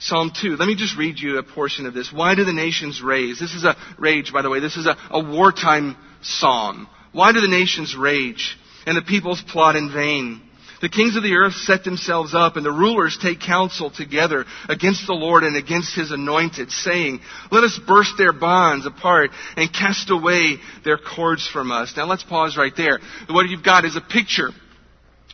Psalm 0.00 0.30
2. 0.40 0.56
Let 0.56 0.68
me 0.68 0.76
just 0.76 0.96
read 0.96 1.18
you 1.18 1.38
a 1.38 1.42
portion 1.42 1.86
of 1.86 1.94
this. 1.94 2.12
Why 2.12 2.34
do 2.34 2.44
the 2.44 2.52
nations 2.52 3.02
rage? 3.02 3.38
This 3.40 3.54
is 3.54 3.64
a 3.64 3.76
rage, 3.98 4.32
by 4.32 4.42
the 4.42 4.50
way. 4.50 4.60
This 4.60 4.76
is 4.76 4.86
a, 4.86 4.96
a 5.10 5.20
wartime 5.20 5.96
psalm. 6.22 6.88
Why 7.12 7.32
do 7.32 7.40
the 7.40 7.48
nations 7.48 7.96
rage 7.96 8.56
and 8.86 8.96
the 8.96 9.02
peoples 9.02 9.42
plot 9.42 9.74
in 9.76 9.92
vain? 9.92 10.42
The 10.80 10.88
kings 10.88 11.16
of 11.16 11.24
the 11.24 11.34
earth 11.34 11.54
set 11.54 11.82
themselves 11.82 12.34
up 12.34 12.56
and 12.56 12.64
the 12.64 12.70
rulers 12.70 13.18
take 13.20 13.40
counsel 13.40 13.90
together 13.90 14.44
against 14.68 15.08
the 15.08 15.14
Lord 15.14 15.42
and 15.42 15.56
against 15.56 15.96
his 15.96 16.12
anointed, 16.12 16.70
saying, 16.70 17.18
Let 17.50 17.64
us 17.64 17.80
burst 17.84 18.12
their 18.16 18.32
bonds 18.32 18.86
apart 18.86 19.30
and 19.56 19.72
cast 19.72 20.10
away 20.10 20.58
their 20.84 20.98
cords 20.98 21.48
from 21.48 21.72
us. 21.72 21.94
Now 21.96 22.06
let's 22.06 22.22
pause 22.22 22.56
right 22.56 22.74
there. 22.76 23.00
What 23.28 23.48
you've 23.48 23.64
got 23.64 23.84
is 23.84 23.96
a 23.96 24.00
picture 24.00 24.50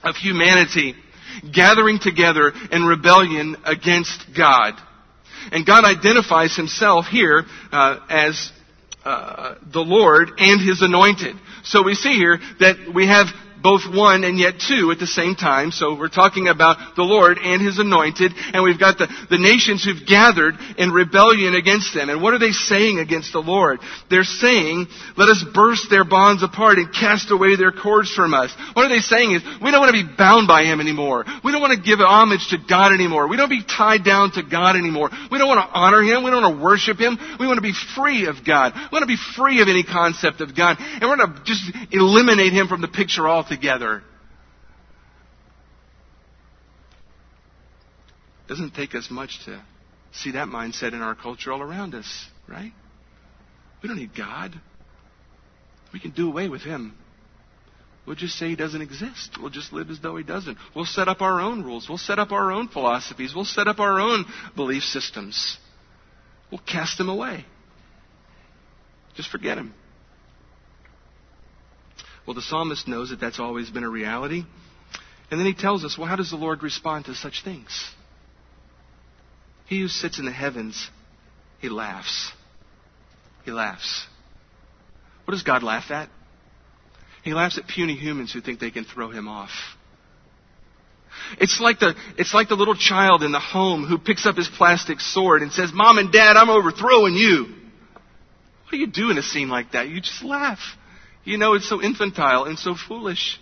of 0.03 0.17
humanity 0.17 0.95
gathering 1.53 1.99
together 1.99 2.53
in 2.71 2.85
rebellion 2.85 3.57
against 3.65 4.35
God. 4.37 4.75
And 5.53 5.67
God 5.67 5.85
identifies 5.85 6.57
himself 6.57 7.07
here 7.07 7.45
uh, 7.71 7.99
as 8.09 8.53
uh, 9.05 9.57
the 9.73 9.81
Lord 9.81 10.31
and 10.39 10.61
his 10.61 10.81
anointed. 10.81 11.37
So 11.65 11.83
we 11.83 11.95
see 11.95 12.13
here 12.15 12.39
that 12.61 12.93
we 12.95 13.07
have 13.07 13.27
both 13.65 13.89
one 13.89 14.25
and 14.25 14.39
yet 14.39 14.61
two 14.61 14.93
at 14.93 15.01
the 15.01 15.07
same 15.07 15.35
time. 15.35 15.73
So 15.73 15.97
we're 15.97 16.13
talking 16.13 16.49
about 16.49 16.97
the 16.97 17.03
Lord 17.03 17.39
and 17.39 17.63
His 17.65 17.79
anointed, 17.79 18.33
and 18.53 18.63
we've 18.63 18.79
got 18.79 18.99
the, 18.99 19.09
the 19.31 19.39
nations 19.39 19.83
who've 19.83 20.07
gathered 20.07 20.55
in 20.77 20.93
rebellion 20.93 21.55
against 21.55 21.95
them. 21.95 22.11
And 22.11 22.21
what 22.21 22.35
are 22.35 22.39
they 22.39 22.53
saying 22.53 22.99
against 22.99 23.33
the 23.33 23.41
Lord? 23.41 23.81
They're 24.11 24.23
saying, 24.23 24.87
let 25.17 25.31
us 25.31 25.43
burst 25.55 25.89
their 25.89 26.05
bonds 26.05 26.43
apart 26.43 26.77
and 26.77 26.93
cast 26.93 27.31
away 27.31 27.57
their 27.57 27.73
cords 27.73 28.13
from 28.13 28.35
us. 28.35 28.55
What 28.75 28.85
are 28.85 28.91
they 28.91 29.01
saying 29.01 29.33
is, 29.33 29.43
we 29.63 29.71
don't 29.71 29.81
want 29.81 29.97
to 29.97 30.05
be 30.05 30.13
bound 30.13 30.47
by 30.47 30.65
Him 30.65 30.83
anymore. 30.83 31.25
We 31.43 31.51
don't 31.51 31.63
want 31.63 31.73
to 31.73 31.81
give 31.81 32.01
homage 32.01 32.49
to 32.51 32.59
God 32.69 32.93
anymore. 32.93 33.29
We 33.29 33.39
don't 33.39 33.49
be 33.49 33.65
tied 33.65 34.05
down 34.05 34.33
to 34.33 34.43
God 34.43 34.77
anymore. 34.77 35.09
We 35.33 35.39
don't 35.39 35.49
want 35.49 35.65
to 35.65 35.73
honor 35.73 36.03
Him. 36.03 36.23
We 36.23 36.31
don't 36.31 36.43
want 36.45 36.59
to 36.59 36.63
worship 36.63 36.99
Him. 36.99 37.17
We 37.41 37.47
want 37.47 37.57
to 37.57 37.63
be 37.65 37.73
free 37.97 38.27
of 38.27 38.45
God. 38.45 38.75
We 38.77 38.93
want 38.93 39.09
to 39.09 39.17
be 39.17 39.23
free 39.37 39.63
of 39.63 39.69
any 39.69 39.85
concept 39.85 40.43
of 40.43 40.55
God. 40.55 40.77
And 40.79 41.09
we're 41.09 41.17
going 41.17 41.33
to 41.33 41.45
just 41.45 41.65
eliminate 41.91 42.53
Him 42.53 42.69
from 42.69 42.83
the 42.83 42.93
picture 42.93 43.27
altogether 43.27 43.54
together. 43.55 44.03
Doesn't 48.49 48.75
take 48.75 48.95
us 48.95 49.09
much 49.11 49.39
to 49.47 49.63
see 50.13 50.33
that 50.33 50.49
mindset 50.49 50.93
in 50.93 51.01
our 51.01 51.15
culture 51.15 51.53
all 51.53 51.63
around 51.63 51.95
us, 51.95 52.27
right? 52.49 52.73
We 53.83 53.89
don't 53.89 53.99
need 53.99 54.15
God. 54.17 54.59
We 55.93 56.01
can 56.01 56.11
do 56.11 56.29
away 56.29 56.49
with 56.49 56.63
Him. 56.63 56.95
We'll 58.07 58.17
just 58.17 58.37
say 58.37 58.49
He 58.49 58.57
doesn't 58.57 58.83
exist. 58.83 59.39
We'll 59.41 59.51
just 59.51 59.73
live 59.73 59.91
as 59.91 59.99
though 60.01 60.17
He 60.17 60.25
doesn't. 60.25 60.59
We'll 60.75 60.85
set 60.85 61.09
up 61.09 61.23
our 61.23 61.41
own 61.41 61.63
rules. 61.63 61.89
We'll 61.89 61.99
set 61.99 62.19
up 62.19 62.33
our 62.33 62.53
own 62.53 62.69
philosophies. 62.69 63.35
We'll 63.35 63.45
set 63.45 63.67
up 63.67 63.79
our 63.79 64.01
own 64.01 64.27
belief 64.55 64.83
systems. 64.83 65.59
We'll 66.51 66.61
cast 66.67 67.01
Him 67.01 67.09
away. 67.09 67.47
Just 69.17 69.31
forget 69.31 69.57
Him. 69.57 69.73
Well, 72.27 72.35
the 72.35 72.43
psalmist 72.43 72.89
knows 72.89 73.11
that 73.11 73.21
that's 73.21 73.39
always 73.39 73.71
been 73.71 73.85
a 73.85 73.89
reality. 73.89 74.45
And 75.31 75.41
then 75.41 75.47
he 75.47 75.55
tells 75.55 75.85
us, 75.85 75.99
well, 75.99 76.07
how 76.07 76.17
does 76.17 76.31
the 76.31 76.37
Lord 76.37 76.63
respond 76.63 77.07
to 77.07 77.15
such 77.15 77.43
things? 77.45 77.91
He 79.67 79.81
who 79.81 79.89
sits 79.89 80.19
in 80.19 80.25
the 80.25 80.33
heavens, 80.33 80.91
he 81.61 81.69
laughs. 81.69 82.33
He 83.45 83.51
laughs. 83.51 84.07
What 85.25 85.33
does 85.33 85.43
God 85.43 85.63
laugh 85.63 85.91
at? 85.91 86.09
He 87.23 87.33
laughs 87.33 87.57
at 87.59 87.67
puny 87.67 87.95
humans 87.95 88.33
who 88.33 88.41
think 88.41 88.61
they 88.61 88.71
can 88.71 88.85
throw 88.85 89.11
him 89.11 89.29
off. 89.29 89.51
It's 91.41 91.59
like 91.61 91.79
the, 91.79 91.95
it's 92.19 92.35
like 92.35 92.49
the 92.49 92.55
little 92.55 92.75
child 92.75 93.23
in 93.23 93.33
the 93.33 93.41
home 93.41 93.87
who 93.87 93.99
picks 93.99 94.27
up 94.27 94.37
his 94.37 94.49
plastic 94.49 95.01
sword 95.01 95.43
and 95.43 95.51
says, 95.53 95.71
Mom 95.73 95.97
and 95.99 96.13
Dad, 96.13 96.37
I'm 96.37 96.51
overthrowing 96.51 97.15
you. 97.15 97.47
What 98.65 98.71
do 98.71 98.77
you 98.77 98.87
do 98.87 99.11
in 99.11 99.17
a 99.17 99.23
scene 99.23 99.49
like 99.49 99.73
that? 99.73 99.89
You 99.89 100.01
just 100.01 100.23
laugh. 100.23 100.59
You 101.25 101.39
know, 101.39 101.55
it's 101.55 101.69
so 101.69 101.83
infantile 101.83 102.45
and 102.45 102.59
so 102.59 102.75
foolish. 102.75 103.39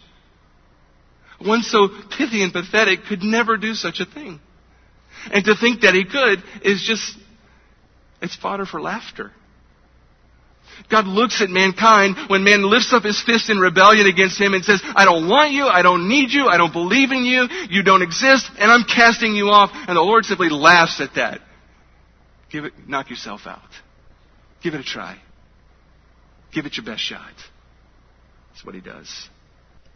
One 1.40 1.62
so 1.62 1.88
pithy 2.16 2.42
and 2.42 2.52
pathetic 2.52 3.04
could 3.08 3.22
never 3.22 3.56
do 3.56 3.74
such 3.74 4.00
a 4.00 4.04
thing. 4.04 4.40
And 5.32 5.44
to 5.44 5.54
think 5.56 5.82
that 5.82 5.94
he 5.94 6.04
could 6.04 6.42
is 6.64 6.84
just, 6.86 7.16
it's 8.20 8.36
fodder 8.36 8.66
for 8.66 8.80
laughter. 8.80 9.32
God 10.90 11.06
looks 11.06 11.42
at 11.42 11.50
mankind 11.50 12.16
when 12.28 12.44
man 12.44 12.62
lifts 12.62 12.92
up 12.92 13.02
his 13.02 13.20
fist 13.22 13.50
in 13.50 13.58
rebellion 13.58 14.06
against 14.06 14.40
him 14.40 14.54
and 14.54 14.64
says, 14.64 14.80
I 14.84 15.04
don't 15.04 15.28
want 15.28 15.52
you, 15.52 15.64
I 15.66 15.82
don't 15.82 16.08
need 16.08 16.30
you, 16.30 16.46
I 16.46 16.56
don't 16.56 16.72
believe 16.72 17.10
in 17.10 17.24
you, 17.24 17.46
you 17.68 17.82
don't 17.82 18.02
exist, 18.02 18.50
and 18.58 18.70
I'm 18.70 18.84
casting 18.84 19.34
you 19.34 19.48
off. 19.48 19.70
And 19.72 19.96
the 19.96 20.02
Lord 20.02 20.24
simply 20.24 20.48
laughs 20.48 21.00
at 21.00 21.14
that. 21.16 21.40
Give 22.50 22.64
it, 22.64 22.72
knock 22.86 23.10
yourself 23.10 23.42
out. 23.46 23.60
Give 24.62 24.74
it 24.74 24.80
a 24.80 24.84
try. 24.84 25.18
Give 26.52 26.66
it 26.66 26.76
your 26.76 26.86
best 26.86 27.02
shot. 27.02 27.32
What 28.64 28.74
he 28.74 28.80
does. 28.80 29.28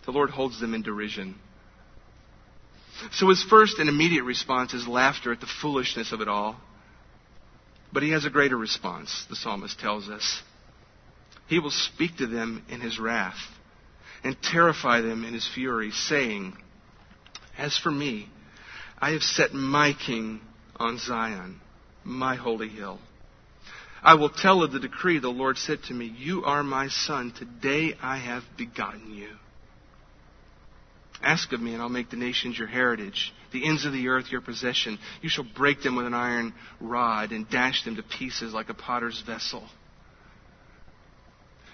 The 0.05 0.13
Lord 0.13 0.31
holds 0.31 0.61
them 0.61 0.75
in 0.75 0.83
derision. 0.83 1.37
So 3.13 3.29
his 3.29 3.43
first 3.45 3.79
and 3.79 3.89
immediate 3.89 4.25
response 4.25 4.73
is 4.73 4.89
laughter 4.89 5.33
at 5.33 5.41
the 5.41 5.49
foolishness 5.61 6.13
of 6.13 6.21
it 6.21 6.29
all. 6.29 6.57
But 7.93 8.03
he 8.03 8.11
has 8.11 8.25
a 8.25 8.31
greater 8.31 8.57
response, 8.57 9.27
the 9.29 9.37
psalmist 9.37 9.79
tells 9.79 10.09
us. 10.09 10.43
He 11.47 11.59
will 11.59 11.71
speak 11.71 12.17
to 12.17 12.27
them 12.27 12.65
in 12.69 12.81
his 12.81 12.99
wrath 12.99 13.39
and 14.25 14.37
terrify 14.43 15.01
them 15.01 15.25
in 15.25 15.35
his 15.35 15.49
fury, 15.55 15.91
saying, 15.93 16.57
As 17.57 17.79
for 17.79 17.91
me, 17.91 18.29
I 18.99 19.11
have 19.11 19.23
set 19.23 19.53
my 19.53 19.93
king 19.93 20.41
on 20.77 20.99
Zion, 20.99 21.61
my 22.03 22.35
holy 22.35 22.69
hill. 22.69 22.99
I 24.03 24.15
will 24.15 24.31
tell 24.31 24.63
of 24.63 24.73
the 24.73 24.81
decree 24.81 25.19
the 25.19 25.29
Lord 25.29 25.59
said 25.59 25.83
to 25.85 25.95
me, 25.95 26.07
You 26.07 26.45
are 26.45 26.63
my 26.63 26.89
son. 26.89 27.33
Today 27.33 27.95
I 28.03 28.19
have 28.19 28.43
begotten 28.57 29.13
you. 29.15 29.31
Ask 31.23 31.53
of 31.53 31.61
me, 31.61 31.73
and 31.73 31.83
I'll 31.83 31.89
make 31.89 32.11
the 32.11 32.17
nations 32.17 32.59
your 32.59 32.69
heritage, 32.69 33.33
the 33.53 33.67
ends 33.67 33.87
of 33.87 33.93
the 33.93 34.09
earth 34.09 34.31
your 34.31 34.43
possession. 34.43 34.99
You 35.23 35.29
shall 35.29 35.47
break 35.57 35.83
them 35.83 35.97
with 35.97 36.07
an 36.07 36.15
iron 36.15 36.53
rod 36.81 37.33
and 37.33 37.49
dash 37.49 37.85
them 37.85 37.97
to 37.97 38.03
pieces 38.03 38.53
like 38.53 38.69
a 38.69 38.75
potter's 38.75 39.23
vessel. 39.27 39.67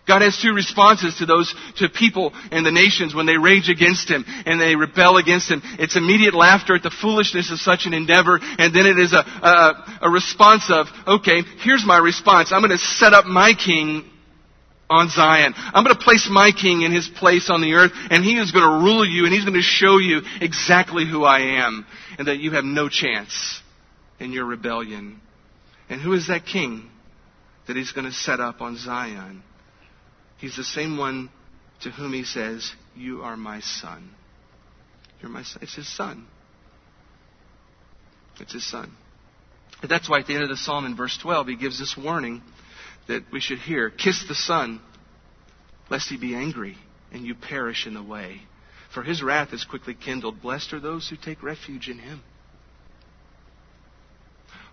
God 0.07 0.23
has 0.23 0.37
two 0.37 0.53
responses 0.53 1.15
to 1.19 1.27
those, 1.27 1.55
to 1.77 1.89
people 1.89 2.33
and 2.51 2.67
the 2.67 2.73
nations 2.73 3.15
when 3.15 3.27
they 3.27 3.37
rage 3.37 3.69
against 3.69 4.11
Him 4.11 4.25
and 4.27 4.61
they 4.61 4.75
rebel 4.75 5.17
against 5.17 5.49
Him. 5.49 5.63
It's 5.79 5.97
immediate 5.97 6.35
laughter 6.35 6.75
at 6.75 6.83
the 6.83 6.91
foolishness 6.91 7.53
of 7.53 7.59
such 7.59 7.87
an 7.87 7.95
endeavor, 7.95 8.41
and 8.43 8.75
then 8.75 8.87
it 8.87 8.99
is 8.99 9.13
a, 9.13 9.19
a, 9.19 9.99
a 10.03 10.11
response 10.11 10.71
of, 10.71 10.89
okay, 11.07 11.43
here's 11.61 11.85
my 11.87 11.99
response. 11.99 12.51
I'm 12.51 12.63
going 12.63 12.77
to 12.77 12.79
set 12.79 13.13
up 13.13 13.27
my 13.27 13.53
king 13.55 14.11
on 14.91 15.09
Zion. 15.09 15.55
I'm 15.57 15.85
going 15.85 15.97
to 15.97 16.03
place 16.03 16.29
my 16.31 16.51
king 16.51 16.83
in 16.83 16.93
his 16.93 17.09
place 17.09 17.49
on 17.49 17.61
the 17.61 17.75
earth, 17.75 17.93
and 18.11 18.25
he 18.25 18.39
is 18.39 18.51
going 18.51 18.69
to 18.69 18.85
rule 18.85 19.07
you, 19.07 19.25
and 19.25 19.33
he's 19.33 19.45
going 19.45 19.55
to 19.55 19.63
show 19.63 19.99
you 19.99 20.21
exactly 20.41 21.07
who 21.09 21.25
I 21.25 21.65
am, 21.65 21.87
and 22.19 22.27
that 22.29 22.39
you 22.39 22.51
have 22.53 22.65
no 22.65 22.89
chance 22.89 23.63
in 24.19 24.33
your 24.33 24.45
rebellion. 24.45 25.21
And 25.89 26.01
who 26.01 26.13
is 26.13 26.27
that 26.27 26.45
king 26.45 26.91
that 27.69 27.77
he's 27.77 27.93
going 27.93 28.07
to 28.07 28.13
set 28.13 28.41
up 28.41 28.61
on 28.61 28.77
Zion? 28.77 29.43
He's 30.43 30.57
the 30.57 30.65
same 30.65 30.97
one 30.99 31.31
to 31.83 31.91
whom 31.93 32.13
he 32.13 32.25
says, 32.25 32.73
You 32.97 33.23
are 33.23 33.37
my 33.37 33.61
son. 33.61 34.11
You're 35.21 35.31
my 35.31 35.45
son. 35.45 35.63
It's 35.63 35.77
his 35.77 35.87
son. 35.97 36.27
It's 38.41 38.53
his 38.53 38.69
son. 38.69 38.91
And 39.83 39.89
that's 39.89 40.11
why 40.11 40.19
at 40.19 40.27
the 40.27 40.35
end 40.35 40.43
of 40.43 40.49
the 40.49 40.57
psalm 40.57 40.85
in 40.85 40.97
verse 40.97 41.17
12, 41.23 41.47
he 41.47 41.57
gives 41.57 41.79
this 41.79 41.97
warning 41.97 42.43
that 43.07 43.23
we 43.33 43.39
should 43.39 43.61
hear 43.61 43.89
Kiss 43.89 44.25
the 44.27 44.35
Son, 44.35 44.81
lest 45.89 46.09
he 46.09 46.17
be 46.17 46.35
angry 46.35 46.77
and 47.13 47.25
you 47.25 47.37
perish 47.37 47.87
in 47.87 47.95
the 47.95 48.03
way. 48.03 48.41
For 48.93 49.05
his 49.05 49.23
wrath 49.23 49.53
is 49.53 49.65
quickly 49.65 49.95
kindled. 49.95 50.43
Blessed 50.43 50.73
are 50.73 50.81
those 50.81 51.09
who 51.09 51.17
take 51.17 51.45
refuge 51.45 51.89
in 51.89 52.01
him. 52.01 52.21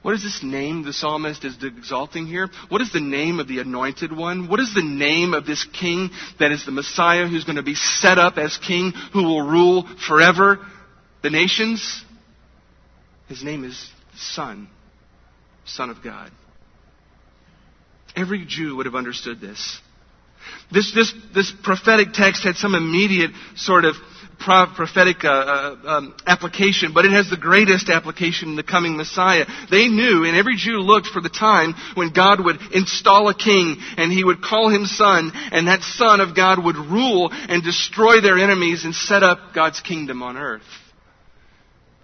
What 0.01 0.13
is 0.13 0.23
this 0.23 0.41
name 0.41 0.83
the 0.83 0.93
psalmist 0.93 1.43
is 1.43 1.57
exalting 1.61 2.25
here? 2.25 2.49
What 2.69 2.81
is 2.81 2.91
the 2.93 3.01
name 3.01 3.39
of 3.39 3.49
the 3.49 3.59
anointed 3.59 4.15
one? 4.15 4.47
What 4.47 4.61
is 4.61 4.73
the 4.73 4.83
name 4.83 5.33
of 5.33 5.45
this 5.45 5.65
king 5.65 6.09
that 6.39 6.51
is 6.51 6.65
the 6.65 6.71
Messiah 6.71 7.27
who's 7.27 7.43
going 7.43 7.57
to 7.57 7.63
be 7.63 7.75
set 7.75 8.17
up 8.17 8.37
as 8.37 8.57
king 8.57 8.93
who 9.11 9.23
will 9.23 9.41
rule 9.41 9.85
forever 10.07 10.59
the 11.21 11.29
nations? 11.29 12.03
His 13.27 13.43
name 13.43 13.65
is 13.65 13.89
Son, 14.15 14.69
Son 15.65 15.89
of 15.89 16.01
God. 16.01 16.31
Every 18.15 18.45
Jew 18.45 18.77
would 18.77 18.85
have 18.85 18.95
understood 18.95 19.41
this. 19.41 19.79
This, 20.71 20.93
this, 20.93 21.13
this 21.33 21.53
prophetic 21.63 22.13
text 22.13 22.43
had 22.43 22.55
some 22.55 22.73
immediate 22.73 23.31
sort 23.55 23.85
of 23.85 23.95
prophetic 24.39 25.23
uh, 25.23 25.27
uh, 25.27 25.75
um, 25.85 26.15
application, 26.25 26.93
but 26.93 27.05
it 27.05 27.11
has 27.11 27.29
the 27.29 27.37
greatest 27.37 27.89
application 27.89 28.49
in 28.49 28.55
the 28.55 28.63
coming 28.63 28.97
Messiah. 28.97 29.45
They 29.69 29.87
knew, 29.87 30.25
and 30.25 30.35
every 30.35 30.55
Jew 30.55 30.79
looked 30.79 31.07
for 31.07 31.21
the 31.21 31.29
time 31.29 31.75
when 31.95 32.13
God 32.13 32.43
would 32.43 32.57
install 32.73 33.29
a 33.29 33.35
king 33.35 33.77
and 33.97 34.11
he 34.11 34.23
would 34.23 34.41
call 34.41 34.69
him 34.69 34.85
son, 34.85 35.31
and 35.51 35.67
that 35.67 35.81
son 35.81 36.21
of 36.21 36.35
God 36.35 36.63
would 36.63 36.77
rule 36.77 37.29
and 37.31 37.63
destroy 37.63 38.21
their 38.21 38.37
enemies 38.37 38.85
and 38.85 38.95
set 38.95 39.23
up 39.23 39.53
God's 39.53 39.81
kingdom 39.81 40.23
on 40.23 40.37
earth. 40.37 40.63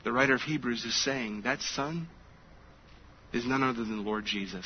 The 0.04 0.12
writer 0.12 0.36
of 0.36 0.42
Hebrews 0.42 0.86
is 0.86 1.04
saying 1.04 1.42
that 1.44 1.62
son 1.62 2.08
is 3.34 3.46
none 3.46 3.64
other 3.64 3.84
than 3.84 3.98
the 3.98 4.04
Lord 4.04 4.26
Jesus. 4.26 4.66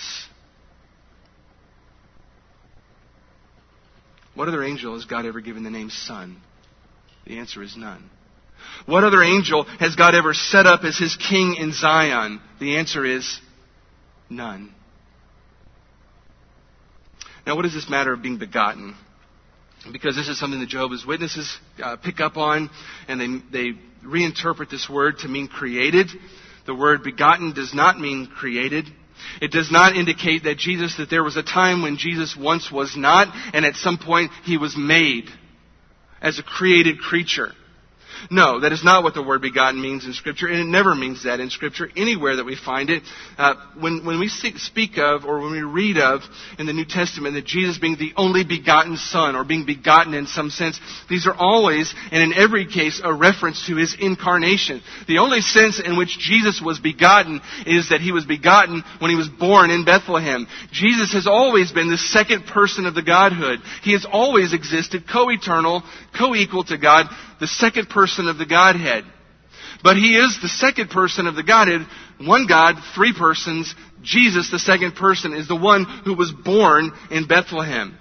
What 4.35 4.47
other 4.47 4.63
angel 4.63 4.93
has 4.93 5.05
God 5.05 5.25
ever 5.25 5.41
given 5.41 5.63
the 5.63 5.69
name 5.69 5.89
Son? 5.89 6.41
The 7.29 7.37
answer 7.37 7.61
is 7.61 7.77
none. 7.77 8.09
What 8.87 9.03
other 9.03 9.21
angel 9.21 9.63
has 9.79 9.95
God 9.95 10.15
ever 10.15 10.33
set 10.33 10.65
up 10.65 10.83
as 10.83 10.97
his 10.97 11.15
king 11.15 11.55
in 11.59 11.71
Zion? 11.71 12.41
The 12.59 12.77
answer 12.77 13.05
is 13.05 13.39
none. 14.31 14.73
Now, 17.45 17.55
what 17.55 17.65
is 17.65 17.73
this 17.73 17.87
matter 17.87 18.13
of 18.13 18.23
being 18.23 18.39
begotten? 18.39 18.95
Because 19.91 20.15
this 20.15 20.27
is 20.27 20.39
something 20.39 20.59
that 20.59 20.69
Jehovah's 20.69 21.05
Witnesses 21.05 21.55
uh, 21.81 21.97
pick 21.97 22.19
up 22.19 22.35
on, 22.35 22.71
and 23.07 23.21
they, 23.51 23.73
they 23.73 23.79
reinterpret 24.03 24.71
this 24.71 24.89
word 24.89 25.19
to 25.19 25.27
mean 25.27 25.47
created. 25.47 26.07
The 26.65 26.75
word 26.75 27.03
begotten 27.03 27.53
does 27.53 27.75
not 27.75 27.99
mean 27.99 28.25
created. 28.25 28.87
It 29.39 29.51
does 29.51 29.71
not 29.71 29.95
indicate 29.95 30.45
that 30.45 30.57
Jesus, 30.57 30.97
that 30.97 31.11
there 31.11 31.23
was 31.23 31.37
a 31.37 31.43
time 31.43 31.83
when 31.83 31.97
Jesus 31.97 32.35
once 32.35 32.71
was 32.71 32.97
not, 32.97 33.27
and 33.53 33.65
at 33.65 33.75
some 33.75 33.99
point 33.99 34.31
he 34.45 34.57
was 34.57 34.75
made 34.75 35.29
as 36.21 36.39
a 36.39 36.43
created 36.43 36.99
creature. 36.99 37.53
No, 38.29 38.59
that 38.61 38.71
is 38.71 38.83
not 38.83 39.03
what 39.03 39.13
the 39.13 39.23
word 39.23 39.41
begotten 39.41 39.81
means 39.81 40.05
in 40.05 40.13
Scripture, 40.13 40.47
and 40.47 40.59
it 40.59 40.65
never 40.65 40.95
means 40.95 41.23
that 41.23 41.39
in 41.39 41.49
Scripture 41.49 41.89
anywhere 41.95 42.35
that 42.35 42.45
we 42.45 42.55
find 42.55 42.89
it. 42.89 43.03
Uh, 43.37 43.55
when, 43.79 44.05
when 44.05 44.19
we 44.19 44.27
speak 44.27 44.97
of, 44.97 45.25
or 45.25 45.39
when 45.39 45.51
we 45.51 45.61
read 45.61 45.97
of 45.97 46.21
in 46.57 46.65
the 46.65 46.73
New 46.73 46.85
Testament, 46.85 47.35
that 47.35 47.45
Jesus 47.45 47.77
being 47.77 47.97
the 47.97 48.13
only 48.15 48.43
begotten 48.43 48.97
Son, 48.97 49.35
or 49.35 49.43
being 49.43 49.65
begotten 49.65 50.13
in 50.13 50.27
some 50.27 50.49
sense, 50.49 50.79
these 51.09 51.27
are 51.27 51.35
always, 51.35 51.93
and 52.11 52.21
in 52.21 52.33
every 52.33 52.65
case, 52.65 53.01
a 53.03 53.13
reference 53.13 53.65
to 53.67 53.75
His 53.75 53.95
incarnation. 53.99 54.81
The 55.07 55.19
only 55.19 55.41
sense 55.41 55.81
in 55.83 55.97
which 55.97 56.19
Jesus 56.19 56.61
was 56.63 56.79
begotten 56.79 57.41
is 57.65 57.89
that 57.89 58.01
He 58.01 58.11
was 58.11 58.25
begotten 58.25 58.83
when 58.99 59.11
He 59.11 59.17
was 59.17 59.29
born 59.29 59.69
in 59.69 59.85
Bethlehem. 59.85 60.47
Jesus 60.71 61.13
has 61.13 61.27
always 61.27 61.71
been 61.71 61.89
the 61.89 61.97
second 61.97 62.45
person 62.45 62.85
of 62.85 62.95
the 62.95 63.03
Godhood. 63.03 63.59
He 63.83 63.93
has 63.93 64.05
always 64.09 64.53
existed 64.53 65.03
co-eternal, 65.11 65.83
co-equal 66.17 66.63
to 66.65 66.77
God, 66.77 67.07
the 67.39 67.47
second 67.47 67.89
person 67.89 68.27
of 68.27 68.37
the 68.37 68.45
Godhead. 68.45 69.05
But 69.83 69.97
he 69.97 70.15
is 70.15 70.37
the 70.41 70.49
second 70.49 70.89
person 70.89 71.27
of 71.27 71.35
the 71.35 71.43
Godhead. 71.43 71.87
One 72.19 72.47
God, 72.47 72.75
three 72.95 73.13
persons. 73.17 73.73
Jesus, 74.01 74.51
the 74.51 74.59
second 74.59 74.95
person, 74.95 75.33
is 75.33 75.47
the 75.47 75.55
one 75.55 75.85
who 76.03 76.15
was 76.15 76.31
born 76.31 76.91
in 77.11 77.27
Bethlehem, 77.27 77.97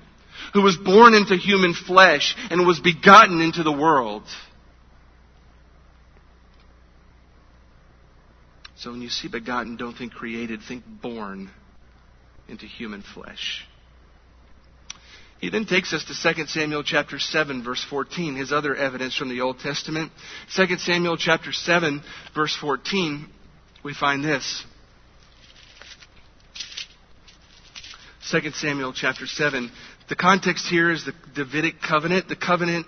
who 0.55 0.63
was 0.63 0.77
born 0.77 1.15
into 1.15 1.37
human 1.37 1.75
flesh 1.75 2.35
and 2.51 2.67
was 2.67 2.81
begotten 2.81 3.41
into 3.41 3.63
the 3.63 3.73
world. 3.73 4.25
So 8.77 8.93
when 8.93 9.03
you 9.03 9.09
see 9.09 9.29
begotten, 9.29 9.77
don't 9.77 9.97
think 9.97 10.13
created, 10.13 10.61
think 10.67 10.85
born 10.87 11.51
into 12.49 12.67
human 12.67 13.03
flesh. 13.03 13.67
He 15.41 15.51
then 15.51 15.67
takes 15.67 15.93
us 15.93 16.05
to 16.05 16.35
2 16.35 16.47
Samuel 16.47 16.83
chapter 16.83 17.19
7 17.19 17.63
verse 17.63 17.85
14, 17.89 18.35
his 18.35 18.53
other 18.53 18.75
evidence 18.75 19.17
from 19.17 19.29
the 19.29 19.41
Old 19.41 19.61
Testament. 19.61 20.11
2 20.57 20.79
Samuel 20.79 21.17
chapter 21.17 21.53
7 21.53 22.03
verse 22.35 22.57
14, 22.61 23.27
we 23.85 23.95
find 23.95 24.25
this. 24.25 24.65
2 28.31 28.51
Samuel 28.51 28.93
chapter 28.93 29.27
7. 29.27 29.71
The 30.09 30.17
context 30.17 30.67
here 30.67 30.91
is 30.91 31.05
the 31.05 31.15
Davidic 31.35 31.81
covenant, 31.81 32.29
the 32.29 32.37
covenant 32.37 32.87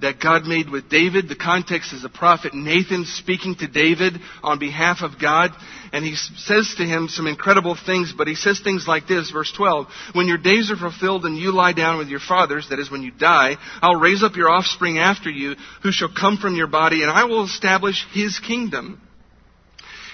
that 0.00 0.20
God 0.20 0.44
made 0.44 0.68
with 0.68 0.88
David. 0.88 1.28
The 1.28 1.36
context 1.36 1.92
is 1.92 2.02
the 2.02 2.08
prophet 2.08 2.54
Nathan 2.54 3.04
speaking 3.04 3.54
to 3.56 3.66
David 3.66 4.14
on 4.42 4.58
behalf 4.58 4.98
of 5.02 5.20
God. 5.20 5.50
And 5.92 6.04
he 6.04 6.14
says 6.14 6.74
to 6.76 6.84
him 6.84 7.08
some 7.08 7.26
incredible 7.26 7.76
things, 7.76 8.12
but 8.16 8.26
he 8.26 8.34
says 8.34 8.60
things 8.60 8.86
like 8.86 9.06
this, 9.06 9.30
verse 9.30 9.52
12, 9.56 9.86
When 10.12 10.26
your 10.26 10.38
days 10.38 10.70
are 10.70 10.76
fulfilled 10.76 11.24
and 11.24 11.36
you 11.36 11.52
lie 11.52 11.72
down 11.72 11.98
with 11.98 12.08
your 12.08 12.20
fathers, 12.20 12.68
that 12.70 12.78
is 12.78 12.90
when 12.90 13.02
you 13.02 13.10
die, 13.10 13.56
I'll 13.80 13.96
raise 13.96 14.22
up 14.22 14.36
your 14.36 14.50
offspring 14.50 14.98
after 14.98 15.30
you, 15.30 15.56
who 15.82 15.92
shall 15.92 16.12
come 16.12 16.36
from 16.36 16.56
your 16.56 16.66
body, 16.66 17.02
and 17.02 17.10
I 17.10 17.24
will 17.24 17.44
establish 17.44 18.06
his 18.12 18.38
kingdom. 18.38 19.00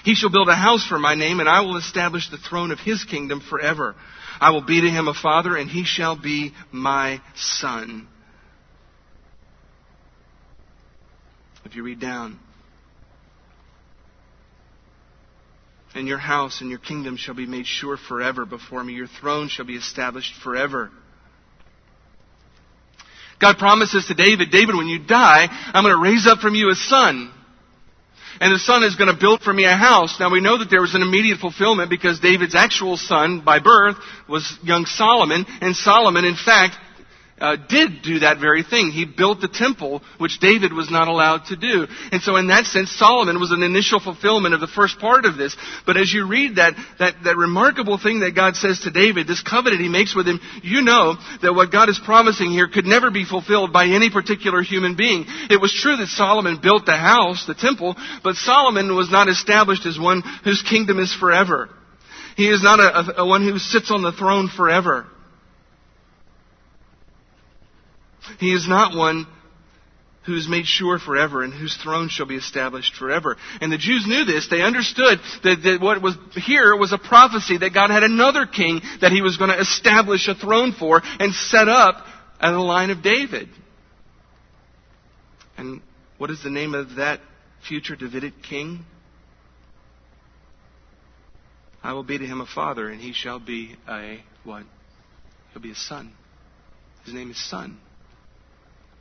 He 0.05 0.13
shall 0.13 0.29
build 0.29 0.49
a 0.49 0.55
house 0.55 0.85
for 0.85 0.99
my 0.99 1.15
name, 1.15 1.39
and 1.39 1.49
I 1.49 1.61
will 1.61 1.77
establish 1.77 2.29
the 2.29 2.37
throne 2.37 2.71
of 2.71 2.79
his 2.79 3.03
kingdom 3.03 3.41
forever. 3.41 3.95
I 4.39 4.51
will 4.51 4.61
be 4.61 4.81
to 4.81 4.89
him 4.89 5.07
a 5.07 5.13
father, 5.13 5.55
and 5.57 5.69
he 5.69 5.83
shall 5.83 6.15
be 6.15 6.53
my 6.71 7.21
son. 7.35 8.07
If 11.65 11.75
you 11.75 11.83
read 11.83 11.99
down, 11.99 12.39
and 15.95 16.07
your 16.07 16.17
house 16.17 16.61
and 16.61 16.69
your 16.69 16.79
kingdom 16.79 17.17
shall 17.17 17.33
be 17.33 17.45
made 17.45 17.65
sure 17.65 17.97
forever 17.97 18.45
before 18.45 18.83
me. 18.83 18.93
Your 18.93 19.07
throne 19.07 19.47
shall 19.47 19.65
be 19.65 19.75
established 19.75 20.33
forever. 20.43 20.91
God 23.39 23.57
promises 23.57 24.05
to 24.07 24.13
David, 24.13 24.51
David, 24.51 24.75
when 24.75 24.87
you 24.87 24.99
die, 24.99 25.47
I'm 25.49 25.83
going 25.83 25.95
to 25.95 26.01
raise 26.01 26.27
up 26.27 26.39
from 26.39 26.53
you 26.53 26.69
a 26.69 26.75
son. 26.75 27.31
And 28.39 28.53
the 28.53 28.59
son 28.59 28.83
is 28.83 28.95
going 28.95 29.13
to 29.13 29.19
build 29.19 29.41
for 29.41 29.53
me 29.53 29.63
a 29.63 29.75
house. 29.75 30.17
Now 30.19 30.29
we 30.29 30.41
know 30.41 30.57
that 30.57 30.69
there 30.69 30.81
was 30.81 30.93
an 30.93 31.01
immediate 31.01 31.39
fulfillment 31.39 31.89
because 31.89 32.19
David's 32.19 32.55
actual 32.55 32.97
son 32.97 33.43
by 33.45 33.59
birth 33.59 33.95
was 34.27 34.57
young 34.61 34.85
Solomon. 34.85 35.45
And 35.61 35.75
Solomon, 35.75 36.25
in 36.25 36.35
fact, 36.35 36.75
uh, 37.39 37.57
did 37.67 38.01
do 38.01 38.19
that 38.19 38.39
very 38.39 38.63
thing. 38.63 38.91
He 38.91 39.03
built 39.03 39.41
the 39.41 39.49
temple, 39.49 40.01
which 40.19 40.39
David 40.39 40.71
was 40.71 40.89
not 40.89 41.09
allowed 41.09 41.45
to 41.47 41.57
do. 41.57 41.85
And 42.13 42.21
so 42.21 42.37
in 42.37 42.47
that 42.47 42.65
sense, 42.65 42.91
Solomon 42.91 43.41
was 43.41 43.51
an 43.51 43.61
initial 43.61 43.99
fulfillment 43.99 44.53
of 44.53 44.61
the 44.61 44.71
first 44.71 44.99
part 44.99 45.25
of 45.25 45.35
this. 45.35 45.55
But 45.85 45.97
as 45.97 46.13
you 46.13 46.27
read 46.27 46.55
that, 46.55 46.75
that, 46.97 47.15
that 47.25 47.35
remarkable 47.35 47.97
thing 47.97 48.21
that 48.21 48.35
God 48.35 48.55
says 48.55 48.79
to 48.81 48.91
David, 48.91 49.27
this 49.27 49.43
covenant 49.43 49.81
he 49.81 49.89
makes 49.89 50.15
with 50.15 50.27
him, 50.27 50.39
you 50.63 50.81
know 50.81 51.17
that 51.41 51.53
what 51.53 51.73
God 51.73 51.89
is 51.89 51.99
promising 52.05 52.51
here 52.51 52.69
could 52.69 52.85
never 52.85 53.11
be 53.11 53.25
fulfilled 53.25 53.73
by 53.73 53.87
any 53.87 54.09
particular 54.09 54.61
human 54.61 54.95
being. 54.95 55.25
It 55.49 55.59
was 55.59 55.73
true 55.73 55.97
that 55.97 56.07
Solomon 56.07 56.61
built 56.61 56.85
the 56.85 56.95
house, 56.95 57.45
the 57.45 57.53
temple, 57.53 57.97
but 58.23 58.35
Solomon 58.35 58.95
was 58.95 59.11
not 59.11 59.27
established 59.27 59.85
as 59.85 59.99
one 59.99 60.23
whose 60.45 60.61
kingdom 60.61 60.99
is 60.99 61.13
forever. 61.13 61.69
He 62.37 62.47
is 62.47 62.63
not 62.63 62.79
a, 62.79 63.19
a, 63.19 63.23
a 63.23 63.27
one 63.27 63.43
who 63.43 63.59
sits 63.59 63.91
on 63.91 64.03
the 64.03 64.13
throne 64.13 64.47
forever. 64.47 65.07
He 68.39 68.53
is 68.53 68.67
not 68.67 68.95
one 68.95 69.27
who 70.25 70.35
is 70.35 70.47
made 70.47 70.65
sure 70.65 70.97
forever 70.97 71.43
and 71.43 71.53
whose 71.53 71.77
throne 71.77 72.09
shall 72.09 72.25
be 72.25 72.35
established 72.35 72.95
forever. 72.95 73.37
And 73.61 73.71
the 73.71 73.77
Jews 73.77 74.05
knew 74.07 74.25
this. 74.25 74.47
They 74.49 74.61
understood 74.61 75.19
that, 75.43 75.61
that, 75.63 75.81
what 75.81 76.01
was 76.01 76.15
here 76.33 76.75
was 76.75 76.91
a 76.91 76.97
prophecy 76.97 77.57
that 77.57 77.73
God 77.73 77.91
had 77.91 78.03
another 78.03 78.45
king 78.47 78.81
that 79.01 79.11
he 79.11 79.21
was 79.21 79.37
going 79.37 79.51
to 79.51 79.59
establish 79.59 80.27
a 80.27 80.35
throne 80.35 80.73
for 80.73 81.01
and 81.19 81.33
set 81.33 81.67
up 81.67 82.05
at 82.39 82.51
the 82.51 82.59
line 82.59 82.89
of 82.89 83.03
David. 83.03 83.49
And 85.57 85.81
what 86.17 86.31
is 86.31 86.41
the 86.43 86.49
name 86.49 86.73
of 86.73 86.95
that 86.95 87.19
future 87.67 87.95
Davidic 87.95 88.41
king? 88.41 88.83
I 91.83 91.93
will 91.93 92.03
be 92.03 92.17
to 92.17 92.25
him 92.25 92.41
a 92.41 92.47
father, 92.47 92.89
and 92.89 92.99
he 92.99 93.13
shall 93.13 93.39
be 93.39 93.75
a 93.87 94.23
what? 94.43 94.63
He'll 95.53 95.61
be 95.61 95.71
a 95.71 95.75
son. 95.75 96.13
His 97.05 97.13
name 97.13 97.29
is 97.29 97.49
Son. 97.49 97.77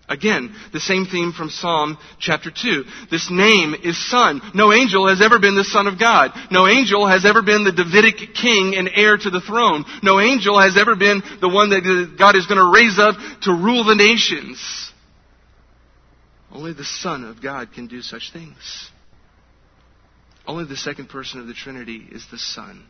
Again, 0.06 0.54
the 0.72 0.80
same 0.80 1.06
theme 1.06 1.32
from 1.32 1.48
Psalm 1.48 1.96
chapter 2.18 2.50
2. 2.50 2.84
This 3.10 3.30
name 3.30 3.74
is 3.74 3.96
Son. 4.10 4.42
No 4.54 4.70
angel 4.70 5.08
has 5.08 5.22
ever 5.22 5.38
been 5.38 5.56
the 5.56 5.64
Son 5.64 5.86
of 5.86 5.98
God. 5.98 6.32
No 6.50 6.66
angel 6.66 7.06
has 7.06 7.24
ever 7.24 7.42
been 7.42 7.64
the 7.64 7.72
Davidic 7.72 8.34
king 8.34 8.74
and 8.76 8.90
heir 8.94 9.16
to 9.16 9.30
the 9.30 9.40
throne. 9.40 9.84
No 10.02 10.20
angel 10.20 10.60
has 10.60 10.76
ever 10.76 10.94
been 10.94 11.22
the 11.40 11.48
one 11.48 11.70
that 11.70 12.16
God 12.18 12.36
is 12.36 12.46
going 12.46 12.60
to 12.60 12.70
raise 12.70 12.98
up 12.98 13.14
to 13.42 13.52
rule 13.52 13.84
the 13.84 13.94
nations. 13.94 14.92
Only 16.52 16.74
the 16.74 16.84
Son 16.84 17.24
of 17.24 17.42
God 17.42 17.72
can 17.72 17.86
do 17.86 18.02
such 18.02 18.30
things. 18.30 18.90
Only 20.46 20.66
the 20.66 20.76
second 20.76 21.08
person 21.08 21.40
of 21.40 21.46
the 21.46 21.54
Trinity 21.54 22.06
is 22.12 22.26
the 22.30 22.38
Son. 22.38 22.84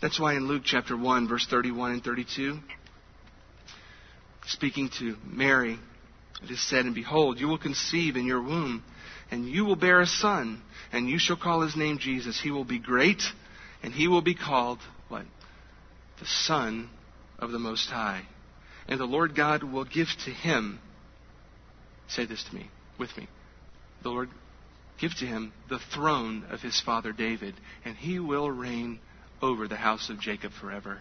That's 0.00 0.18
why 0.18 0.34
in 0.34 0.48
Luke 0.48 0.62
chapter 0.64 0.96
1, 0.96 1.28
verse 1.28 1.46
31 1.48 1.92
and 1.92 2.02
32, 2.04 2.58
speaking 4.46 4.90
to 4.98 5.16
Mary, 5.24 5.78
it 6.42 6.50
is 6.50 6.60
said, 6.68 6.84
And 6.84 6.94
behold, 6.94 7.40
you 7.40 7.48
will 7.48 7.58
conceive 7.58 8.16
in 8.16 8.26
your 8.26 8.42
womb, 8.42 8.82
and 9.30 9.48
you 9.48 9.64
will 9.64 9.76
bear 9.76 10.00
a 10.00 10.06
son, 10.06 10.62
and 10.92 11.08
you 11.08 11.18
shall 11.18 11.36
call 11.36 11.62
his 11.62 11.76
name 11.76 11.98
Jesus. 11.98 12.40
He 12.40 12.50
will 12.50 12.64
be 12.64 12.78
great, 12.78 13.22
and 13.82 13.92
he 13.92 14.08
will 14.08 14.22
be 14.22 14.34
called 14.34 14.78
what? 15.08 15.24
The 16.18 16.26
Son 16.26 16.90
of 17.38 17.52
the 17.52 17.58
Most 17.58 17.88
High. 17.88 18.22
And 18.88 19.00
the 19.00 19.04
Lord 19.04 19.34
God 19.34 19.62
will 19.62 19.84
give 19.84 20.08
to 20.24 20.30
him, 20.30 20.78
say 22.08 22.24
this 22.24 22.44
to 22.44 22.54
me, 22.54 22.70
with 22.98 23.16
me. 23.16 23.28
The 24.02 24.10
Lord 24.10 24.30
give 25.00 25.14
to 25.16 25.26
him 25.26 25.52
the 25.68 25.80
throne 25.92 26.44
of 26.50 26.60
his 26.60 26.80
father 26.80 27.12
David, 27.12 27.54
and 27.84 27.96
he 27.96 28.18
will 28.18 28.50
reign 28.50 29.00
over 29.42 29.68
the 29.68 29.76
house 29.76 30.08
of 30.08 30.20
Jacob 30.20 30.52
forever. 30.52 31.00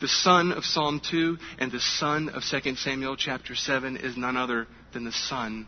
The 0.00 0.08
son 0.08 0.52
of 0.52 0.64
Psalm 0.64 1.00
2 1.10 1.38
and 1.58 1.72
the 1.72 1.80
son 1.80 2.28
of 2.28 2.42
2 2.42 2.74
Samuel 2.76 3.16
chapter 3.16 3.54
7 3.54 3.96
is 3.96 4.16
none 4.16 4.36
other 4.36 4.66
than 4.92 5.04
the 5.04 5.12
son 5.12 5.66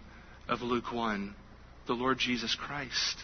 of 0.48 0.60
Luke 0.60 0.92
1, 0.92 1.34
the 1.86 1.94
Lord 1.94 2.18
Jesus 2.18 2.54
Christ. 2.54 3.16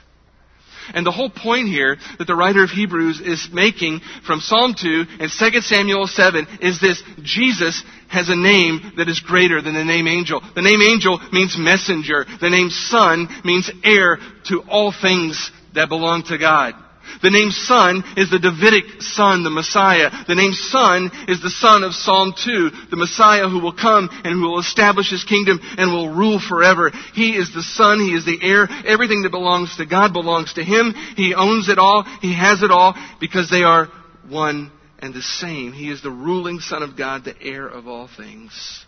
And 0.93 1.07
the 1.07 1.13
whole 1.13 1.31
point 1.31 1.69
here 1.69 1.97
that 2.19 2.27
the 2.27 2.35
writer 2.35 2.63
of 2.63 2.71
Hebrews 2.71 3.21
is 3.21 3.49
making 3.53 4.01
from 4.27 4.41
Psalm 4.41 4.75
2 4.79 5.05
and 5.21 5.31
2 5.31 5.61
Samuel 5.61 6.07
7 6.07 6.47
is 6.61 6.81
this 6.81 7.03
Jesus 7.23 7.83
has 8.09 8.29
a 8.29 8.37
name 8.37 8.93
that 8.97 9.09
is 9.09 9.21
greater 9.21 9.63
than 9.63 9.75
the 9.75 9.85
name 9.85 10.07
angel. 10.07 10.43
The 10.55 10.63
name 10.63 10.83
angel 10.83 11.21
means 11.33 11.57
messenger. 11.59 12.27
The 12.41 12.51
name 12.51 12.71
son 12.71 13.29
means 13.45 13.71
heir 13.83 14.19
to 14.49 14.63
all 14.69 14.93
things 14.93 15.51
that 15.75 15.89
belong 15.89 16.25
to 16.25 16.39
God. 16.39 16.75
The 17.23 17.31
name 17.31 17.51
Son 17.51 18.03
is 18.17 18.31
the 18.31 18.39
Davidic 18.39 19.03
Son, 19.03 19.43
the 19.43 19.51
Messiah. 19.51 20.11
The 20.27 20.35
name 20.35 20.53
Son 20.53 21.11
is 21.29 21.43
the 21.43 21.51
Son 21.51 21.85
of 21.85 21.95
Psalm 21.95 22.35
2, 22.37 22.71
the 22.91 22.97
Messiah 22.97 23.49
who 23.49 23.61
will 23.61 23.73
come 23.73 24.09
and 24.25 24.35
who 24.35 24.43
will 24.43 24.61
establish 24.61 25.11
His 25.11 25.25
kingdom 25.25 25.61
and 25.63 25.93
will 25.93 26.09
rule 26.09 26.41
forever. 26.41 26.91
He 27.15 27.37
is 27.37 27.53
the 27.55 27.63
Son, 27.63 28.01
He 28.01 28.15
is 28.15 28.25
the 28.25 28.39
heir. 28.43 28.69
Everything 28.87 29.23
that 29.23 29.31
belongs 29.31 29.77
to 29.77 29.87
God 29.87 30.13
belongs 30.13 30.55
to 30.55 30.65
Him. 30.65 30.95
He 31.17 31.35
owns 31.35 31.69
it 31.69 31.79
all. 31.79 32.05
He 32.21 32.35
has 32.35 32.63
it 32.63 32.71
all 32.71 32.95
because 33.21 33.51
they 33.51 33.63
are 33.63 33.89
one 34.29 34.71
and 34.99 35.13
the 35.13 35.23
same. 35.23 35.73
He 35.73 35.91
is 35.91 36.03
the 36.03 36.11
ruling 36.11 36.61
Son 36.61 36.83
of 36.83 36.97
God, 36.97 37.25
the 37.25 37.41
heir 37.41 37.67
of 37.67 37.87
all 37.87 38.09
things. 38.09 38.85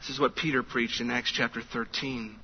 This 0.00 0.10
is 0.14 0.20
what 0.20 0.36
Peter 0.36 0.62
preached 0.62 1.00
in 1.00 1.10
Acts 1.10 1.32
chapter 1.34 1.62
13. 1.62 2.36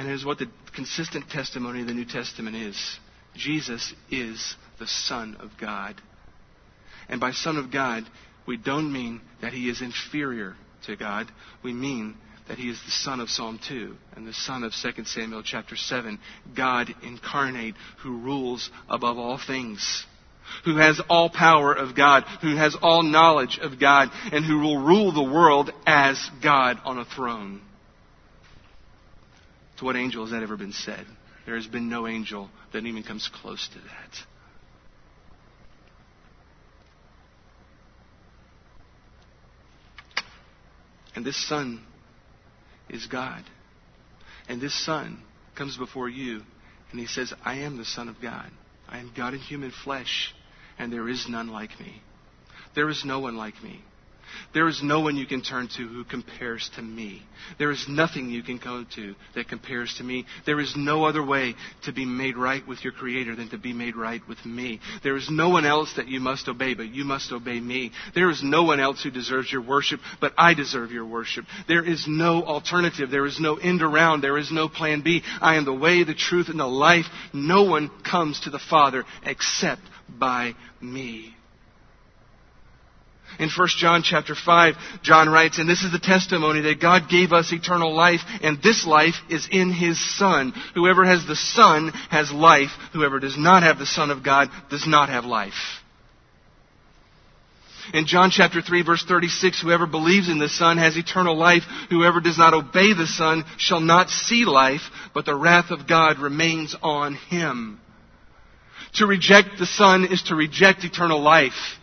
And 0.00 0.08
it 0.08 0.14
is 0.14 0.24
what 0.24 0.38
the 0.38 0.48
consistent 0.74 1.28
testimony 1.28 1.82
of 1.82 1.86
the 1.86 1.92
New 1.92 2.06
Testament 2.06 2.56
is. 2.56 2.98
Jesus 3.36 3.92
is 4.10 4.56
the 4.78 4.86
Son 4.86 5.36
of 5.40 5.50
God. 5.60 6.00
And 7.10 7.20
by 7.20 7.32
Son 7.32 7.58
of 7.58 7.70
God, 7.70 8.04
we 8.46 8.56
don't 8.56 8.90
mean 8.90 9.20
that 9.42 9.52
he 9.52 9.68
is 9.68 9.82
inferior 9.82 10.56
to 10.86 10.96
God. 10.96 11.30
We 11.62 11.74
mean 11.74 12.16
that 12.48 12.56
he 12.56 12.70
is 12.70 12.80
the 12.82 12.90
son 12.90 13.20
of 13.20 13.28
Psalm 13.28 13.60
2 13.68 13.94
and 14.16 14.26
the 14.26 14.32
son 14.32 14.64
of 14.64 14.72
2 14.72 15.04
Samuel 15.04 15.42
chapter 15.44 15.76
7, 15.76 16.18
God 16.56 16.94
incarnate 17.02 17.74
who 17.98 18.20
rules 18.20 18.70
above 18.88 19.18
all 19.18 19.38
things, 19.38 20.06
who 20.64 20.78
has 20.78 20.98
all 21.10 21.28
power 21.28 21.74
of 21.74 21.94
God, 21.94 22.24
who 22.40 22.56
has 22.56 22.74
all 22.80 23.02
knowledge 23.02 23.58
of 23.60 23.78
God, 23.78 24.08
and 24.32 24.46
who 24.46 24.60
will 24.60 24.78
rule 24.78 25.12
the 25.12 25.30
world 25.30 25.70
as 25.86 26.30
God 26.42 26.78
on 26.86 26.96
a 26.96 27.04
throne. 27.04 27.60
To 29.80 29.86
what 29.86 29.96
angel 29.96 30.24
has 30.24 30.32
that 30.32 30.42
ever 30.42 30.58
been 30.58 30.74
said? 30.74 31.06
There 31.46 31.56
has 31.56 31.66
been 31.66 31.88
no 31.88 32.06
angel 32.06 32.50
that 32.74 32.84
even 32.84 33.02
comes 33.02 33.30
close 33.32 33.66
to 33.68 33.78
that. 33.78 34.26
And 41.16 41.24
this 41.24 41.48
Son 41.48 41.82
is 42.90 43.06
God. 43.06 43.42
And 44.50 44.60
this 44.60 44.78
Son 44.84 45.22
comes 45.56 45.78
before 45.78 46.10
you 46.10 46.42
and 46.90 47.00
he 47.00 47.06
says, 47.06 47.32
I 47.42 47.60
am 47.60 47.78
the 47.78 47.86
Son 47.86 48.10
of 48.10 48.20
God. 48.20 48.50
I 48.86 48.98
am 48.98 49.12
God 49.16 49.32
in 49.32 49.40
human 49.40 49.70
flesh, 49.70 50.34
and 50.78 50.92
there 50.92 51.08
is 51.08 51.26
none 51.26 51.48
like 51.48 51.80
me. 51.80 52.02
There 52.74 52.90
is 52.90 53.02
no 53.06 53.20
one 53.20 53.38
like 53.38 53.62
me. 53.62 53.82
There 54.52 54.68
is 54.68 54.82
no 54.82 55.00
one 55.00 55.16
you 55.16 55.26
can 55.26 55.42
turn 55.42 55.68
to 55.76 55.86
who 55.86 56.04
compares 56.04 56.70
to 56.76 56.82
me. 56.82 57.22
There 57.58 57.70
is 57.70 57.86
nothing 57.88 58.30
you 58.30 58.42
can 58.42 58.58
go 58.58 58.84
to 58.96 59.14
that 59.34 59.48
compares 59.48 59.94
to 59.98 60.04
me. 60.04 60.26
There 60.46 60.60
is 60.60 60.74
no 60.76 61.04
other 61.04 61.24
way 61.24 61.54
to 61.84 61.92
be 61.92 62.04
made 62.04 62.36
right 62.36 62.66
with 62.66 62.82
your 62.84 62.92
Creator 62.92 63.36
than 63.36 63.50
to 63.50 63.58
be 63.58 63.72
made 63.72 63.96
right 63.96 64.20
with 64.28 64.44
me. 64.44 64.80
There 65.02 65.16
is 65.16 65.28
no 65.30 65.48
one 65.48 65.64
else 65.64 65.92
that 65.96 66.08
you 66.08 66.20
must 66.20 66.48
obey, 66.48 66.74
but 66.74 66.88
you 66.88 67.04
must 67.04 67.32
obey 67.32 67.60
me. 67.60 67.92
There 68.14 68.30
is 68.30 68.42
no 68.42 68.64
one 68.64 68.80
else 68.80 69.02
who 69.02 69.10
deserves 69.10 69.50
your 69.50 69.62
worship, 69.62 70.00
but 70.20 70.32
I 70.36 70.54
deserve 70.54 70.90
your 70.90 71.06
worship. 71.06 71.44
There 71.68 71.84
is 71.84 72.06
no 72.08 72.42
alternative. 72.42 73.10
There 73.10 73.26
is 73.26 73.40
no 73.40 73.56
end 73.56 73.82
around. 73.82 74.22
There 74.22 74.38
is 74.38 74.50
no 74.52 74.68
plan 74.68 75.02
B. 75.02 75.22
I 75.40 75.56
am 75.56 75.64
the 75.64 75.72
way, 75.72 76.04
the 76.04 76.14
truth, 76.14 76.48
and 76.48 76.60
the 76.60 76.66
life. 76.66 77.06
No 77.32 77.64
one 77.64 77.90
comes 78.02 78.40
to 78.40 78.50
the 78.50 78.58
Father 78.58 79.04
except 79.24 79.82
by 80.08 80.54
me. 80.80 81.34
In 83.38 83.48
1 83.48 83.68
John 83.78 84.02
chapter 84.02 84.34
5, 84.34 84.74
John 85.02 85.28
writes, 85.28 85.58
And 85.58 85.68
this 85.68 85.82
is 85.82 85.92
the 85.92 85.98
testimony 85.98 86.60
that 86.62 86.80
God 86.80 87.08
gave 87.08 87.32
us 87.32 87.52
eternal 87.52 87.94
life, 87.94 88.20
and 88.42 88.62
this 88.62 88.86
life 88.86 89.14
is 89.30 89.48
in 89.50 89.72
His 89.72 89.98
Son. 90.18 90.52
Whoever 90.74 91.04
has 91.04 91.26
the 91.26 91.36
Son 91.36 91.90
has 92.10 92.32
life. 92.32 92.70
Whoever 92.92 93.18
does 93.18 93.38
not 93.38 93.62
have 93.62 93.78
the 93.78 93.86
Son 93.86 94.10
of 94.10 94.22
God 94.22 94.48
does 94.70 94.86
not 94.86 95.08
have 95.08 95.24
life. 95.24 95.80
In 97.92 98.06
John 98.06 98.30
chapter 98.30 98.62
3 98.62 98.82
verse 98.82 99.04
36, 99.04 99.60
whoever 99.60 99.86
believes 99.86 100.28
in 100.28 100.38
the 100.38 100.48
Son 100.48 100.78
has 100.78 100.96
eternal 100.96 101.36
life. 101.36 101.64
Whoever 101.88 102.20
does 102.20 102.38
not 102.38 102.54
obey 102.54 102.92
the 102.92 103.06
Son 103.06 103.44
shall 103.56 103.80
not 103.80 104.10
see 104.10 104.44
life, 104.44 104.82
but 105.12 105.26
the 105.26 105.34
wrath 105.34 105.70
of 105.70 105.88
God 105.88 106.18
remains 106.18 106.76
on 106.82 107.14
him. 107.14 107.80
To 108.94 109.06
reject 109.06 109.58
the 109.58 109.66
Son 109.66 110.04
is 110.04 110.22
to 110.24 110.34
reject 110.34 110.84
eternal 110.84 111.20
life. 111.20 111.78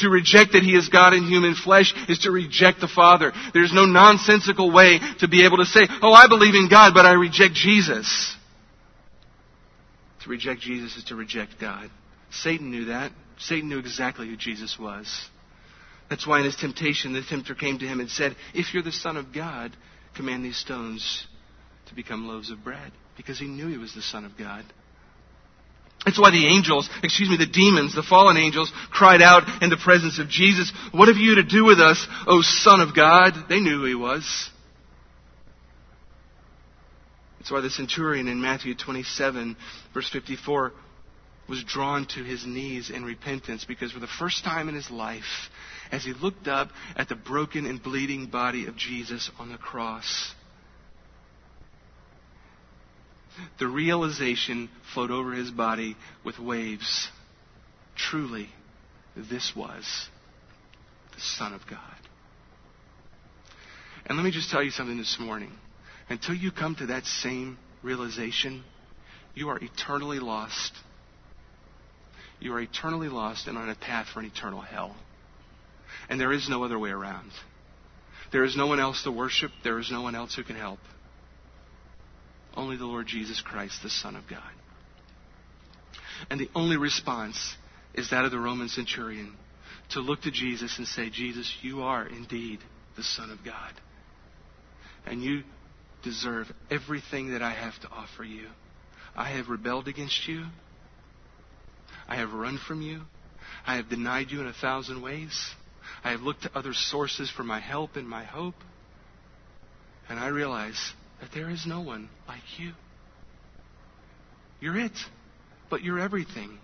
To 0.00 0.08
reject 0.08 0.52
that 0.52 0.62
He 0.62 0.74
is 0.74 0.88
God 0.88 1.12
in 1.12 1.24
human 1.24 1.54
flesh 1.54 1.92
is 2.08 2.20
to 2.20 2.30
reject 2.30 2.80
the 2.80 2.88
Father. 2.88 3.32
There's 3.52 3.72
no 3.72 3.84
nonsensical 3.84 4.72
way 4.72 4.98
to 5.20 5.28
be 5.28 5.44
able 5.44 5.58
to 5.58 5.66
say, 5.66 5.86
oh, 6.00 6.12
I 6.12 6.28
believe 6.28 6.54
in 6.54 6.68
God, 6.70 6.94
but 6.94 7.04
I 7.04 7.12
reject 7.12 7.54
Jesus. 7.54 8.36
To 10.22 10.30
reject 10.30 10.60
Jesus 10.60 10.96
is 10.96 11.04
to 11.04 11.14
reject 11.14 11.60
God. 11.60 11.90
Satan 12.30 12.70
knew 12.70 12.86
that. 12.86 13.12
Satan 13.38 13.68
knew 13.68 13.78
exactly 13.78 14.28
who 14.28 14.36
Jesus 14.36 14.78
was. 14.78 15.28
That's 16.08 16.26
why 16.26 16.38
in 16.38 16.44
his 16.44 16.56
temptation, 16.56 17.12
the 17.12 17.22
tempter 17.22 17.54
came 17.54 17.78
to 17.78 17.86
him 17.86 18.00
and 18.00 18.08
said, 18.08 18.36
If 18.54 18.72
you're 18.72 18.82
the 18.82 18.92
Son 18.92 19.16
of 19.16 19.32
God, 19.32 19.76
command 20.14 20.44
these 20.44 20.58
stones 20.58 21.26
to 21.88 21.94
become 21.94 22.28
loaves 22.28 22.50
of 22.50 22.62
bread. 22.62 22.92
Because 23.16 23.38
he 23.38 23.46
knew 23.46 23.68
he 23.68 23.78
was 23.78 23.94
the 23.94 24.02
Son 24.02 24.24
of 24.24 24.36
God. 24.38 24.64
That's 26.04 26.18
why 26.18 26.30
the 26.30 26.46
angels, 26.46 26.88
excuse 27.02 27.28
me, 27.28 27.36
the 27.36 27.46
demons, 27.46 27.94
the 27.94 28.02
fallen 28.02 28.36
angels, 28.36 28.72
cried 28.90 29.22
out 29.22 29.62
in 29.62 29.70
the 29.70 29.76
presence 29.76 30.18
of 30.18 30.28
Jesus, 30.28 30.72
What 30.90 31.08
have 31.08 31.16
you 31.16 31.36
to 31.36 31.44
do 31.44 31.64
with 31.64 31.78
us, 31.78 32.06
O 32.26 32.42
Son 32.42 32.80
of 32.80 32.94
God? 32.94 33.34
They 33.48 33.60
knew 33.60 33.78
who 33.78 33.84
he 33.84 33.94
was. 33.94 34.50
That's 37.38 37.50
why 37.50 37.60
the 37.60 37.70
centurion 37.70 38.28
in 38.28 38.40
Matthew 38.40 38.74
27, 38.74 39.56
verse 39.94 40.08
54, 40.08 40.72
was 41.48 41.64
drawn 41.64 42.06
to 42.06 42.22
his 42.22 42.46
knees 42.46 42.88
in 42.88 43.04
repentance 43.04 43.64
because 43.64 43.92
for 43.92 43.98
the 43.98 44.06
first 44.06 44.44
time 44.44 44.68
in 44.68 44.74
his 44.74 44.90
life, 44.90 45.50
as 45.90 46.04
he 46.04 46.12
looked 46.12 46.48
up 46.48 46.70
at 46.96 47.08
the 47.08 47.16
broken 47.16 47.66
and 47.66 47.82
bleeding 47.82 48.26
body 48.26 48.66
of 48.66 48.76
Jesus 48.76 49.30
on 49.38 49.50
the 49.50 49.58
cross, 49.58 50.34
the 53.58 53.66
realization 53.66 54.68
flowed 54.94 55.10
over 55.10 55.32
his 55.32 55.50
body 55.50 55.96
with 56.24 56.38
waves. 56.38 57.08
Truly, 57.96 58.48
this 59.16 59.52
was 59.56 60.08
the 61.14 61.20
Son 61.20 61.52
of 61.52 61.62
God. 61.68 61.78
And 64.06 64.16
let 64.16 64.24
me 64.24 64.30
just 64.30 64.50
tell 64.50 64.62
you 64.62 64.70
something 64.70 64.98
this 64.98 65.18
morning. 65.20 65.52
Until 66.08 66.34
you 66.34 66.50
come 66.50 66.74
to 66.76 66.86
that 66.86 67.04
same 67.04 67.56
realization, 67.82 68.64
you 69.34 69.48
are 69.48 69.58
eternally 69.58 70.18
lost. 70.18 70.72
You 72.40 72.52
are 72.54 72.60
eternally 72.60 73.08
lost 73.08 73.46
and 73.46 73.56
on 73.56 73.68
a 73.68 73.74
path 73.74 74.08
for 74.12 74.20
an 74.20 74.26
eternal 74.26 74.60
hell. 74.60 74.96
And 76.08 76.20
there 76.20 76.32
is 76.32 76.48
no 76.48 76.64
other 76.64 76.78
way 76.78 76.90
around. 76.90 77.30
There 78.32 78.44
is 78.44 78.56
no 78.56 78.66
one 78.66 78.80
else 78.80 79.04
to 79.04 79.12
worship. 79.12 79.52
There 79.62 79.78
is 79.78 79.90
no 79.90 80.02
one 80.02 80.14
else 80.14 80.34
who 80.34 80.42
can 80.42 80.56
help. 80.56 80.80
Only 82.54 82.76
the 82.76 82.86
Lord 82.86 83.06
Jesus 83.06 83.40
Christ, 83.40 83.82
the 83.82 83.90
Son 83.90 84.16
of 84.16 84.28
God. 84.28 84.42
And 86.30 86.40
the 86.40 86.50
only 86.54 86.76
response 86.76 87.56
is 87.94 88.10
that 88.10 88.24
of 88.24 88.30
the 88.30 88.38
Roman 88.38 88.68
centurion 88.68 89.34
to 89.90 90.00
look 90.00 90.22
to 90.22 90.30
Jesus 90.30 90.78
and 90.78 90.86
say, 90.86 91.10
Jesus, 91.10 91.52
you 91.62 91.82
are 91.82 92.06
indeed 92.06 92.60
the 92.96 93.02
Son 93.02 93.30
of 93.30 93.44
God. 93.44 93.72
And 95.06 95.22
you 95.22 95.42
deserve 96.02 96.52
everything 96.70 97.32
that 97.32 97.42
I 97.42 97.52
have 97.52 97.78
to 97.80 97.88
offer 97.88 98.24
you. 98.24 98.46
I 99.14 99.30
have 99.30 99.48
rebelled 99.48 99.88
against 99.88 100.26
you. 100.26 100.44
I 102.08 102.16
have 102.16 102.32
run 102.32 102.58
from 102.66 102.82
you. 102.82 103.02
I 103.66 103.76
have 103.76 103.88
denied 103.88 104.30
you 104.30 104.40
in 104.40 104.46
a 104.46 104.52
thousand 104.52 105.02
ways. 105.02 105.50
I 106.02 106.10
have 106.10 106.20
looked 106.20 106.42
to 106.42 106.56
other 106.56 106.72
sources 106.72 107.30
for 107.30 107.42
my 107.42 107.60
help 107.60 107.96
and 107.96 108.08
my 108.08 108.24
hope. 108.24 108.54
And 110.08 110.18
I 110.18 110.28
realize 110.28 110.92
that 111.22 111.30
there 111.32 111.48
is 111.48 111.64
no 111.66 111.80
one 111.80 112.10
like 112.26 112.42
you. 112.58 112.72
You're 114.60 114.76
it, 114.76 114.98
but 115.70 115.82
you're 115.82 116.00
everything. 116.00 116.58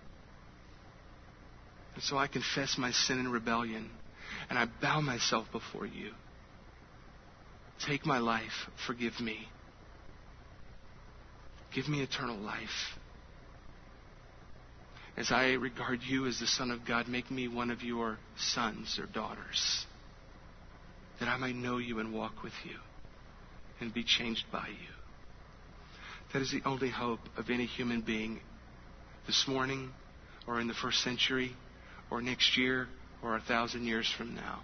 And 1.94 2.02
so 2.02 2.18
I 2.18 2.26
confess 2.26 2.76
my 2.76 2.90
sin 2.90 3.20
and 3.20 3.32
rebellion, 3.32 3.88
and 4.50 4.58
I 4.58 4.66
bow 4.82 5.00
myself 5.00 5.46
before 5.52 5.86
you. 5.86 6.10
Take 7.86 8.04
my 8.04 8.18
life, 8.18 8.68
forgive 8.84 9.20
me. 9.20 9.46
Give 11.72 11.88
me 11.88 12.02
eternal 12.02 12.36
life. 12.36 12.96
As 15.16 15.30
I 15.30 15.52
regard 15.52 16.00
you 16.02 16.26
as 16.26 16.40
the 16.40 16.46
Son 16.48 16.72
of 16.72 16.84
God, 16.84 17.06
make 17.06 17.30
me 17.30 17.46
one 17.46 17.70
of 17.70 17.82
your 17.82 18.18
sons 18.36 18.98
or 19.00 19.06
daughters, 19.06 19.86
that 21.20 21.28
I 21.28 21.36
might 21.36 21.54
know 21.54 21.78
you 21.78 22.00
and 22.00 22.12
walk 22.12 22.42
with 22.42 22.54
you 22.64 22.78
and 23.80 23.92
be 23.92 24.04
changed 24.04 24.44
by 24.52 24.66
you. 24.68 24.88
That 26.32 26.42
is 26.42 26.50
the 26.50 26.62
only 26.64 26.90
hope 26.90 27.20
of 27.36 27.50
any 27.50 27.66
human 27.66 28.02
being 28.02 28.40
this 29.26 29.46
morning 29.48 29.90
or 30.46 30.60
in 30.60 30.66
the 30.66 30.74
first 30.74 31.02
century 31.02 31.52
or 32.10 32.20
next 32.20 32.56
year 32.56 32.88
or 33.22 33.36
a 33.36 33.40
thousand 33.40 33.84
years 33.84 34.12
from 34.16 34.34
now. 34.34 34.60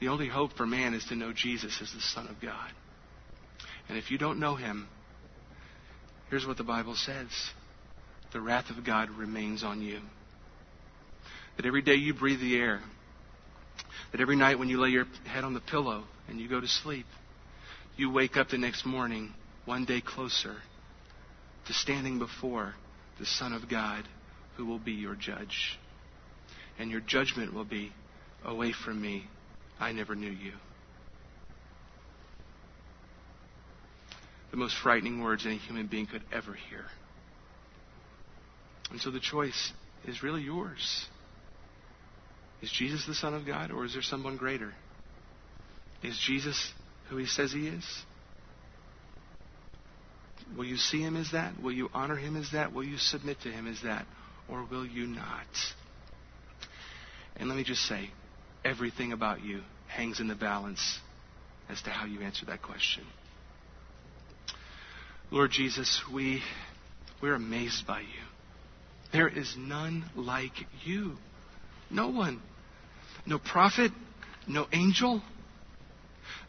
The 0.00 0.08
only 0.08 0.28
hope 0.28 0.52
for 0.56 0.66
man 0.66 0.92
is 0.92 1.04
to 1.06 1.16
know 1.16 1.32
Jesus 1.32 1.80
as 1.80 1.92
the 1.92 2.00
Son 2.00 2.26
of 2.28 2.40
God. 2.40 2.70
And 3.88 3.96
if 3.96 4.10
you 4.10 4.18
don't 4.18 4.40
know 4.40 4.54
him, 4.54 4.88
here's 6.30 6.46
what 6.46 6.56
the 6.56 6.64
Bible 6.64 6.94
says 6.94 7.28
the 8.32 8.40
wrath 8.40 8.68
of 8.68 8.84
God 8.84 9.10
remains 9.10 9.62
on 9.62 9.80
you. 9.80 10.00
That 11.56 11.66
every 11.66 11.82
day 11.82 11.94
you 11.94 12.14
breathe 12.14 12.40
the 12.40 12.56
air, 12.56 12.80
that 14.10 14.20
every 14.20 14.34
night 14.34 14.58
when 14.58 14.68
you 14.68 14.80
lay 14.80 14.88
your 14.88 15.06
head 15.24 15.44
on 15.44 15.54
the 15.54 15.60
pillow, 15.60 16.04
and 16.28 16.40
you 16.40 16.48
go 16.48 16.60
to 16.60 16.68
sleep, 16.68 17.06
you 17.96 18.10
wake 18.10 18.36
up 18.36 18.48
the 18.48 18.58
next 18.58 18.84
morning 18.84 19.32
one 19.64 19.84
day 19.84 20.00
closer 20.00 20.56
to 21.66 21.72
standing 21.72 22.18
before 22.18 22.74
the 23.18 23.26
Son 23.26 23.52
of 23.52 23.68
God 23.68 24.04
who 24.56 24.66
will 24.66 24.78
be 24.78 24.92
your 24.92 25.14
judge. 25.14 25.78
And 26.78 26.90
your 26.90 27.00
judgment 27.00 27.54
will 27.54 27.64
be, 27.64 27.92
Away 28.44 28.72
from 28.84 29.00
me, 29.00 29.24
I 29.80 29.92
never 29.92 30.14
knew 30.14 30.30
you. 30.30 30.52
The 34.50 34.58
most 34.58 34.76
frightening 34.82 35.22
words 35.22 35.46
any 35.46 35.56
human 35.56 35.86
being 35.86 36.06
could 36.06 36.22
ever 36.30 36.52
hear. 36.52 36.84
And 38.90 39.00
so 39.00 39.10
the 39.10 39.18
choice 39.18 39.72
is 40.06 40.22
really 40.22 40.42
yours. 40.42 41.06
Is 42.60 42.70
Jesus 42.70 43.06
the 43.06 43.14
Son 43.14 43.34
of 43.34 43.46
God, 43.46 43.70
or 43.70 43.84
is 43.84 43.94
there 43.94 44.02
someone 44.02 44.36
greater? 44.36 44.74
Is 46.02 46.18
Jesus 46.18 46.72
who 47.08 47.16
he 47.16 47.26
says 47.26 47.52
he 47.52 47.68
is? 47.68 47.84
Will 50.56 50.64
you 50.64 50.76
see 50.76 51.00
him 51.00 51.16
as 51.16 51.32
that? 51.32 51.60
Will 51.62 51.72
you 51.72 51.88
honor 51.94 52.16
him 52.16 52.36
as 52.36 52.50
that? 52.52 52.72
Will 52.72 52.84
you 52.84 52.98
submit 52.98 53.40
to 53.42 53.48
him 53.48 53.66
as 53.66 53.80
that? 53.82 54.06
Or 54.48 54.66
will 54.70 54.86
you 54.86 55.06
not? 55.06 55.46
And 57.36 57.48
let 57.48 57.56
me 57.56 57.64
just 57.64 57.82
say, 57.82 58.10
everything 58.64 59.12
about 59.12 59.42
you 59.42 59.62
hangs 59.88 60.20
in 60.20 60.28
the 60.28 60.34
balance 60.34 60.98
as 61.68 61.80
to 61.82 61.90
how 61.90 62.06
you 62.06 62.20
answer 62.20 62.46
that 62.46 62.62
question. 62.62 63.04
Lord 65.30 65.50
Jesus, 65.50 66.02
we, 66.12 66.42
we're 67.22 67.34
amazed 67.34 67.86
by 67.86 68.00
you. 68.00 68.06
There 69.12 69.28
is 69.28 69.54
none 69.58 70.04
like 70.14 70.52
you. 70.84 71.16
No 71.90 72.08
one. 72.08 72.40
No 73.26 73.38
prophet, 73.38 73.92
no 74.46 74.66
angel, 74.72 75.22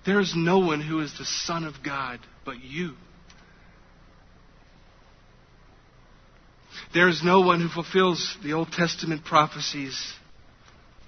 there 0.05 0.19
is 0.19 0.33
no 0.35 0.59
one 0.59 0.81
who 0.81 0.99
is 0.99 1.17
the 1.17 1.25
Son 1.25 1.63
of 1.63 1.75
God 1.83 2.19
but 2.45 2.63
you. 2.63 2.93
There 6.93 7.09
is 7.09 7.21
no 7.23 7.41
one 7.41 7.61
who 7.61 7.69
fulfills 7.69 8.37
the 8.43 8.53
Old 8.53 8.71
Testament 8.71 9.25
prophecies 9.25 10.13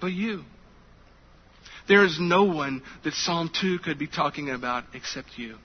but 0.02 0.12
you. 0.12 0.44
There 1.88 2.04
is 2.04 2.18
no 2.20 2.44
one 2.44 2.82
that 3.04 3.14
Psalm 3.14 3.50
2 3.62 3.80
could 3.80 3.98
be 3.98 4.08
talking 4.08 4.50
about 4.50 4.84
except 4.94 5.38
you. 5.38 5.56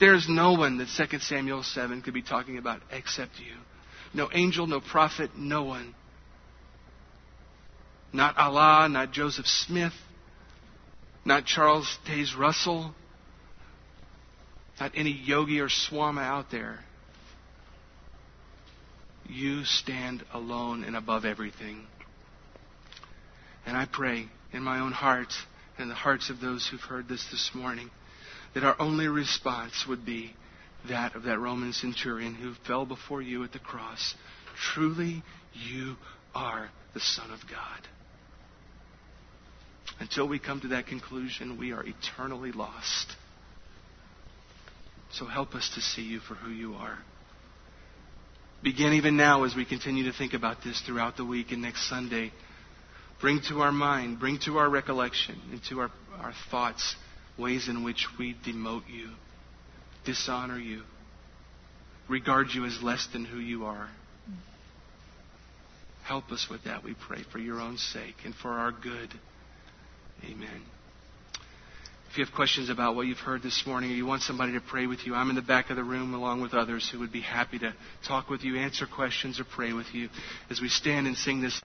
There 0.00 0.14
is 0.14 0.26
no 0.28 0.52
one 0.52 0.78
that 0.78 0.88
2 0.96 1.18
Samuel 1.18 1.62
7 1.62 2.02
could 2.02 2.14
be 2.14 2.22
talking 2.22 2.56
about 2.56 2.80
except 2.90 3.38
you. 3.38 3.54
No 4.14 4.30
angel, 4.32 4.66
no 4.66 4.80
prophet, 4.80 5.30
no 5.36 5.64
one. 5.64 5.94
Not 8.12 8.38
Allah, 8.38 8.88
not 8.88 9.12
Joseph 9.12 9.46
Smith, 9.46 9.92
not 11.28 11.44
Charles 11.44 11.98
Taze 12.06 12.34
Russell, 12.36 12.94
not 14.80 14.92
any 14.94 15.10
yogi 15.10 15.60
or 15.60 15.68
swami 15.68 16.22
out 16.22 16.50
there. 16.50 16.78
You 19.28 19.64
stand 19.64 20.24
alone 20.32 20.84
and 20.84 20.96
above 20.96 21.26
everything. 21.26 21.86
And 23.66 23.76
I 23.76 23.84
pray 23.84 24.24
in 24.54 24.62
my 24.62 24.80
own 24.80 24.92
heart 24.92 25.34
and 25.76 25.90
the 25.90 25.94
hearts 25.94 26.30
of 26.30 26.40
those 26.40 26.66
who've 26.66 26.80
heard 26.80 27.08
this 27.08 27.26
this 27.30 27.50
morning 27.54 27.90
that 28.54 28.64
our 28.64 28.76
only 28.80 29.06
response 29.06 29.84
would 29.86 30.06
be 30.06 30.34
that 30.88 31.14
of 31.14 31.24
that 31.24 31.38
Roman 31.38 31.74
centurion 31.74 32.34
who 32.36 32.54
fell 32.66 32.86
before 32.86 33.20
you 33.20 33.44
at 33.44 33.52
the 33.52 33.58
cross. 33.58 34.14
Truly, 34.72 35.22
you 35.52 35.96
are 36.34 36.70
the 36.94 37.00
Son 37.00 37.30
of 37.30 37.40
God. 37.50 37.86
Until 40.00 40.28
we 40.28 40.38
come 40.38 40.60
to 40.60 40.68
that 40.68 40.86
conclusion, 40.86 41.58
we 41.58 41.72
are 41.72 41.84
eternally 41.84 42.52
lost. 42.52 43.16
So 45.12 45.26
help 45.26 45.54
us 45.54 45.70
to 45.74 45.80
see 45.80 46.02
you 46.02 46.20
for 46.20 46.34
who 46.34 46.50
you 46.50 46.74
are. 46.74 46.98
Begin 48.62 48.94
even 48.94 49.16
now 49.16 49.44
as 49.44 49.54
we 49.54 49.64
continue 49.64 50.04
to 50.04 50.12
think 50.12 50.34
about 50.34 50.62
this 50.62 50.80
throughout 50.80 51.16
the 51.16 51.24
week 51.24 51.52
and 51.52 51.62
next 51.62 51.88
Sunday. 51.88 52.32
Bring 53.20 53.40
to 53.48 53.60
our 53.60 53.72
mind, 53.72 54.20
bring 54.20 54.38
to 54.44 54.58
our 54.58 54.68
recollection, 54.68 55.40
and 55.50 55.60
to 55.68 55.80
our, 55.80 55.90
our 56.20 56.32
thoughts 56.50 56.94
ways 57.38 57.68
in 57.68 57.84
which 57.84 58.06
we 58.18 58.34
demote 58.46 58.82
you, 58.88 59.10
dishonor 60.04 60.58
you, 60.58 60.82
regard 62.08 62.48
you 62.52 62.64
as 62.64 62.80
less 62.82 63.06
than 63.12 63.24
who 63.24 63.38
you 63.38 63.64
are. 63.64 63.88
Help 66.04 66.30
us 66.32 66.48
with 66.50 66.64
that, 66.64 66.82
we 66.82 66.94
pray, 67.06 67.22
for 67.30 67.38
your 67.38 67.60
own 67.60 67.76
sake 67.76 68.14
and 68.24 68.34
for 68.34 68.50
our 68.50 68.72
good. 68.72 69.10
Amen. 70.24 70.62
If 72.10 72.16
you 72.16 72.24
have 72.24 72.34
questions 72.34 72.70
about 72.70 72.96
what 72.96 73.06
you've 73.06 73.18
heard 73.18 73.42
this 73.42 73.64
morning 73.66 73.92
or 73.92 73.94
you 73.94 74.06
want 74.06 74.22
somebody 74.22 74.52
to 74.54 74.60
pray 74.60 74.86
with 74.86 75.06
you, 75.06 75.14
I'm 75.14 75.28
in 75.28 75.36
the 75.36 75.42
back 75.42 75.70
of 75.70 75.76
the 75.76 75.84
room 75.84 76.14
along 76.14 76.40
with 76.40 76.54
others 76.54 76.88
who 76.90 76.98
would 77.00 77.12
be 77.12 77.20
happy 77.20 77.58
to 77.60 77.74
talk 78.08 78.28
with 78.30 78.42
you, 78.42 78.56
answer 78.56 78.86
questions, 78.86 79.38
or 79.38 79.44
pray 79.44 79.72
with 79.72 79.86
you 79.92 80.08
as 80.50 80.60
we 80.60 80.68
stand 80.68 81.06
and 81.06 81.16
sing 81.16 81.40
this. 81.42 81.56